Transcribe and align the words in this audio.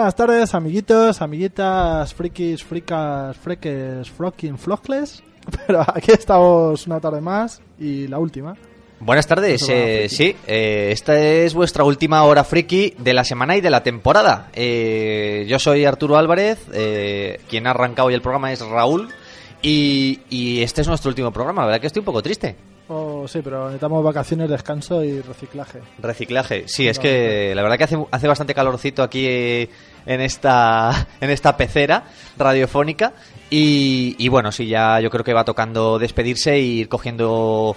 Buenas 0.00 0.16
tardes, 0.16 0.54
amiguitos, 0.54 1.20
amiguitas, 1.20 2.14
frikis, 2.14 2.64
fricas, 2.64 3.36
freques, 3.36 4.08
frocking, 4.08 4.56
flockless. 4.56 5.22
Pero 5.66 5.82
aquí 5.82 6.12
estamos 6.12 6.86
una 6.86 6.98
tarde 6.98 7.20
más 7.20 7.60
y 7.78 8.08
la 8.08 8.18
última. 8.18 8.56
Buenas 8.98 9.26
tardes, 9.26 9.68
eh, 9.68 10.06
sí, 10.08 10.34
eh, 10.46 10.88
esta 10.90 11.20
es 11.20 11.52
vuestra 11.52 11.84
última 11.84 12.22
hora 12.22 12.44
friki 12.44 12.94
de 12.96 13.12
la 13.12 13.24
semana 13.24 13.58
y 13.58 13.60
de 13.60 13.68
la 13.68 13.82
temporada. 13.82 14.48
Eh, 14.54 15.44
yo 15.46 15.58
soy 15.58 15.84
Arturo 15.84 16.16
Álvarez, 16.16 16.60
eh, 16.72 17.38
quien 17.50 17.66
ha 17.66 17.72
arrancado 17.72 18.08
hoy 18.08 18.14
el 18.14 18.22
programa 18.22 18.52
es 18.52 18.60
Raúl 18.60 19.10
y, 19.60 20.20
y 20.30 20.62
este 20.62 20.80
es 20.80 20.88
nuestro 20.88 21.10
último 21.10 21.30
programa, 21.30 21.60
la 21.60 21.66
verdad 21.66 21.80
que 21.82 21.88
estoy 21.88 22.00
un 22.00 22.06
poco 22.06 22.22
triste. 22.22 22.56
Oh, 22.92 23.28
sí, 23.28 23.40
pero 23.40 23.66
necesitamos 23.66 24.02
vacaciones, 24.02 24.50
descanso 24.50 25.04
y 25.04 25.20
reciclaje. 25.20 25.78
Reciclaje, 25.98 26.64
sí, 26.66 26.88
es 26.88 26.98
que 26.98 27.54
la 27.54 27.62
verdad 27.62 27.78
que 27.78 27.84
hace, 27.84 28.04
hace 28.10 28.26
bastante 28.26 28.52
calorcito 28.52 29.04
aquí 29.04 29.68
en 30.06 30.20
esta, 30.20 31.06
en 31.20 31.30
esta 31.30 31.56
pecera 31.56 32.04
radiofónica 32.38 33.12
y, 33.50 34.16
y 34.18 34.28
bueno, 34.28 34.52
sí, 34.52 34.66
ya 34.66 35.00
yo 35.00 35.10
creo 35.10 35.24
que 35.24 35.34
va 35.34 35.44
tocando 35.44 35.98
despedirse 35.98 36.52
e 36.54 36.60
ir 36.60 36.88
cogiendo 36.88 37.76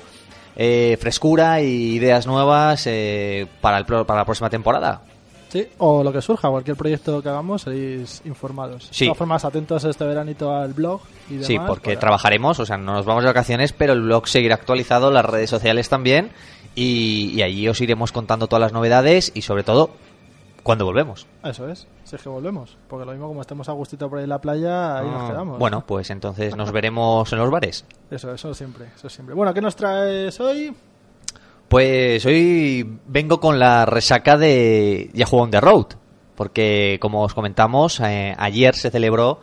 eh, 0.56 0.98
frescura 1.00 1.62
y 1.62 1.94
ideas 1.96 2.28
nuevas 2.28 2.86
eh, 2.88 3.48
para, 3.62 3.78
el, 3.78 3.86
para 3.86 4.16
la 4.20 4.26
próxima 4.26 4.50
temporada. 4.50 5.02
Sí, 5.50 5.68
o 5.78 6.04
lo 6.04 6.12
que 6.12 6.20
surja, 6.20 6.50
cualquier 6.50 6.76
proyecto 6.76 7.22
que 7.22 7.30
hagamos, 7.30 7.62
seréis 7.62 8.24
informados. 8.26 8.88
Sí. 8.90 9.06
De 9.06 9.10
todas 9.10 9.18
formas, 9.20 9.46
atentos 9.46 9.84
este 9.84 10.04
veranito 10.04 10.52
al 10.52 10.74
blog 10.74 11.02
y 11.30 11.34
demás. 11.34 11.46
Sí, 11.48 11.60
porque 11.60 11.90
para- 11.92 12.00
trabajaremos, 12.00 12.60
o 12.60 12.66
sea, 12.66 12.78
no 12.78 12.94
nos 12.94 13.06
vamos 13.06 13.24
de 13.24 13.28
vacaciones, 13.30 13.72
pero 13.72 13.94
el 13.94 14.02
blog 14.02 14.28
seguirá 14.28 14.56
actualizado, 14.56 15.12
las 15.12 15.24
redes 15.26 15.52
sociales 15.52 15.90
también, 15.90 16.32
y, 16.74 17.34
y 17.36 17.44
allí 17.44 17.68
os 17.68 17.80
iremos 17.82 18.12
contando 18.12 18.48
todas 18.48 18.62
las 18.62 18.74
novedades 18.74 19.32
y 19.36 19.44
sobre 19.44 19.62
todo 19.64 19.92
cuando 20.64 20.86
volvemos. 20.86 21.28
Eso 21.44 21.70
es, 21.70 21.86
si 22.14 22.18
es 22.18 22.24
que 22.24 22.30
volvemos. 22.30 22.78
Porque 22.88 23.06
lo 23.06 23.12
mismo 23.12 23.28
como 23.28 23.42
estemos 23.42 23.68
a 23.70 23.72
gustito 23.72 24.08
por 24.10 24.20
ahí 24.20 24.24
en 24.26 24.30
la 24.30 24.40
playa, 24.40 25.00
ahí 25.00 25.08
nos 25.08 25.24
Ah, 25.24 25.28
quedamos. 25.32 25.58
Bueno, 25.60 25.84
pues 25.86 26.10
entonces 26.12 26.56
nos 26.56 26.72
veremos 26.72 27.32
en 27.34 27.40
los 27.40 27.50
bares. 27.50 27.86
Eso, 28.12 28.32
eso 28.34 28.54
siempre, 28.54 28.86
eso 28.96 29.10
siempre. 29.10 29.34
Bueno, 29.36 29.54
¿qué 29.54 29.62
nos 29.62 29.76
traes 29.76 30.40
hoy? 30.40 30.74
Pues 31.68 32.24
hoy 32.28 33.00
vengo 33.08 33.40
con 33.40 33.58
la 33.58 33.86
resaca 33.88 34.38
de 34.38 35.10
Yahoo 35.14 35.40
on 35.42 35.50
the 35.52 35.60
Road, 35.60 35.88
porque 36.36 37.00
como 37.02 37.24
os 37.24 37.34
comentamos, 37.34 38.00
eh, 38.02 38.36
ayer 38.38 38.76
se 38.76 38.92
celebró 38.92 39.40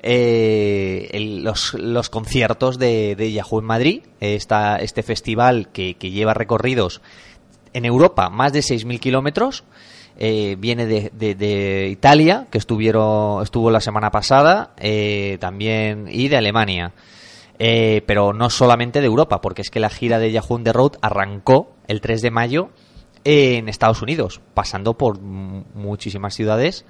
eh, 0.00 1.08
el- 1.12 1.42
los, 1.42 1.74
los 1.74 2.08
conciertos 2.10 2.78
de, 2.78 3.16
de 3.16 3.32
Yahoo 3.32 3.58
en 3.60 3.64
Madrid, 3.64 4.02
esta, 4.20 4.76
este 4.76 5.02
festival 5.02 5.68
que, 5.72 5.94
que 5.96 6.10
lleva 6.10 6.34
recorridos 6.34 7.00
en 7.72 7.84
Europa 7.84 8.28
más 8.28 8.52
de 8.52 8.60
6.000 8.60 9.00
kilómetros. 9.00 9.64
Eh, 10.24 10.54
viene 10.56 10.86
de, 10.86 11.10
de- 11.12 11.88
Italia, 11.90 12.46
que 12.48 12.58
estuvieron, 12.58 13.42
estuvo 13.42 13.72
la 13.72 13.80
semana 13.80 14.12
pasada, 14.12 14.72
eh, 14.78 15.36
también, 15.40 16.06
y 16.08 16.28
de 16.28 16.36
Alemania. 16.36 16.92
Eh, 17.58 18.02
pero 18.06 18.32
no 18.32 18.48
solamente 18.48 19.00
de 19.00 19.06
Europa, 19.08 19.40
porque 19.40 19.62
es 19.62 19.70
que 19.70 19.80
la 19.80 19.90
gira 19.90 20.20
de 20.20 20.30
Yahoo 20.30 20.54
on 20.54 20.62
the 20.62 20.72
Road 20.72 20.92
arrancó 21.00 21.72
el 21.88 22.00
3 22.00 22.22
de 22.22 22.30
mayo 22.30 22.70
en 23.24 23.68
Estados 23.68 24.00
Unidos, 24.00 24.40
pasando 24.54 24.96
por 24.96 25.20
muchísimas 25.20 26.34
ciudades 26.34 26.84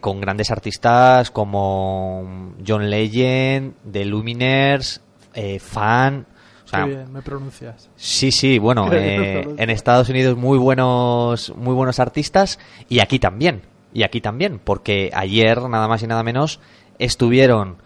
con 0.00 0.20
grandes 0.20 0.50
artistas 0.50 1.30
como 1.30 2.54
John 2.66 2.90
Legend, 2.90 3.74
The 3.88 4.04
Luminaires, 4.04 5.00
eh, 5.34 5.60
Fan. 5.60 6.26
O 6.66 6.68
sea, 6.68 6.84
Qué 6.84 6.90
bien, 6.90 7.12
me 7.12 7.22
pronuncias. 7.22 7.88
Sí, 7.96 8.32
sí, 8.32 8.58
bueno, 8.58 8.88
eh, 8.92 9.48
en 9.56 9.70
Estados 9.70 10.08
Unidos 10.08 10.36
muy 10.36 10.58
buenos, 10.58 11.52
muy 11.56 11.74
buenos 11.74 12.00
artistas 12.00 12.58
y 12.88 12.98
aquí 12.98 13.18
también, 13.18 13.62
y 13.94 14.02
aquí 14.02 14.20
también, 14.20 14.60
porque 14.62 15.10
ayer 15.14 15.62
nada 15.62 15.86
más 15.86 16.02
y 16.02 16.08
nada 16.08 16.22
menos 16.24 16.60
estuvieron 16.98 17.76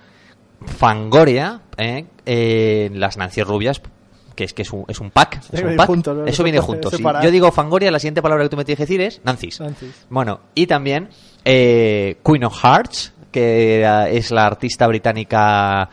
Fangoria, 0.65 1.61
eh, 1.77 2.07
en 2.27 3.01
las 3.01 3.17
Nancy 3.17 3.43
Rubias, 3.43 3.83
que 4.35 4.45
es 4.45 4.55
que 4.55 4.63
es 4.63 4.73
un, 4.73 4.85
es 4.89 4.99
un 5.01 5.11
pack, 5.11 5.41
es 5.43 5.51
que 5.51 5.57
un 5.59 5.63
viene 5.63 5.77
pack. 5.77 5.87
junto, 5.87 6.15
¿no? 6.15 6.27
eso 6.27 6.43
viene 6.43 6.61
junto. 6.61 6.91
Yo 7.23 7.31
digo 7.31 7.53
Fangoria, 7.53 7.91
la 7.91 7.99
siguiente 7.99 8.23
palabra 8.23 8.45
que 8.45 8.51
tú 8.51 8.57
me 8.57 8.65
tienes 8.65 8.79
que 8.79 8.85
decir 8.85 9.01
es 9.03 9.21
Nancy's. 9.25 9.61
Nancy's. 9.61 10.07
Bueno, 10.09 10.41
y 10.55 10.67
también 10.67 11.11
eh, 11.45 12.17
Queen 12.25 12.45
of 12.45 12.55
Hearts, 12.63 13.13
que 13.31 13.85
es 14.11 14.31
la 14.31 14.47
artista 14.47 14.87
británica 14.87 15.89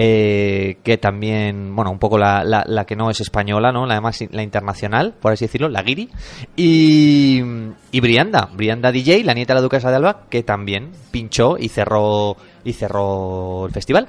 eh, 0.00 0.76
que 0.84 0.96
también, 0.96 1.74
bueno, 1.74 1.90
un 1.90 1.98
poco 1.98 2.18
la, 2.18 2.44
la, 2.44 2.62
la 2.64 2.84
que 2.84 2.94
no 2.94 3.10
es 3.10 3.20
española, 3.20 3.72
¿no? 3.72 3.84
La 3.84 3.94
además 3.94 4.22
la 4.30 4.44
internacional, 4.44 5.14
por 5.20 5.32
así 5.32 5.46
decirlo, 5.46 5.68
la 5.68 5.82
Guiri. 5.82 6.08
Y, 6.54 7.42
y 7.90 8.00
Brianda, 8.00 8.48
Brianda 8.54 8.92
DJ, 8.92 9.24
la 9.24 9.34
nieta 9.34 9.54
de 9.54 9.56
la 9.56 9.62
duquesa 9.62 9.90
de 9.90 9.96
Alba, 9.96 10.26
que 10.30 10.44
también 10.44 10.92
pinchó 11.10 11.58
y 11.58 11.68
cerró, 11.68 12.36
y 12.64 12.74
cerró 12.74 13.66
el 13.66 13.72
festival. 13.72 14.06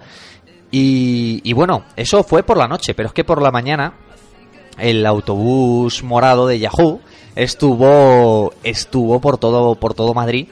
Y, 0.69 1.41
y 1.43 1.53
bueno, 1.53 1.85
eso 1.95 2.23
fue 2.23 2.43
por 2.43 2.59
la 2.59 2.67
noche, 2.67 2.93
pero 2.93 3.07
es 3.07 3.13
que 3.13 3.23
por 3.23 3.41
la 3.41 3.49
mañana 3.49 3.95
el 4.77 5.03
autobús 5.07 6.03
morado 6.03 6.45
de 6.45 6.59
Yahoo 6.59 7.01
estuvo 7.35 8.53
estuvo 8.63 9.19
por 9.19 9.39
todo 9.39 9.73
por 9.75 9.95
todo 9.95 10.13
Madrid 10.13 10.47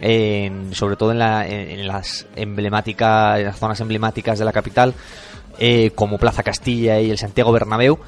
en- 0.00 0.74
sobre 0.74 0.96
todo 0.96 1.12
en, 1.12 1.18
la- 1.18 1.46
en 1.46 1.86
las 1.86 2.26
emblemáticas 2.36 3.38
en 3.38 3.44
las 3.46 3.58
zonas 3.58 3.80
emblemáticas 3.80 4.38
de 4.38 4.44
la 4.44 4.52
capital 4.52 4.94
eh, 5.58 5.90
como 5.94 6.18
Plaza 6.18 6.42
Castilla 6.42 7.00
y 7.00 7.10
el 7.10 7.18
Santiago 7.18 7.52
Bernabéu 7.52 7.98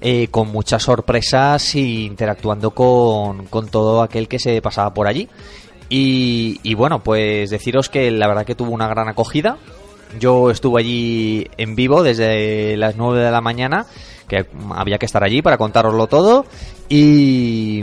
eh, 0.00 0.28
con 0.30 0.48
muchas 0.48 0.82
sorpresas 0.82 1.74
y 1.74 2.04
interactuando 2.06 2.70
con, 2.70 3.46
con 3.46 3.68
todo 3.68 4.02
aquel 4.02 4.28
que 4.28 4.38
se 4.38 4.60
pasaba 4.62 4.92
por 4.94 5.06
allí 5.08 5.28
y, 5.88 6.60
y 6.62 6.74
bueno 6.74 7.02
pues 7.02 7.50
deciros 7.50 7.88
que 7.88 8.10
la 8.10 8.28
verdad 8.28 8.44
que 8.44 8.54
tuvo 8.54 8.70
una 8.72 8.88
gran 8.88 9.08
acogida 9.08 9.56
yo 10.18 10.50
estuve 10.50 10.80
allí 10.80 11.46
en 11.58 11.74
vivo 11.76 12.02
desde 12.02 12.76
las 12.78 12.96
9 12.96 13.20
de 13.22 13.30
la 13.30 13.42
mañana, 13.42 13.84
que 14.26 14.46
había 14.74 14.96
que 14.96 15.04
estar 15.04 15.22
allí 15.22 15.42
para 15.42 15.58
contároslo 15.58 16.06
todo. 16.06 16.46
Y, 16.88 17.82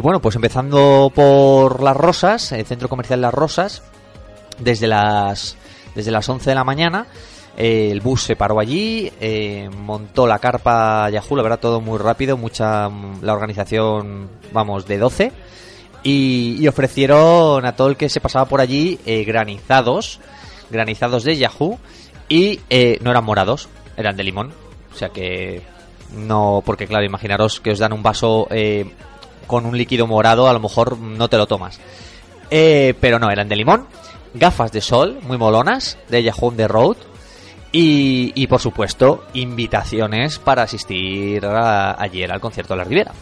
bueno, 0.00 0.20
pues 0.20 0.34
empezando 0.34 1.12
por 1.14 1.82
Las 1.82 1.96
Rosas, 1.96 2.50
el 2.52 2.66
centro 2.66 2.88
comercial 2.88 3.20
Las 3.20 3.32
Rosas, 3.32 3.82
desde 4.58 4.88
las, 4.88 5.56
desde 5.94 6.10
las 6.10 6.28
11 6.28 6.50
de 6.50 6.54
la 6.54 6.64
mañana. 6.64 7.06
eh, 7.56 7.90
el 7.92 8.00
bus 8.00 8.22
se 8.24 8.36
paró 8.36 8.58
allí, 8.58 9.12
eh, 9.20 9.68
montó 9.76 10.26
la 10.26 10.38
carpa 10.38 11.08
Yahoo, 11.10 11.36
la 11.36 11.42
verdad 11.42 11.60
todo 11.60 11.80
muy 11.80 11.98
rápido, 11.98 12.36
mucha 12.36 12.88
la 13.22 13.32
organización, 13.32 14.28
vamos, 14.52 14.86
de 14.86 14.98
12 14.98 15.32
y, 16.02 16.56
y 16.58 16.68
ofrecieron 16.68 17.66
a 17.66 17.76
todo 17.76 17.88
el 17.88 17.96
que 17.96 18.08
se 18.08 18.20
pasaba 18.20 18.46
por 18.46 18.60
allí 18.60 18.98
eh, 19.04 19.24
granizados, 19.24 20.20
granizados 20.70 21.24
de 21.24 21.36
Yahoo 21.36 21.78
y 22.28 22.60
no 23.02 23.10
eran 23.10 23.24
morados, 23.24 23.68
eran 23.96 24.16
de 24.16 24.24
limón, 24.24 24.52
o 24.92 24.96
sea 24.96 25.10
que 25.10 25.62
no, 26.14 26.62
porque 26.64 26.86
claro, 26.86 27.04
imaginaros 27.04 27.60
que 27.60 27.70
os 27.72 27.78
dan 27.78 27.92
un 27.92 28.02
vaso 28.02 28.46
eh, 28.50 28.90
con 29.46 29.66
un 29.66 29.76
líquido 29.76 30.06
morado, 30.06 30.48
a 30.48 30.52
lo 30.52 30.60
mejor 30.60 30.98
no 30.98 31.28
te 31.28 31.36
lo 31.36 31.46
tomas. 31.46 31.80
Eh, 32.50 32.94
pero 33.00 33.18
no, 33.18 33.30
eran 33.30 33.48
de 33.48 33.56
limón, 33.56 33.86
gafas 34.34 34.72
de 34.72 34.80
sol, 34.80 35.18
muy 35.22 35.38
molonas, 35.38 35.98
de 36.08 36.22
Yahoo 36.22 36.48
on 36.48 36.56
the 36.56 36.68
Road. 36.68 36.96
Y, 37.72 38.32
y 38.34 38.48
por 38.48 38.60
supuesto, 38.60 39.24
invitaciones 39.34 40.40
para 40.40 40.62
asistir 40.62 41.46
a- 41.46 42.00
ayer 42.02 42.32
al 42.32 42.40
concierto 42.40 42.74
de 42.74 42.78
la 42.78 42.84
Ribera. 42.84 43.12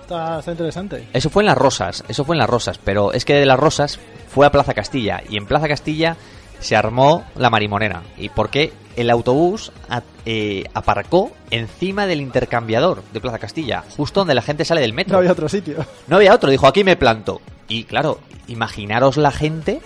Está, 0.00 0.38
está 0.38 0.52
interesante. 0.52 1.08
Eso 1.12 1.28
fue 1.28 1.42
en 1.42 1.46
Las 1.48 1.58
Rosas, 1.58 2.02
eso 2.08 2.24
fue 2.24 2.34
en 2.34 2.38
Las 2.40 2.48
Rosas, 2.48 2.78
pero 2.82 3.12
es 3.12 3.24
que 3.26 3.34
de 3.34 3.44
Las 3.46 3.60
Rosas 3.60 4.00
fue 4.28 4.46
a 4.46 4.50
Plaza 4.50 4.72
Castilla 4.74 5.22
y 5.28 5.36
en 5.36 5.44
Plaza 5.46 5.68
Castilla 5.68 6.16
se 6.58 6.74
armó 6.74 7.24
la 7.36 7.50
marimonera. 7.50 8.02
¿Y 8.16 8.30
por 8.30 8.48
qué? 8.48 8.72
El 8.96 9.10
autobús 9.10 9.72
a- 9.88 10.02
eh, 10.26 10.64
aparcó 10.74 11.30
encima 11.50 12.06
del 12.06 12.20
intercambiador 12.20 13.02
de 13.12 13.20
Plaza 13.20 13.38
Castilla, 13.38 13.84
justo 13.96 14.20
donde 14.20 14.34
la 14.34 14.42
gente 14.42 14.64
sale 14.64 14.80
del 14.80 14.92
metro. 14.92 15.12
No 15.14 15.18
había 15.18 15.32
otro 15.32 15.48
sitio. 15.48 15.84
No 16.06 16.16
había 16.16 16.34
otro, 16.34 16.50
dijo 16.50 16.66
aquí 16.66 16.84
me 16.84 16.96
planto. 16.96 17.40
Y 17.68 17.84
claro, 17.84 18.18
imaginaros 18.48 19.16
la 19.16 19.30
gente 19.30 19.80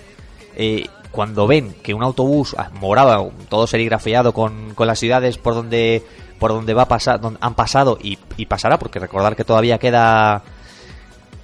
eh, 0.56 0.86
cuando 1.10 1.46
ven 1.46 1.74
que 1.82 1.94
un 1.94 2.02
autobús 2.02 2.56
morado, 2.72 3.30
todo 3.48 3.66
serigrafiado 3.66 4.32
con, 4.32 4.74
con 4.74 4.86
las 4.86 4.98
ciudades 4.98 5.38
por 5.38 5.54
donde 5.54 6.02
por 6.38 6.50
donde 6.50 6.74
va 6.74 6.82
a 6.82 6.88
pasar, 6.88 7.20
donde 7.20 7.38
han 7.40 7.54
pasado 7.54 7.96
y, 8.02 8.18
y 8.36 8.46
pasará, 8.46 8.78
porque 8.78 8.98
recordar 8.98 9.36
que 9.36 9.44
todavía 9.44 9.78
queda 9.78 10.42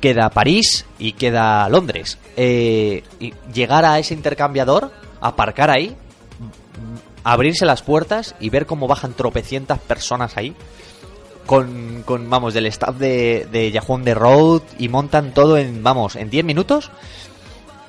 queda 0.01 0.31
París 0.31 0.87
y 0.99 1.13
queda 1.13 1.69
Londres. 1.69 2.19
Eh, 2.37 3.05
y 3.21 3.33
llegar 3.53 3.85
a 3.85 3.99
ese 3.99 4.15
intercambiador, 4.15 4.91
aparcar 5.21 5.71
ahí, 5.71 5.95
abrirse 7.25 7.67
las 7.67 7.83
puertas 7.83 8.35
y 8.41 8.51
ver 8.51 8.67
cómo 8.67 8.87
bajan 8.89 9.13
tropecientas 9.15 9.79
personas 9.79 10.37
ahí 10.37 10.55
con, 11.47 12.03
con 12.05 12.31
vamos, 12.31 12.55
del 12.55 12.67
staff 12.67 12.97
de, 12.97 13.47
de 13.51 13.71
Yahoo 13.73 13.95
on 13.95 14.05
the 14.05 14.15
Road 14.15 14.63
y 14.79 14.89
montan 14.89 15.35
todo 15.35 15.59
en, 15.59 15.83
vamos, 15.83 16.17
en 16.17 16.31
10 16.31 16.45
minutos. 16.45 16.91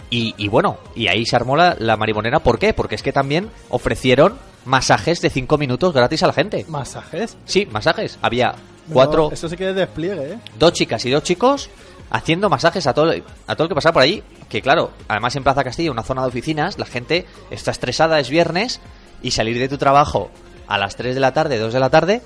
Y, 0.09 0.33
y 0.37 0.47
bueno, 0.47 0.77
y 0.95 1.07
ahí 1.07 1.25
se 1.25 1.35
armó 1.35 1.55
la, 1.55 1.75
la 1.79 1.95
marimonera. 1.95 2.39
¿Por 2.39 2.59
qué? 2.59 2.73
Porque 2.73 2.95
es 2.95 3.03
que 3.03 3.13
también 3.13 3.49
ofrecieron 3.69 4.37
masajes 4.65 5.21
de 5.21 5.29
5 5.29 5.57
minutos 5.57 5.93
gratis 5.93 6.23
a 6.23 6.27
la 6.27 6.33
gente. 6.33 6.65
¿Masajes? 6.67 7.37
Sí, 7.45 7.65
masajes. 7.71 8.17
Había 8.21 8.55
No, 8.87 8.93
cuatro, 8.93 9.29
eso 9.31 9.47
sí 9.47 9.55
que 9.55 9.69
es 9.69 9.75
despliegue, 9.75 10.33
¿eh? 10.33 10.37
dos 10.59 10.73
chicas 10.73 11.05
y 11.05 11.11
dos 11.11 11.23
chicos 11.23 11.69
haciendo 12.09 12.49
masajes 12.49 12.85
a 12.87 12.93
todo, 12.93 13.13
a 13.47 13.55
todo 13.55 13.63
el 13.63 13.69
que 13.69 13.75
pasaba 13.75 13.93
por 13.93 14.01
allí. 14.03 14.21
Que 14.49 14.61
claro, 14.61 14.91
además 15.07 15.35
en 15.35 15.43
Plaza 15.43 15.63
Castilla, 15.63 15.91
una 15.91 16.03
zona 16.03 16.23
de 16.23 16.27
oficinas, 16.27 16.77
la 16.77 16.85
gente 16.85 17.25
está 17.49 17.71
estresada, 17.71 18.19
es 18.19 18.29
viernes, 18.29 18.81
y 19.21 19.31
salir 19.31 19.57
de 19.59 19.69
tu 19.69 19.77
trabajo 19.77 20.31
a 20.67 20.77
las 20.77 20.95
3 20.95 21.15
de 21.15 21.21
la 21.21 21.33
tarde, 21.33 21.59
2 21.59 21.73
de 21.73 21.79
la 21.79 21.89
tarde, 21.89 22.21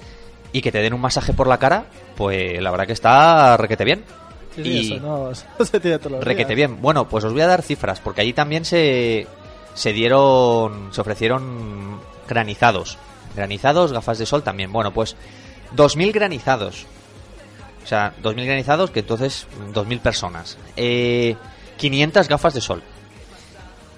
y 0.52 0.62
que 0.62 0.72
te 0.72 0.80
den 0.80 0.94
un 0.94 1.02
masaje 1.02 1.34
por 1.34 1.48
la 1.48 1.58
cara, 1.58 1.86
pues 2.16 2.62
la 2.62 2.72
verdad 2.72 2.88
que 2.88 2.94
está 2.94 3.58
requete 3.58 3.84
bien. 3.84 4.04
Sí, 4.56 4.62
y 4.62 4.94
eso 4.94 5.02
no 5.02 5.32
eso 5.32 5.46
se 5.66 5.80
tiene 5.80 5.98
todos 6.00 6.14
los 6.14 6.24
requete 6.24 6.56
días. 6.56 6.70
bien. 6.70 6.82
Bueno, 6.82 7.08
pues 7.10 7.24
os 7.26 7.34
voy 7.34 7.42
a 7.42 7.48
dar 7.48 7.62
cifras, 7.62 8.00
porque 8.00 8.22
allí 8.22 8.34
también 8.34 8.64
se, 8.66 9.28
se 9.74 9.94
dieron, 9.94 10.94
se 10.94 11.02
ofrecieron 11.02 12.00
granizados. 12.28 12.98
Granizados, 13.36 13.92
gafas 13.92 14.18
de 14.18 14.26
sol 14.26 14.44
también. 14.44 14.72
Bueno, 14.72 14.94
pues 14.94 15.18
2.000 15.76 16.14
granizados. 16.14 16.86
O 17.84 17.88
sea, 17.88 18.14
2.000 18.24 18.46
granizados, 18.46 18.92
que 18.92 19.02
entonces 19.02 19.46
2.000 19.74 20.00
personas. 20.00 20.58
Eh, 20.78 21.36
500 21.78 22.28
gafas 22.30 22.54
de 22.54 22.62
sol. 22.62 22.82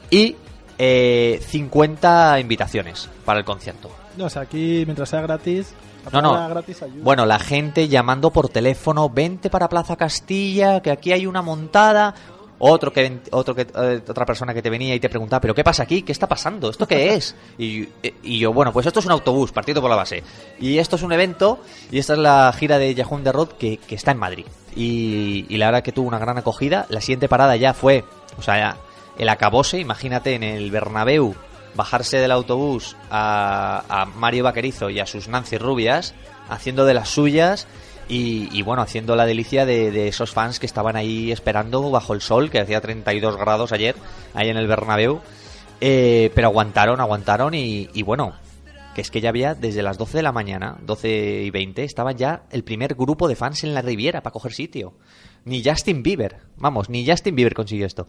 Y 0.09 0.35
eh, 0.77 1.39
50 1.47 2.39
invitaciones 2.39 3.09
para 3.25 3.39
el 3.39 3.45
concierto. 3.45 3.89
No, 4.15 4.25
o 4.25 4.29
sea, 4.29 4.43
aquí 4.43 4.83
mientras 4.85 5.09
sea 5.09 5.21
gratis. 5.21 5.73
No, 6.11 6.21
no. 6.21 6.49
gratis 6.49 6.81
ayuda. 6.83 7.03
Bueno, 7.03 7.25
la 7.25 7.39
gente 7.39 7.87
llamando 7.87 8.31
por 8.31 8.49
teléfono, 8.49 9.09
vente 9.09 9.49
para 9.49 9.67
Plaza 9.67 9.95
Castilla, 9.95 10.81
que 10.81 10.91
aquí 10.91 11.11
hay 11.11 11.25
una 11.25 11.41
montada. 11.41 12.13
Otro 12.59 12.91
que, 12.91 13.19
otro 13.31 13.53
que 13.53 13.67
eh, 13.75 14.01
otra 14.07 14.25
persona 14.25 14.51
que 14.51 14.63
te 14.63 14.71
venía 14.71 14.95
y 14.95 14.99
te 14.99 15.09
preguntaba, 15.09 15.39
pero 15.39 15.53
qué 15.53 15.63
pasa 15.63 15.83
aquí, 15.83 16.01
qué 16.01 16.11
está 16.11 16.27
pasando, 16.27 16.71
esto 16.71 16.87
qué 16.87 17.13
es. 17.13 17.35
Y, 17.59 17.83
eh, 18.01 18.15
y 18.23 18.39
yo, 18.39 18.51
bueno, 18.53 18.73
pues 18.73 18.85
esto 18.87 18.99
es 18.99 19.05
un 19.05 19.11
autobús 19.11 19.51
partido 19.51 19.79
por 19.81 19.89
la 19.89 19.95
base. 19.95 20.23
Y 20.59 20.79
esto 20.79 20.95
es 20.95 21.03
un 21.03 21.11
evento 21.11 21.59
y 21.91 21.99
esta 21.99 22.13
es 22.13 22.19
la 22.19 22.51
gira 22.57 22.79
de 22.79 22.95
Yahoo 22.95 23.19
the 23.19 23.31
Road 23.31 23.49
que, 23.49 23.77
que 23.77 23.95
está 23.95 24.11
en 24.11 24.17
Madrid. 24.17 24.45
Y, 24.75 25.45
y 25.49 25.57
la 25.57 25.67
verdad 25.67 25.83
que 25.83 25.91
tuvo 25.91 26.07
una 26.07 26.19
gran 26.19 26.37
acogida. 26.37 26.87
La 26.89 27.01
siguiente 27.01 27.27
parada 27.27 27.55
ya 27.57 27.73
fue, 27.73 28.05
o 28.37 28.41
sea, 28.41 28.57
ya 28.57 28.77
el 29.17 29.29
acabose, 29.29 29.79
imagínate 29.79 30.35
en 30.35 30.43
el 30.43 30.71
Bernabéu 30.71 31.35
bajarse 31.75 32.17
del 32.17 32.31
autobús 32.31 32.95
a, 33.11 33.83
a 33.87 34.05
Mario 34.05 34.43
Vaquerizo 34.43 34.89
y 34.89 34.99
a 34.99 35.05
sus 35.05 35.27
Nancy 35.27 35.57
Rubias 35.57 36.15
haciendo 36.49 36.85
de 36.85 36.93
las 36.93 37.09
suyas 37.09 37.67
y, 38.09 38.61
bueno, 38.61 38.81
haciendo 38.81 39.17
la 39.17 39.25
delicia 39.25 39.65
de, 39.65 39.91
de 39.91 40.07
esos 40.07 40.31
fans 40.31 40.59
que 40.59 40.65
estaban 40.65 40.95
ahí 40.95 41.29
esperando 41.31 41.91
bajo 41.91 42.13
el 42.13 42.21
sol, 42.21 42.49
que 42.49 42.61
hacía 42.61 42.79
32 42.79 43.35
grados 43.35 43.73
ayer, 43.73 43.95
ahí 44.33 44.47
en 44.47 44.55
el 44.55 44.65
Bernabéu. 44.65 45.19
Eh, 45.81 46.31
pero 46.33 46.47
aguantaron, 46.47 47.01
aguantaron 47.01 47.53
y, 47.53 47.89
y 47.93 48.03
bueno, 48.03 48.33
que 48.95 49.01
es 49.01 49.11
que 49.11 49.19
ya 49.19 49.29
había 49.29 49.55
desde 49.55 49.83
las 49.83 49.97
12 49.97 50.19
de 50.19 50.23
la 50.23 50.31
mañana, 50.31 50.77
12 50.81 51.43
y 51.43 51.49
20, 51.51 51.83
estaba 51.83 52.13
ya 52.13 52.43
el 52.49 52.63
primer 52.63 52.95
grupo 52.95 53.27
de 53.27 53.35
fans 53.35 53.63
en 53.63 53.73
la 53.73 53.81
Riviera 53.81 54.21
para 54.21 54.31
coger 54.31 54.53
sitio. 54.53 54.93
Ni 55.47 55.63
Justin 55.63 56.03
Bieber, 56.03 56.37
vamos, 56.57 56.89
ni 56.89 57.07
Justin 57.07 57.35
Bieber 57.35 57.53
consiguió 57.53 57.85
esto. 57.85 58.07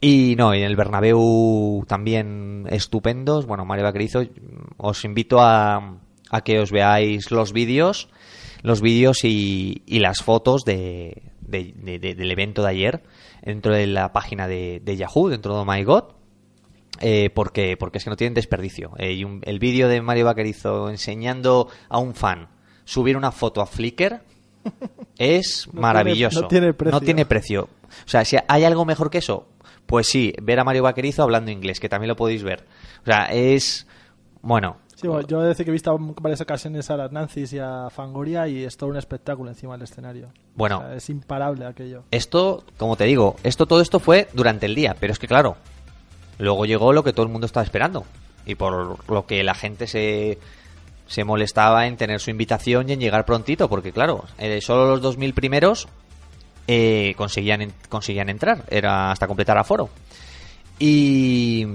Y 0.00 0.34
no, 0.38 0.54
en 0.54 0.62
el 0.62 0.76
Bernabéu 0.76 1.84
también 1.88 2.64
estupendos. 2.70 3.46
Bueno, 3.46 3.64
Mario 3.64 3.84
Vaquerizo, 3.84 4.22
os 4.76 5.04
invito 5.04 5.40
a, 5.40 5.98
a 6.30 6.40
que 6.42 6.60
os 6.60 6.70
veáis 6.70 7.30
los 7.32 7.52
vídeos, 7.52 8.08
los 8.62 8.80
vídeos 8.80 9.24
y, 9.24 9.82
y 9.86 9.98
las 9.98 10.22
fotos 10.22 10.64
de, 10.64 11.22
de- 11.40 11.74
de- 11.76 11.98
de- 11.98 12.14
del 12.14 12.30
evento 12.30 12.62
de 12.62 12.68
ayer 12.70 13.02
dentro 13.42 13.74
de 13.74 13.86
la 13.88 14.12
página 14.12 14.46
de, 14.46 14.80
Yahoo, 14.96 15.28
dentro 15.28 15.58
de 15.58 15.64
My 15.64 15.82
God. 15.82 16.04
Eh, 17.00 17.30
porque, 17.34 17.76
porque 17.76 17.98
es 17.98 18.04
que 18.04 18.10
no 18.10 18.16
tienen 18.16 18.32
desperdicio. 18.34 18.92
Eh, 18.98 19.12
y 19.12 19.24
un- 19.24 19.40
el 19.44 19.58
vídeo 19.58 19.88
de 19.88 20.00
Mario 20.00 20.24
Vaquerizo 20.26 20.88
enseñando 20.88 21.68
a 21.88 21.98
un 21.98 22.14
fan 22.14 22.48
subir 22.84 23.16
una 23.16 23.32
foto 23.32 23.60
a 23.60 23.66
Flickr 23.66 24.22
es 25.18 25.68
No 25.72 25.80
maravilloso. 25.80 26.40
tiene- 26.40 26.42
no 26.42 26.48
tiene 26.48 26.74
precio. 26.74 26.92
No 26.92 27.00
tiene 27.04 27.26
precio. 27.26 27.68
O 28.04 28.08
sea, 28.08 28.24
si 28.24 28.36
hay 28.48 28.64
algo 28.64 28.84
mejor 28.84 29.10
que 29.10 29.18
eso, 29.18 29.46
pues 29.86 30.06
sí, 30.08 30.34
ver 30.42 30.58
a 30.60 30.64
Mario 30.64 30.82
Vaquerizo 30.82 31.22
hablando 31.22 31.50
inglés, 31.50 31.80
que 31.80 31.88
también 31.88 32.08
lo 32.08 32.16
podéis 32.16 32.42
ver. 32.42 32.64
O 33.02 33.06
sea, 33.06 33.26
es. 33.26 33.86
Bueno. 34.42 34.76
Sí, 34.94 35.06
bueno, 35.08 35.26
yo 35.28 35.40
he 35.40 35.42
de 35.42 35.48
decir 35.50 35.64
que 35.66 35.70
he 35.70 35.72
visto 35.72 35.94
en 35.94 36.14
varias 36.14 36.40
ocasiones 36.40 36.88
a 36.90 36.96
las 36.96 37.12
Nancy's 37.12 37.52
y 37.52 37.58
a 37.58 37.90
Fangoria 37.90 38.48
y 38.48 38.64
es 38.64 38.78
todo 38.78 38.88
un 38.88 38.96
espectáculo 38.96 39.50
encima 39.50 39.74
del 39.74 39.82
escenario. 39.82 40.28
Bueno. 40.54 40.78
O 40.78 40.80
sea, 40.80 40.94
es 40.94 41.10
imparable 41.10 41.66
aquello. 41.66 42.04
Esto, 42.10 42.64
como 42.78 42.96
te 42.96 43.04
digo, 43.04 43.36
esto 43.42 43.66
todo 43.66 43.82
esto 43.82 44.00
fue 44.00 44.28
durante 44.32 44.64
el 44.64 44.74
día, 44.74 44.96
pero 44.98 45.12
es 45.12 45.18
que 45.18 45.28
claro, 45.28 45.56
luego 46.38 46.64
llegó 46.64 46.94
lo 46.94 47.04
que 47.04 47.12
todo 47.12 47.26
el 47.26 47.32
mundo 47.32 47.44
estaba 47.46 47.62
esperando 47.64 48.04
y 48.46 48.54
por 48.54 49.10
lo 49.10 49.26
que 49.26 49.42
la 49.44 49.54
gente 49.54 49.86
se 49.86 50.38
se 51.06 51.24
molestaba 51.24 51.86
en 51.86 51.96
tener 51.96 52.20
su 52.20 52.30
invitación 52.30 52.88
y 52.88 52.92
en 52.92 53.00
llegar 53.00 53.24
prontito, 53.24 53.68
porque 53.68 53.92
claro, 53.92 54.24
eh, 54.38 54.60
solo 54.60 54.86
los 54.86 55.02
2000 55.02 55.34
primeros 55.34 55.88
eh, 56.66 57.14
conseguían 57.16 57.72
conseguían 57.88 58.28
entrar, 58.28 58.64
era 58.70 59.10
hasta 59.12 59.26
completar 59.26 59.58
aforo. 59.58 59.88
Y 60.78 61.66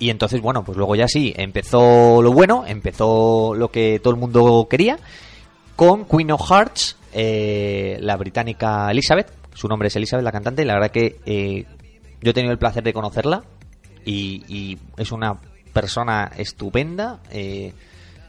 y 0.00 0.08
entonces, 0.08 0.40
bueno, 0.40 0.64
pues 0.64 0.78
luego 0.78 0.96
ya 0.96 1.06
sí, 1.06 1.34
empezó 1.36 2.22
lo 2.22 2.32
bueno, 2.32 2.64
empezó 2.66 3.54
lo 3.54 3.70
que 3.70 4.00
todo 4.02 4.14
el 4.14 4.18
mundo 4.18 4.66
quería, 4.68 4.98
con 5.76 6.06
Queen 6.06 6.30
of 6.32 6.50
Hearts 6.50 6.96
eh, 7.12 7.98
la 8.00 8.16
británica 8.16 8.90
Elizabeth. 8.90 9.30
Su 9.52 9.68
nombre 9.68 9.88
es 9.88 9.96
Elizabeth, 9.96 10.24
la 10.24 10.32
cantante, 10.32 10.62
y 10.62 10.64
la 10.64 10.72
verdad 10.72 10.90
que 10.90 11.20
eh, 11.26 11.66
yo 12.22 12.30
he 12.30 12.32
tenido 12.32 12.50
el 12.50 12.58
placer 12.58 12.82
de 12.82 12.94
conocerla 12.94 13.44
y, 14.06 14.42
y 14.48 14.78
es 14.96 15.12
una 15.12 15.38
persona 15.74 16.32
estupenda, 16.34 17.20
eh, 17.30 17.74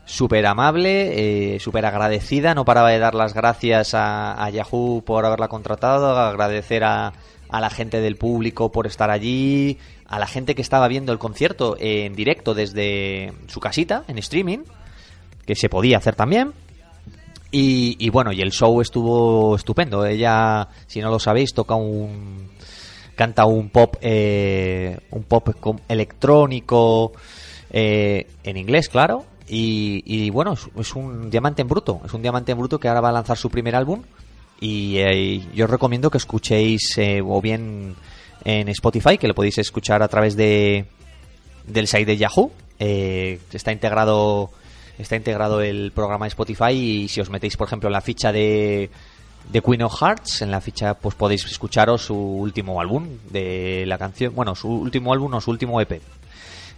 súper 0.06 0.46
amable, 0.46 1.56
eh, 1.56 1.60
súper 1.60 1.86
agradecida, 1.86 2.54
no 2.54 2.66
paraba 2.66 2.90
de 2.90 3.00
dar 3.00 3.16
las 3.16 3.34
gracias 3.34 3.92
a, 3.94 4.50
Yahoo 4.50 5.04
por 5.06 5.26
haberla 5.26 5.48
contratado, 5.48 6.18
agradecer 6.18 6.84
a, 6.84 7.14
la 7.52 7.70
gente 7.70 8.00
del 8.02 8.16
público 8.16 8.72
por 8.72 8.88
estar 8.88 9.10
allí, 9.10 9.78
a 10.08 10.20
la 10.20 10.28
gente 10.28 10.56
que 10.56 10.62
estaba 10.62 10.88
viendo 10.88 11.12
el 11.12 11.20
concierto 11.20 11.76
en 11.80 12.16
directo 12.16 12.54
desde 12.54 13.34
su 13.48 13.60
casita, 13.60 14.04
en 14.08 14.18
streaming, 14.18 14.60
que 15.46 15.56
se 15.56 15.70
podía 15.70 15.98
hacer 15.98 16.16
también. 16.16 16.54
Y, 17.52 17.98
y 18.00 18.10
bueno, 18.10 18.32
y 18.32 18.42
el 18.42 18.52
show 18.52 18.80
estuvo 18.80 19.58
estupendo. 19.58 20.06
Ella, 20.06 20.70
si 20.88 21.02
no 21.02 21.10
lo 21.10 21.20
sabéis, 21.20 21.54
toca 21.54 21.76
un. 21.76 22.50
canta 23.16 23.46
un 23.46 23.70
pop. 23.70 23.98
eh, 24.00 24.98
un 25.12 25.24
pop 25.24 25.50
electrónico. 25.90 27.12
eh, 27.70 28.28
en 28.46 28.56
inglés, 28.56 28.88
claro. 28.88 29.26
Y, 29.54 30.02
y 30.06 30.30
bueno, 30.30 30.56
es, 30.78 30.96
un 30.96 31.30
diamante 31.30 31.62
en 31.62 31.68
bruto. 31.68 32.00
Es 32.06 32.14
un 32.14 32.22
diamante 32.22 32.54
en 32.54 32.58
bruto 32.58 32.80
que 32.80 32.88
ahora 32.88 33.02
va 33.02 33.10
a 33.10 33.12
lanzar 33.12 33.38
su 33.38 33.50
primer 33.50 33.76
álbum. 33.76 34.02
Y 34.62 34.98
eh, 35.00 35.44
yo 35.54 35.66
os 35.66 35.72
recomiendo 35.72 36.10
que 36.10 36.20
escuchéis 36.20 36.98
eh, 36.98 37.22
o 37.22 37.42
bien 37.42 37.96
en 38.46 38.70
Spotify, 38.70 39.18
que 39.18 39.28
lo 39.28 39.36
podéis 39.36 39.58
escuchar 39.58 40.02
a 40.04 40.08
través 40.08 40.38
de 40.38 40.86
del 41.68 41.88
site 41.88 42.06
de 42.06 42.18
Yahoo. 42.18 42.54
Eh, 42.80 43.40
está 43.52 43.74
integrado 43.74 44.52
está 44.98 45.18
integrado 45.18 45.62
el 45.62 45.92
programa 45.92 46.26
de 46.26 46.30
Spotify 46.30 46.72
y 46.72 47.08
si 47.10 47.20
os 47.20 47.30
metéis, 47.30 47.58
por 47.58 47.68
ejemplo, 47.68 47.90
en 47.90 47.94
la 47.94 48.02
ficha 48.02 48.32
de, 48.32 48.90
de 49.52 49.62
Queen 49.62 49.82
of 49.82 50.02
Hearts, 50.02 50.44
en 50.44 50.52
la 50.52 50.62
ficha 50.62 50.94
pues 50.94 51.16
podéis 51.16 51.44
escucharos 51.44 52.04
su 52.06 52.16
último 52.16 52.80
álbum 52.80 53.18
de 53.30 53.84
la 53.86 53.98
canción, 53.98 54.34
bueno, 54.34 54.56
su 54.56 54.70
último 54.70 55.12
álbum 55.12 55.34
o 55.34 55.42
su 55.42 55.52
último 55.52 55.82
EP. 55.82 56.02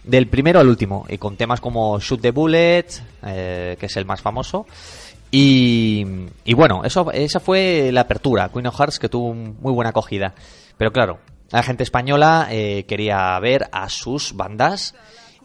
Del 0.04 0.28
primero 0.28 0.60
al 0.60 0.68
último, 0.68 1.06
y 1.08 1.18
con 1.18 1.36
temas 1.36 1.60
como 1.60 1.98
Shoot 1.98 2.20
the 2.20 2.30
Bullet, 2.30 2.86
eh, 3.24 3.76
que 3.78 3.86
es 3.86 3.96
el 3.96 4.04
más 4.04 4.20
famoso. 4.20 4.66
Y, 5.30 6.04
y 6.44 6.54
bueno, 6.54 6.82
eso, 6.84 7.10
esa 7.10 7.40
fue 7.40 7.90
la 7.90 8.02
apertura, 8.02 8.50
Queen 8.50 8.66
of 8.66 8.78
Hearts, 8.78 8.98
que 8.98 9.08
tuvo 9.08 9.34
muy 9.34 9.72
buena 9.72 9.90
acogida. 9.90 10.34
Pero 10.76 10.92
claro, 10.92 11.18
la 11.50 11.62
gente 11.62 11.82
española 11.82 12.48
eh, 12.50 12.84
quería 12.86 13.38
ver 13.40 13.68
a 13.72 13.88
sus 13.88 14.34
bandas 14.34 14.94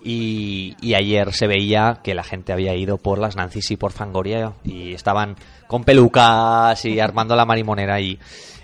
y, 0.04 0.76
y 0.82 0.94
ayer 0.94 1.34
se 1.34 1.48
veía 1.48 2.00
que 2.04 2.14
la 2.14 2.24
gente 2.24 2.54
había 2.54 2.76
ido 2.76 2.98
por 2.98 3.20
las 3.20 3.36
Nancy's 3.36 3.72
y 3.72 3.78
por 3.78 3.92
Fangoria 3.92 4.54
y 4.64 4.94
estaban 4.94 5.36
con 5.68 5.84
pelucas 5.84 6.84
y 6.86 7.00
armando 7.00 7.36
la 7.36 7.46
marimonera 7.46 7.96
ahí. 7.96 8.20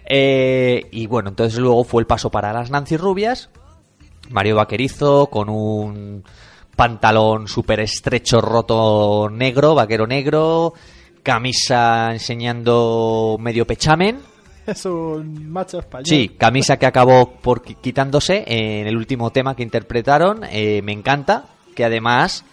Eh, 0.05 0.87
y 0.91 1.07
bueno, 1.07 1.29
entonces 1.29 1.59
luego 1.59 1.83
fue 1.83 2.01
el 2.01 2.07
paso 2.07 2.29
para 2.29 2.53
las 2.53 2.69
Nancy 2.69 2.97
rubias, 2.97 3.49
Mario 4.29 4.55
Vaquerizo 4.57 5.27
con 5.27 5.49
un 5.49 6.23
pantalón 6.75 7.47
súper 7.47 7.79
estrecho, 7.79 8.41
roto 8.41 9.29
negro, 9.31 9.75
vaquero 9.75 10.05
negro, 10.07 10.73
camisa 11.23 12.11
enseñando 12.11 13.37
medio 13.39 13.65
pechamen. 13.65 14.19
Es 14.65 14.83
un 14.85 15.51
macho 15.51 15.77
español. 15.77 16.07
Sí, 16.07 16.29
camisa 16.39 16.77
que 16.77 16.87
acabó 16.87 17.33
por 17.39 17.61
qui- 17.63 17.77
quitándose 17.79 18.43
en 18.47 18.87
el 18.87 18.97
último 18.97 19.29
tema 19.31 19.55
que 19.55 19.61
interpretaron. 19.61 20.41
eh, 20.49 20.81
me 20.83 20.91
encanta, 20.91 21.45
que 21.75 21.85
además, 21.85 22.43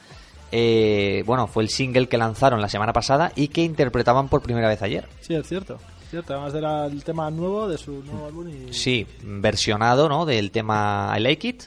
eh, 0.52 1.22
bueno, 1.24 1.46
fue 1.46 1.62
el 1.62 1.70
single 1.70 2.08
que 2.08 2.18
lanzaron 2.18 2.60
la 2.60 2.68
semana 2.68 2.92
pasada 2.92 3.32
y 3.34 3.48
que 3.48 3.62
interpretaban 3.62 4.28
por 4.28 4.42
primera 4.42 4.68
vez 4.68 4.82
ayer. 4.82 5.08
Sí, 5.22 5.34
es 5.34 5.48
cierto. 5.48 5.78
Cierto, 6.12 6.34
además 6.34 6.54
era 6.54 6.84
el 6.84 7.02
tema 7.02 7.30
nuevo 7.30 7.66
de 7.66 7.78
su 7.78 8.02
nuevo 8.04 8.26
álbum. 8.26 8.46
Sí, 8.70 9.06
versionado, 9.22 10.10
¿no? 10.10 10.26
Del 10.26 10.50
tema 10.50 11.10
I 11.16 11.20
Like 11.20 11.48
It 11.48 11.62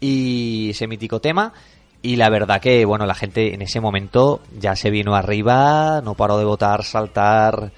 y 0.00 0.68
ese 0.68 0.86
mítico 0.86 1.18
tema. 1.18 1.50
Y 2.02 2.16
la 2.16 2.28
verdad 2.28 2.60
que, 2.60 2.84
bueno, 2.84 3.06
la 3.06 3.14
gente 3.14 3.54
en 3.54 3.62
ese 3.62 3.80
momento 3.80 4.42
ya 4.60 4.76
se 4.76 4.90
vino 4.90 5.14
arriba, 5.14 6.02
no 6.04 6.12
paró 6.12 6.36
de 6.36 6.44
votar, 6.44 6.84
saltar, 6.84 7.72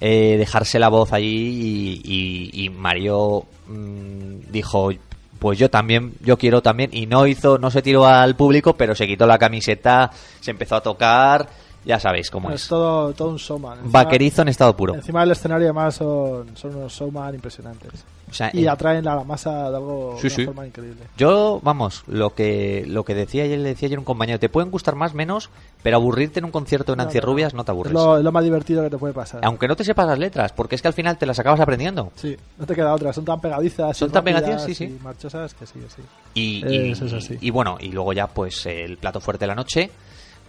eh, 0.00 0.34
dejarse 0.38 0.80
la 0.80 0.88
voz 0.88 1.12
allí 1.12 2.00
y, 2.02 2.68
Mario 2.70 3.44
mm, 3.68 4.50
dijo, 4.50 4.90
pues 5.38 5.56
yo 5.56 5.70
también, 5.70 6.14
yo 6.20 6.36
quiero 6.36 6.62
también, 6.62 6.90
y 6.92 7.06
no 7.06 7.28
hizo, 7.28 7.58
no 7.58 7.70
se 7.70 7.80
tiró 7.80 8.06
al 8.06 8.34
público, 8.34 8.74
pero 8.76 8.96
se 8.96 9.06
quitó 9.06 9.28
la 9.28 9.38
camiseta, 9.38 10.10
se 10.40 10.50
empezó 10.50 10.74
a 10.74 10.82
tocar, 10.82 11.48
ya 11.84 11.98
sabéis 11.98 12.30
cómo 12.30 12.50
Es 12.50 12.62
es. 12.62 12.68
todo, 12.68 13.12
todo 13.12 13.28
un 13.30 13.36
showman. 13.36 13.78
Encima- 13.80 14.04
Vaquerizo 14.04 14.42
en 14.42 14.48
estado 14.48 14.76
puro. 14.76 14.94
Encima 14.94 15.20
del 15.20 15.32
escenario 15.32 15.66
además 15.66 15.94
son, 15.96 16.56
son 16.56 16.76
unos 16.76 16.92
showman 16.92 17.34
impresionantes. 17.34 18.04
O 18.30 18.34
sea, 18.34 18.48
Y 18.54 18.62
en- 18.62 18.70
atraen 18.70 19.06
a 19.06 19.16
la 19.16 19.24
masa 19.24 19.68
de 19.68 19.76
algo 19.76 20.14
Sí, 20.16 20.22
de 20.22 20.26
una 20.28 20.36
sí. 20.36 20.44
forma 20.46 20.66
increíble. 20.66 21.02
Yo, 21.18 21.60
vamos, 21.62 22.02
lo 22.06 22.30
que 22.34 22.82
lo 22.86 23.04
que 23.04 23.14
decía 23.14 23.44
ayer, 23.44 23.58
le 23.58 23.70
decía 23.70 23.88
ayer 23.88 23.98
un 23.98 24.06
compañero, 24.06 24.38
te 24.38 24.48
pueden 24.48 24.70
gustar 24.70 24.94
más, 24.94 25.12
menos, 25.12 25.50
pero 25.82 25.96
aburrirte 25.98 26.38
en 26.38 26.46
un 26.46 26.50
concierto 26.50 26.92
de 26.92 26.96
Nancy 26.96 27.18
No, 27.18 27.22
no, 27.22 27.26
Rubias 27.32 27.52
no 27.52 27.62
te 27.64 27.72
Es 27.72 27.74
aburres. 27.74 27.92
lo, 27.92 28.16
es 28.16 28.24
lo 28.24 28.32
más 28.32 28.42
divertido 28.42 28.82
que 28.84 28.88
te 28.90 28.96
puede 28.96 29.12
pasar. 29.12 29.40
Aunque 29.44 29.68
no 29.68 29.76
te 29.76 29.84
sepas 29.84 30.06
las 30.06 30.18
letras, 30.18 30.52
porque 30.52 30.76
es 30.76 30.80
que 30.82 30.88
al 30.88 30.94
final 30.94 31.18
te 31.18 31.26
las 31.26 31.38
acabas 31.38 31.60
aprendiendo. 31.60 32.10
Sí, 32.14 32.34
no 32.58 32.64
te 32.64 32.74
queda 32.74 32.94
otra. 32.94 33.12
Son 33.12 33.24
tan 33.26 33.38
pegadizas. 33.38 33.94
y 33.96 33.98
Son 33.98 34.10
tan 34.10 34.24
pegadizas, 34.24 34.64
sí, 34.64 34.74
sí. 34.74 34.84
Y 34.84 35.02
marchosas 35.04 35.52
que 35.52 35.66
sí, 35.66 35.80
sí. 35.94 36.02
Y, 36.32 36.66
y- 36.66 36.92
Eso 36.92 37.04
es 37.04 37.12
así. 37.12 37.36
y 37.38 37.50
bueno, 37.50 37.76
y 37.80 37.88
luego 37.92 38.14
ya 38.14 38.28
pues 38.28 38.64
el 38.64 38.96
plato 38.96 39.20
fuerte 39.20 39.42
de 39.42 39.48
la 39.48 39.54
noche, 39.56 39.90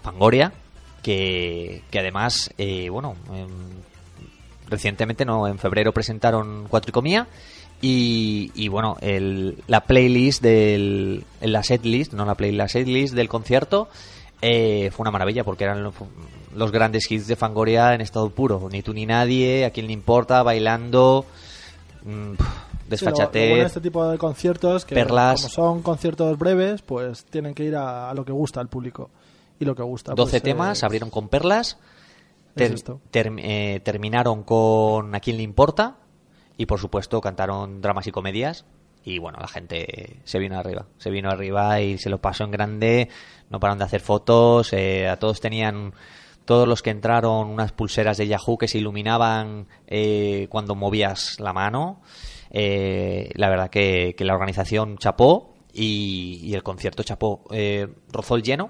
Fangoria, 0.01 0.53
que, 1.03 1.83
que 1.91 1.99
además, 1.99 2.49
eh, 2.57 2.89
bueno, 2.89 3.15
em, 3.31 3.47
recientemente, 4.69 5.25
no, 5.25 5.47
en 5.47 5.59
febrero 5.59 5.91
presentaron 5.93 6.65
Cuatro 6.69 6.89
y 6.89 6.93
Comía 6.93 7.27
y, 7.85 8.67
bueno, 8.69 8.95
el, 9.01 9.61
la 9.67 9.81
playlist 9.81 10.41
del, 10.41 11.25
la 11.41 11.63
setlist, 11.63 12.13
no 12.13 12.23
la 12.25 12.35
playlist, 12.35 12.57
la 12.57 12.67
setlist 12.69 13.13
del 13.13 13.27
concierto 13.27 13.89
eh, 14.41 14.89
fue 14.95 15.03
una 15.03 15.11
maravilla 15.11 15.43
porque 15.43 15.65
eran 15.65 15.83
los, 15.83 15.93
los 16.55 16.71
grandes 16.71 17.11
hits 17.11 17.27
de 17.27 17.35
Fangoria 17.35 17.93
en 17.93 17.99
estado 18.01 18.29
puro, 18.29 18.69
ni 18.71 18.81
tú 18.81 18.93
ni 18.93 19.05
nadie, 19.05 19.65
a 19.65 19.71
quien 19.71 19.87
le 19.87 19.93
importa, 19.93 20.43
bailando, 20.43 21.25
mm, 22.05 22.31
pf, 22.35 22.43
Sí, 22.43 23.05
lo- 23.05 23.11
lo 23.11 23.17
desfachatez. 23.17 23.49
bueno 23.49 23.65
este 23.65 23.81
tipo 23.81 24.07
de 24.07 24.17
conciertos 24.17 24.85
que 24.85 24.95
perlas. 24.95 25.41
como 25.41 25.49
son 25.53 25.81
conciertos 25.81 26.37
breves, 26.37 26.81
pues 26.83 27.25
tienen 27.25 27.53
que 27.53 27.63
ir 27.65 27.75
a, 27.75 28.09
a 28.09 28.13
lo 28.13 28.23
que 28.23 28.31
gusta 28.31 28.61
al 28.61 28.67
público. 28.69 29.09
Y 29.59 29.65
lo 29.65 29.75
que 29.75 29.83
gusta. 29.83 30.13
12 30.13 30.31
pues, 30.31 30.43
temas, 30.43 30.81
eh, 30.81 30.85
abrieron 30.85 31.09
con 31.09 31.29
perlas, 31.29 31.77
ter- 32.55 32.71
ter- 33.11 33.31
eh, 33.37 33.79
terminaron 33.83 34.43
con 34.43 35.13
A 35.15 35.19
quién 35.19 35.37
le 35.37 35.43
importa 35.43 35.97
y 36.57 36.65
por 36.65 36.79
supuesto 36.79 37.19
cantaron 37.21 37.81
dramas 37.81 38.07
y 38.07 38.11
comedias 38.11 38.65
y 39.05 39.19
bueno, 39.19 39.37
la 39.41 39.47
gente 39.47 40.19
se 40.23 40.39
vino 40.39 40.57
arriba, 40.57 40.85
se 40.97 41.09
vino 41.09 41.29
arriba 41.29 41.81
y 41.81 41.97
se 41.97 42.09
lo 42.09 42.19
pasó 42.21 42.43
en 42.45 42.51
grande, 42.51 43.09
no 43.49 43.59
pararon 43.59 43.79
de 43.79 43.85
hacer 43.85 44.01
fotos, 44.01 44.71
eh, 44.73 45.07
a 45.09 45.17
todos 45.17 45.41
tenían, 45.41 45.93
todos 46.45 46.67
los 46.67 46.81
que 46.81 46.89
entraron 46.91 47.47
unas 47.49 47.71
pulseras 47.73 48.17
de 48.17 48.27
Yahoo 48.27 48.57
que 48.57 48.67
se 48.67 48.77
iluminaban 48.77 49.67
eh, 49.87 50.47
cuando 50.49 50.75
movías 50.75 51.39
la 51.39 51.53
mano, 51.53 52.01
Eh, 52.55 53.31
la 53.33 53.49
verdad 53.49 53.69
que, 53.71 54.13
que 54.15 54.23
la 54.25 54.35
organización 54.35 54.97
chapó 54.99 55.55
y, 55.73 56.39
y 56.43 56.53
el 56.53 56.61
concierto 56.61 57.01
chapó, 57.01 57.45
eh, 57.49 57.87
rozó 58.11 58.35
el 58.35 58.43
lleno, 58.43 58.69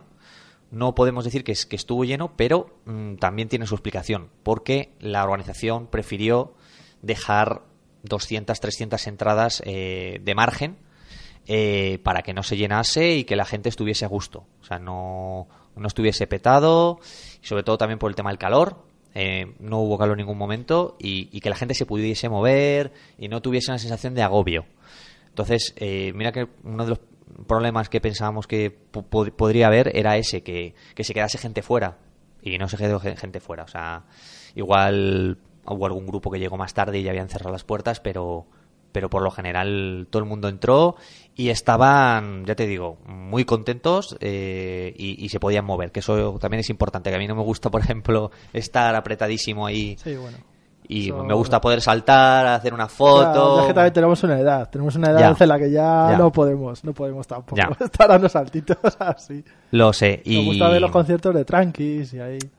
no 0.74 0.96
podemos 0.96 1.24
decir 1.24 1.44
que, 1.44 1.52
es, 1.52 1.68
que 1.68 1.76
estuvo 1.76 2.04
lleno, 2.04 2.34
pero 2.36 2.76
mm, 2.86 3.16
también 3.16 3.48
tiene 3.48 3.68
su 3.68 3.76
explicación, 3.76 4.30
porque 4.42 4.92
la 5.00 5.24
organización 5.24 5.86
prefirió 5.86 6.56
dejar 7.04 7.62
200, 8.02 8.60
300 8.60 9.08
entradas 9.08 9.62
eh, 9.66 10.20
de 10.24 10.36
margen 10.36 10.78
eh, 11.46 12.00
para 12.04 12.24
que 12.24 12.34
no 12.34 12.42
se 12.42 12.58
llenase 12.58 13.16
y 13.16 13.24
que 13.24 13.36
la 13.36 13.46
gente 13.46 13.70
estuviese 13.70 14.04
a 14.04 14.08
gusto. 14.08 14.46
O 14.62 14.66
sea, 14.66 14.80
no, 14.80 15.48
no 15.76 15.88
estuviese 15.88 16.26
petado, 16.26 17.00
sobre 17.42 17.62
todo 17.62 17.78
también 17.78 18.00
por 18.00 18.10
el 18.10 18.16
tema 18.16 18.32
del 18.32 18.40
calor. 18.40 18.84
eh, 19.14 19.54
no 19.60 19.80
hubo 19.80 20.00
calor 20.00 20.16
en 20.16 20.26
ningún 20.26 20.40
momento 20.40 20.98
y, 21.00 21.30
y 21.32 21.40
que 21.42 21.52
la 21.52 21.56
gente 21.56 21.76
se 21.76 21.86
pudiese 21.86 22.30
mover 22.30 22.94
y 23.20 23.28
no 23.28 23.44
tuviese 23.44 23.70
una 23.70 23.78
sensación 23.78 24.16
de 24.16 24.24
agobio. 24.24 24.66
Entonces, 25.34 25.74
eh, 25.78 26.14
mira 26.14 26.32
que 26.32 26.48
uno 26.64 26.84
de 26.84 26.90
los 26.92 27.00
problemas 27.48 27.90
que 27.90 28.02
pensábamos 28.02 28.48
que 28.48 28.72
po- 28.72 29.04
pod- 29.10 29.32
podría 29.32 29.68
haber 29.68 29.96
era 29.96 30.18
ese, 30.18 30.44
que, 30.44 30.74
que 30.96 31.04
se 31.04 31.14
quedase 31.14 31.38
gente 31.38 31.62
fuera. 31.62 31.98
Y 32.42 32.58
no 32.58 32.68
se 32.68 32.78
quedó 32.78 33.00
gen- 33.00 33.18
gente 33.18 33.40
fuera. 33.40 33.64
O 33.64 33.68
sea, 33.68 34.04
igual 34.56 35.38
hubo 35.66 35.86
algún 35.86 36.06
grupo 36.06 36.30
que 36.32 36.40
llegó 36.40 36.58
más 36.58 36.74
tarde 36.74 37.00
y 37.00 37.04
ya 37.04 37.12
habían 37.12 37.30
cerrado 37.30 37.52
las 37.54 37.64
puertas, 37.64 38.00
pero, 38.02 38.46
pero 38.92 39.10
por 39.10 39.22
lo 39.24 39.32
general 39.32 40.08
todo 40.10 40.22
el 40.22 40.28
mundo 40.28 40.50
entró 40.50 40.96
y 41.36 41.50
estaban, 41.50 42.46
ya 42.46 42.56
te 42.56 42.68
digo, 42.68 42.98
muy 43.06 43.46
contentos 43.46 44.18
eh, 44.20 44.94
y, 44.98 45.24
y 45.24 45.30
se 45.30 45.40
podían 45.40 45.64
mover, 45.66 45.92
que 45.92 46.02
eso 46.02 46.38
también 46.40 46.60
es 46.60 46.70
importante, 46.70 47.10
que 47.10 47.16
a 47.16 47.20
mí 47.20 47.28
no 47.28 47.36
me 47.36 47.44
gusta, 47.44 47.72
por 47.72 47.82
ejemplo, 47.82 48.30
estar 48.52 48.94
apretadísimo 48.96 49.66
ahí 49.66 49.96
Sí, 50.04 50.16
bueno. 50.18 50.38
Y 50.88 51.12
me 51.12 51.34
gusta 51.34 51.60
poder 51.62 51.82
saltar, 51.82 52.46
hacer 52.48 52.74
una 52.74 52.88
foto. 52.88 53.56
ya 53.58 53.62
es 53.62 53.68
que 53.68 53.74
también 53.74 53.94
tenemos 53.94 54.24
una 54.24 54.40
edad. 54.40 54.70
Tenemos 54.70 54.96
una 54.96 55.12
edad 55.12 55.20
Ya. 55.38 55.44
en 55.44 55.50
la 55.50 55.58
que 55.60 55.72
ya, 55.72 56.08
Ya. 56.12 56.18
no 56.18 56.32
podemos. 56.32 56.84
No 56.84 56.94
podemos 56.94 57.26
tampoco 57.28 57.56
Ya. 57.56 57.70
estar 57.86 58.08
dando 58.10 58.28
saltitos 58.30 58.78
así. 59.00 59.44
Lo 59.72 59.94
sé. 59.94 60.22
Me 60.26 60.34
Y... 60.34 60.46
gusta 60.46 60.70
ver 60.70 60.82
los 60.82 60.92
conciertos 60.92 61.34
de 61.34 61.46
tranquis 61.46 62.14
y 62.14 62.20
ahí. 62.20 62.40
Ya, 62.40 62.50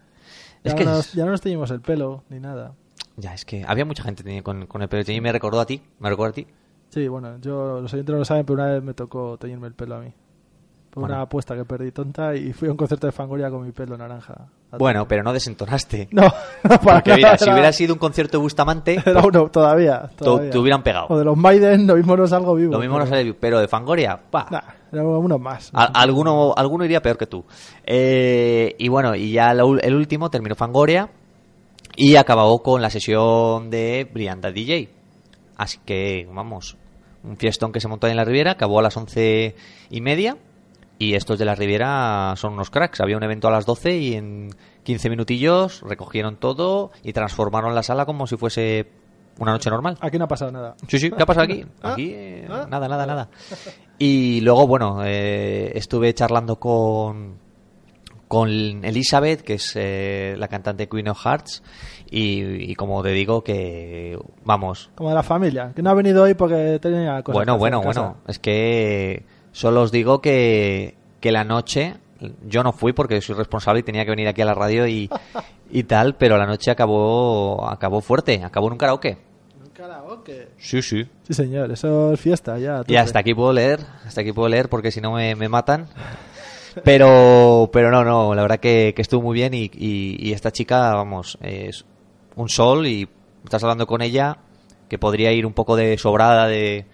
Es 0.62 0.75
que 0.75 0.85
no 0.85 0.93
nos, 0.93 1.07
es- 1.09 1.12
ya 1.12 1.25
no 1.25 1.31
nos 1.33 1.40
teñimos 1.40 1.71
el 1.71 1.81
pelo 1.81 2.25
ni 2.31 2.40
nada. 2.40 2.73
Ya, 3.16 3.35
es 3.35 3.45
que 3.45 3.64
había 3.66 3.85
mucha 3.85 4.02
gente 4.02 4.43
con, 4.43 4.66
con 4.66 4.83
el 4.83 4.88
pelo 4.88 5.04
teñido 5.04 5.19
y 5.19 5.23
me 5.23 5.33
recordó 5.33 5.61
a 5.61 5.66
ti. 5.66 5.83
Me 6.00 6.09
recordó 6.09 6.31
a 6.31 6.33
ti. 6.35 6.47
Sí, 6.88 7.07
bueno, 7.09 7.38
yo 7.40 7.81
los 7.81 7.93
oyentes 7.93 8.12
no 8.12 8.19
lo 8.21 8.25
saben, 8.25 8.45
pero 8.47 8.54
una 8.54 8.66
vez 8.73 8.83
me 8.83 8.95
tocó 8.95 9.37
teñirme 9.38 9.66
el 9.69 9.75
pelo 9.75 9.97
a 9.97 10.00
mí. 10.00 10.12
Por 10.94 11.00
Bueno. 11.00 11.16
una 11.16 11.22
apuesta 11.24 11.56
que 11.56 11.64
perdí 11.64 11.90
tonta 11.90 12.36
y 12.36 12.52
fui 12.52 12.68
a 12.68 12.70
un 12.70 12.76
concierto 12.76 13.08
de 13.08 13.12
Fangoria 13.12 13.50
con 13.50 13.64
mi 13.66 13.72
pelo 13.72 13.96
naranja. 13.98 14.46
Bueno, 14.78 15.08
pero 15.08 15.24
no 15.24 15.32
desentonaste. 15.32 16.06
No, 16.12 16.22
no 16.22 16.30
para 16.62 16.78
Porque 16.78 17.14
mira, 17.16 17.36
si 17.36 17.44
era- 17.44 17.52
hubiera 17.52 17.72
sido 17.72 17.94
un 17.94 17.98
concierto 17.98 18.38
de 18.38 18.42
Bustamante, 18.42 18.92
Era 19.04 19.20
pues, 19.20 19.24
uno, 19.34 19.48
todavía. 19.50 20.02
to- 20.16 20.24
todavía. 20.24 20.50
te 20.50 20.58
hubieran 20.58 20.82
pegado. 20.84 21.06
O 21.08 21.18
de 21.18 21.24
los 21.24 21.36
Maiden, 21.36 21.88
lo 21.88 21.96
mismo 21.96 22.16
no 22.16 22.28
salgo 22.28 22.54
vivo. 22.54 22.72
Lo 22.74 22.78
mismo 22.78 22.96
no 22.98 23.06
sale, 23.06 23.34
pero 23.34 23.58
de 23.58 23.66
Fangoria, 23.66 24.16
pa. 24.30 24.46
Nah, 24.52 24.60
era 24.92 25.02
uno 25.04 25.36
más. 25.36 25.70
A- 25.74 25.86
alguno, 26.00 26.54
alguno 26.56 26.84
iría 26.84 27.02
peor 27.02 27.18
que 27.18 27.26
tú. 27.26 27.44
Eh, 27.84 28.76
y 28.78 28.88
bueno, 28.88 29.16
y 29.16 29.32
ya 29.32 29.52
ul- 29.54 29.80
el 29.82 29.94
último 29.96 30.30
terminó 30.30 30.54
Fangoria 30.54 31.10
y 31.96 32.14
acabó 32.16 32.62
con 32.62 32.80
la 32.82 32.90
sesión 32.90 33.68
de 33.68 34.08
Brianda 34.12 34.52
DJ. 34.52 34.88
Así 35.56 35.78
que, 35.84 36.28
vamos, 36.32 36.76
un 37.24 37.36
fiestón 37.36 37.72
que 37.72 37.80
se 37.80 37.88
montó 37.88 38.06
ahí 38.06 38.12
en 38.12 38.16
la 38.16 38.24
Riviera, 38.24 38.52
acabó 38.52 38.78
a 38.78 38.82
las 38.82 38.96
once 38.96 39.54
y 39.90 40.00
media. 40.00 40.36
Y 41.04 41.14
estos 41.14 41.38
de 41.38 41.44
la 41.44 41.54
Riviera 41.54 42.32
son 42.37 42.54
unos 42.54 42.70
cracks. 42.70 43.02
Había 43.02 43.18
un 43.18 43.23
evento 43.23 43.46
a 43.49 43.50
las 43.50 43.66
12 43.66 43.96
y 43.99 44.14
en 44.14 44.49
15 44.84 45.11
minutillos 45.11 45.82
recogieron 45.82 46.37
todo 46.37 46.92
y 47.02 47.12
transformaron 47.12 47.75
la 47.75 47.82
sala 47.82 48.06
como 48.06 48.26
si 48.26 48.38
fuese 48.38 48.90
una 49.38 49.52
noche 49.52 49.68
normal. 49.68 49.99
Aquí 50.00 50.16
no 50.16 50.25
ha 50.25 50.28
pasado 50.28 50.50
nada. 50.50 50.76
Sí, 50.88 50.99
sí, 50.99 51.11
¿qué 51.11 51.23
ha 51.23 51.26
pasado 51.26 51.44
aquí? 51.44 51.66
Ah, 51.82 51.92
Aquí 51.92 52.11
eh, 52.14 52.46
ah. 52.49 52.66
nada, 52.70 52.88
nada, 52.88 53.04
nada. 53.04 53.28
Y 53.99 54.40
luego, 54.40 54.66
bueno, 54.66 55.04
eh, 55.04 55.73
estuve 55.75 56.14
charlando 56.14 56.58
con, 56.58 57.37
con 58.26 58.49
Elizabeth, 58.49 59.42
que 59.42 59.54
es 59.54 59.73
eh, 59.76 60.34
la 60.38 60.49
cantante 60.49 60.88
Queen 60.88 61.08
of 61.08 61.20
Hearts, 61.23 61.62
y, 62.11 62.70
y 62.70 62.75
como 62.76 63.02
te 63.02 63.11
digo 63.11 63.44
que, 63.44 64.18
vamos, 64.42 64.90
Como 64.94 65.11
de 65.11 65.14
la 65.14 65.23
familia. 65.23 65.73
Que 65.76 65.82
no 65.82 65.90
ha 65.90 65.94
venido 65.94 66.23
hoy 66.25 66.32
porque 66.34 66.78
tenía 66.80 67.23
cosas. 67.23 67.34
bueno, 67.34 67.52
que 67.52 67.56
hacer 67.56 67.58
bueno, 67.58 67.76
en 67.76 67.82
casa. 67.84 68.00
bueno, 68.00 68.16
es 68.26 68.38
que 68.38 69.26
solo 69.54 69.82
os 69.82 69.92
digo 69.92 70.20
que, 70.20 70.96
que 71.20 71.30
la 71.32 71.44
noche, 71.44 71.94
yo 72.46 72.62
no 72.62 72.73
fui 72.73 72.92
porque 72.92 73.20
soy 73.20 73.37
responsable 73.37 73.80
y 73.80 73.82
tenía 73.84 74.04
que 74.04 74.11
venir 74.11 74.26
aquí 74.28 74.42
a 74.42 74.44
la 74.46 74.54
radio 74.54 74.87
y, 74.87 75.08
y 75.70 75.84
tal, 75.84 76.16
pero 76.16 76.37
la 76.37 76.44
noche 76.46 76.70
acabó, 76.70 77.66
acabó 77.68 78.00
fuerte, 78.00 78.42
acabó 78.44 78.66
en 78.66 78.73
un 78.73 78.78
karaoke. 78.78 79.16
Un 79.62 79.70
karaoke. 79.70 80.49
Sí, 80.58 80.82
sí. 80.82 81.06
Sí, 81.23 81.34
señor, 81.34 81.70
eso 81.70 82.12
es 82.12 82.20
fiesta 82.20 82.58
ya. 82.58 82.82
Y 82.87 82.96
hasta 82.96 83.20
aquí 83.20 83.32
puedo 83.34 83.52
leer, 83.52 83.80
hasta 84.04 84.20
aquí 84.23 84.32
puedo 84.32 84.49
leer 84.49 84.68
porque 84.68 84.90
si 84.90 85.00
no 85.00 85.12
me, 85.12 85.34
me 85.37 85.49
matan. 85.49 85.87
Pero, 86.82 87.70
pero 87.73 87.90
no, 87.92 88.02
no, 88.04 88.34
la 88.34 88.42
verdad 88.42 88.58
que, 88.58 88.92
que 88.96 89.02
estuvo 89.02 89.23
muy 89.23 89.34
bien 89.34 89.54
y, 89.54 89.70
y- 89.73 90.16
y 90.18 90.32
esta 90.32 90.50
chica, 90.50 90.92
vamos, 90.94 91.38
es 91.40 91.84
un 92.34 92.49
sol 92.49 92.87
y 92.88 93.08
estás 93.44 93.62
hablando 93.62 93.87
con 93.87 94.02
ella 94.02 94.38
que 94.88 94.99
podría 94.99 95.30
ir 95.32 95.46
un 95.46 95.52
poco 95.52 95.76
de 95.76 95.96
sobrada 95.99 96.49
de, 96.49 96.87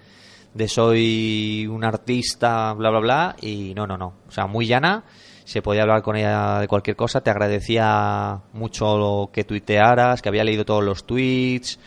de 0.55 0.69
soy 0.69 1.67
un 1.67 1.85
artista, 1.85 2.73
bla, 2.75 2.91
bla, 2.91 3.01
bla, 3.01 3.37
y 3.41 3.73
no, 3.75 3.87
no, 3.87 3.97
no. 3.97 4.15
O 4.29 4.31
sea, 4.31 4.47
muy 4.47 4.67
llana, 4.67 5.05
se 5.45 5.63
podía 5.63 5.83
hablar 5.83 6.03
con 6.03 6.17
ella 6.17 6.61
de 6.61 6.69
cualquier 6.69 6.97
cosa, 6.97 7.21
te 7.21 7.31
agradecía 7.31 8.41
mucho 8.53 8.99
lo 8.99 9.31
que 9.33 9.45
tuitearas, 9.45 10.23
que 10.23 10.29
había 10.29 10.45
leído 10.45 10.65
todos 10.65 10.85
los 10.85 11.05
tweets, 11.05 11.79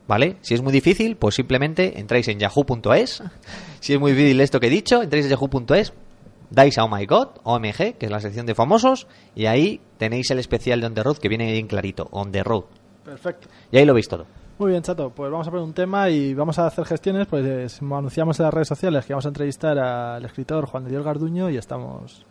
¿Vale? 0.08 0.38
Si 0.42 0.54
es 0.56 0.62
muy 0.62 0.74
difícil, 0.74 1.18
pues 1.18 1.36
simplemente 1.36 2.00
entráis 2.00 2.28
en 2.28 2.40
yahoo.es. 2.40 3.24
Si 3.80 3.94
es 3.94 4.00
muy 4.00 4.14
difícil 4.14 4.42
esto 4.42 4.60
que 4.60 4.66
he 4.68 4.72
dicho, 4.72 5.04
entráis 5.04 5.26
en 5.26 5.32
yahoo.es, 5.32 5.94
dais 6.50 6.78
a 6.78 6.84
Oh 6.84 6.90
My 6.90 7.06
God, 7.06 7.30
OMG, 7.44 7.98
que 7.98 8.06
es 8.06 8.12
la 8.12 8.20
sección 8.20 8.46
de 8.46 8.56
famosos, 8.56 9.08
y 9.36 9.46
ahí 9.46 9.82
tenéis 9.98 10.32
el 10.32 10.40
especial 10.40 10.82
de 10.82 10.88
On 10.88 10.94
The 10.94 11.04
Road 11.04 11.18
que 11.18 11.30
viene 11.30 11.52
bien 11.52 11.68
clarito, 11.68 12.08
On 12.12 12.32
The 12.32 12.44
Road. 12.44 12.66
Perfecto. 13.04 13.48
Y 13.72 13.78
ahí 13.78 13.86
lo 13.86 13.94
veis 13.94 14.08
todo. 14.08 14.26
Muy 14.60 14.72
bien, 14.72 14.84
chato. 14.84 15.10
Pues 15.10 15.32
vamos 15.32 15.48
a 15.48 15.52
poner 15.52 15.64
un 15.64 15.74
tema 15.74 16.10
y 16.10 16.34
vamos 16.34 16.60
a 16.60 16.68
hacer 16.68 16.84
gestiones. 16.84 17.28
Pues 17.28 17.46
eh, 17.46 17.86
anunciamos 17.92 18.38
en 18.40 18.44
las 18.44 18.54
redes 18.54 18.68
sociales 18.68 19.06
que 19.06 19.14
vamos 19.14 19.26
a 19.26 19.30
entrevistar 19.30 19.80
al 19.80 20.26
escritor 20.26 20.66
Juan 20.66 20.84
de 20.84 20.90
Dios 20.92 21.04
Garduño 21.06 21.50
y 21.50 21.56
estamos 21.56 22.26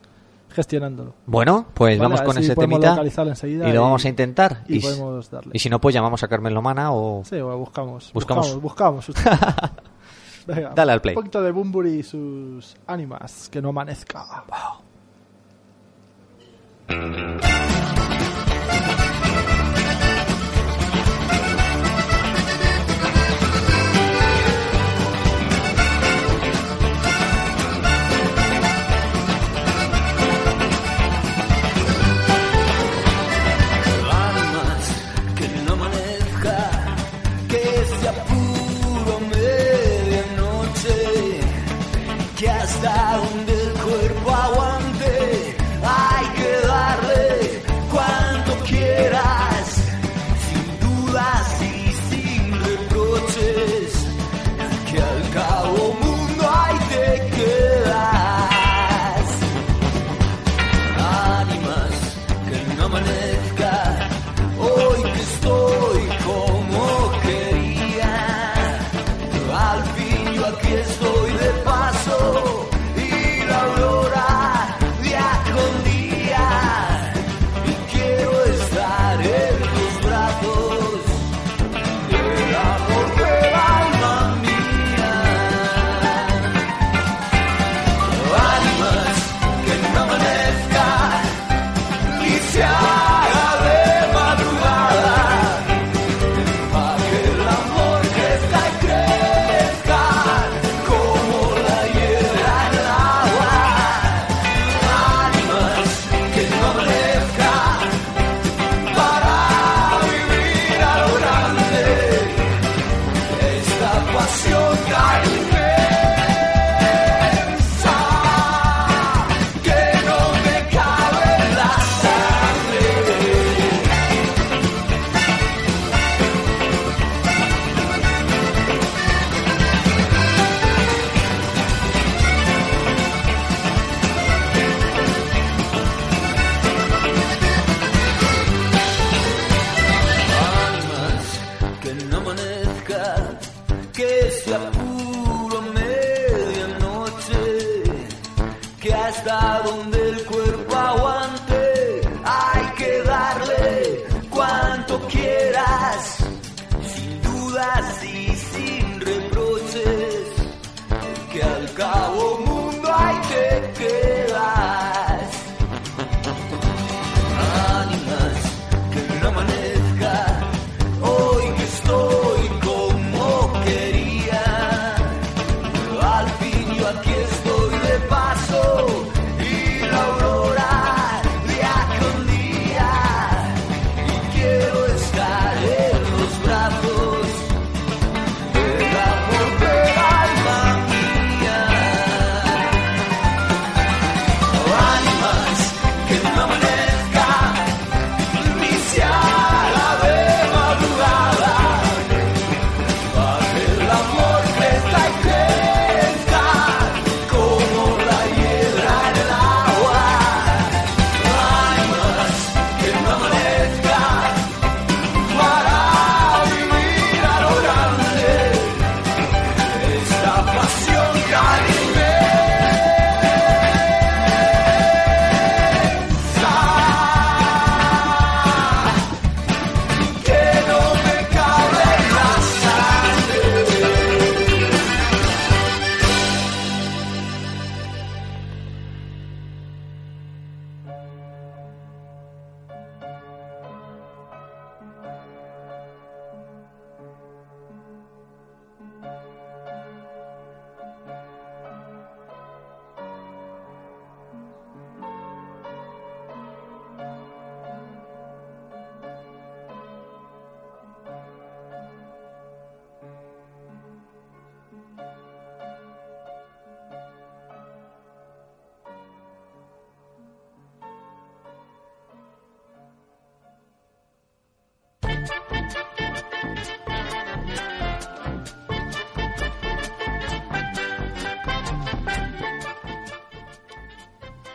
gestionándolo. 0.51 1.15
Bueno, 1.25 1.67
pues 1.73 1.99
Vale, 1.99 2.09
vamos 2.11 2.23
con 2.23 2.35
si 2.35 2.43
ese 2.43 2.55
temita 2.55 3.01
y 3.47 3.73
lo 3.73 3.83
vamos 3.83 4.05
a 4.05 4.09
intentar. 4.09 4.65
y 4.69 4.79
darle. 4.79 5.59
si 5.59 5.71
no, 5.71 5.81
pues 5.81 5.95
llamamos 5.95 6.23
a 6.23 6.29
Carmen 6.29 6.53
Lomana 6.53 6.93
o... 6.93 7.23
Sí, 7.25 7.41
buscamos. 7.41 8.13
Buscamos. 8.13 8.61
Buscamos. 8.61 9.07
buscamos. 9.07 9.71
Venga, 10.49 10.71
Dale 10.75 10.93
al 10.93 11.01
play. 11.01 11.15
Un 11.15 11.23
poquito 11.23 11.43
de 11.43 11.53
Bumburi 11.53 11.99
y 11.99 12.03
sus 12.03 12.77
ánimas. 12.87 13.49
Que 13.49 13.63
no 13.63 13.69
amanezca. 13.69 14.23
Almas 14.23 14.89
que 42.81 43.28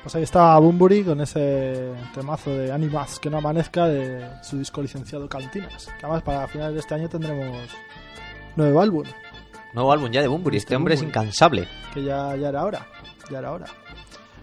Pues 0.03 0.15
ahí 0.15 0.23
está 0.23 0.57
Bumburi 0.59 1.03
con 1.03 1.21
ese 1.21 1.93
temazo 2.13 2.49
de 2.51 2.71
Animas 2.73 3.19
que 3.19 3.29
no 3.29 3.37
amanezca 3.37 3.87
de 3.87 4.27
su 4.43 4.57
disco 4.57 4.81
licenciado 4.81 5.29
Cantinas. 5.29 5.85
Que 5.97 6.05
además 6.05 6.23
para 6.23 6.47
finales 6.47 6.73
de 6.73 6.79
este 6.81 6.95
año 6.95 7.07
tendremos 7.07 7.69
nuevo 8.55 8.81
álbum, 8.81 9.03
Nuevo 9.73 9.91
álbum 9.91 10.11
ya 10.11 10.21
de 10.21 10.27
Bunbury. 10.27 10.57
Este 10.57 10.65
Este 10.67 10.75
hombre 10.75 10.95
es 10.95 11.01
incansable. 11.01 11.67
que 11.93 12.03
ya, 12.03 12.35
ya 12.35 12.49
era 12.49 12.63
hora. 12.65 12.85
Ya 13.31 13.39
era 13.39 13.51
hora. 13.53 13.65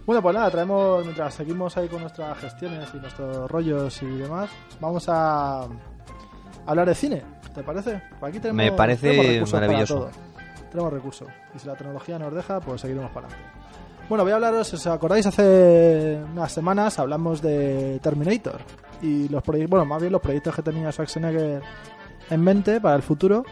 Bueno, 0.07 0.23
pues 0.23 0.35
nada, 0.35 0.51
traemos, 0.51 1.05
mientras 1.05 1.35
seguimos 1.35 1.77
ahí 1.77 1.87
con 1.89 2.01
nuestras 2.01 2.37
gestiones 2.39 2.89
y 2.95 2.97
nuestros 2.97 3.49
rollos 3.51 4.03
y 4.03 4.07
demás, 4.07 4.51
vamos 4.81 5.05
a 5.09 5.69
hablar 6.67 6.89
de 6.89 6.95
cine. 6.95 7.23
¿Te 7.55 7.63
parece? 7.63 8.03
Por 8.19 8.31
aquí 8.31 8.41
tenemos, 8.41 8.57
Me 8.57 8.73
parece 8.73 9.09
tenemos 9.11 9.27
recursos 9.27 9.53
para 9.53 9.67
maravilloso. 9.67 9.95
todo. 9.95 10.11
Tenemos 10.71 10.93
recursos. 10.93 11.29
Y 11.55 11.59
si 11.59 11.67
la 11.69 11.75
tecnología 11.77 12.19
nos 12.19 12.35
deja, 12.35 12.61
pues 12.61 12.81
seguiremos 12.81 13.11
para 13.13 13.27
adelante. 13.29 13.51
Bueno, 14.11 14.25
voy 14.25 14.33
a 14.33 14.35
hablaros, 14.35 14.75
os 14.75 14.87
acordáis, 14.89 15.25
hace 15.27 16.19
unas 16.33 16.51
semanas 16.51 16.99
hablamos 16.99 17.41
de 17.41 18.01
Terminator. 18.03 18.59
Y 19.03 19.29
los 19.29 19.41
proyectos, 19.43 19.71
bueno, 19.71 19.85
más 19.87 20.01
bien 20.01 20.13
los 20.13 20.21
proyectos 20.21 20.53
que 20.55 20.63
tenía 20.63 20.91
Schwarzenegger 20.91 21.63
en 22.29 22.41
mente 22.43 22.81
para 22.81 22.97
el 22.97 23.03
futuro. 23.03 23.45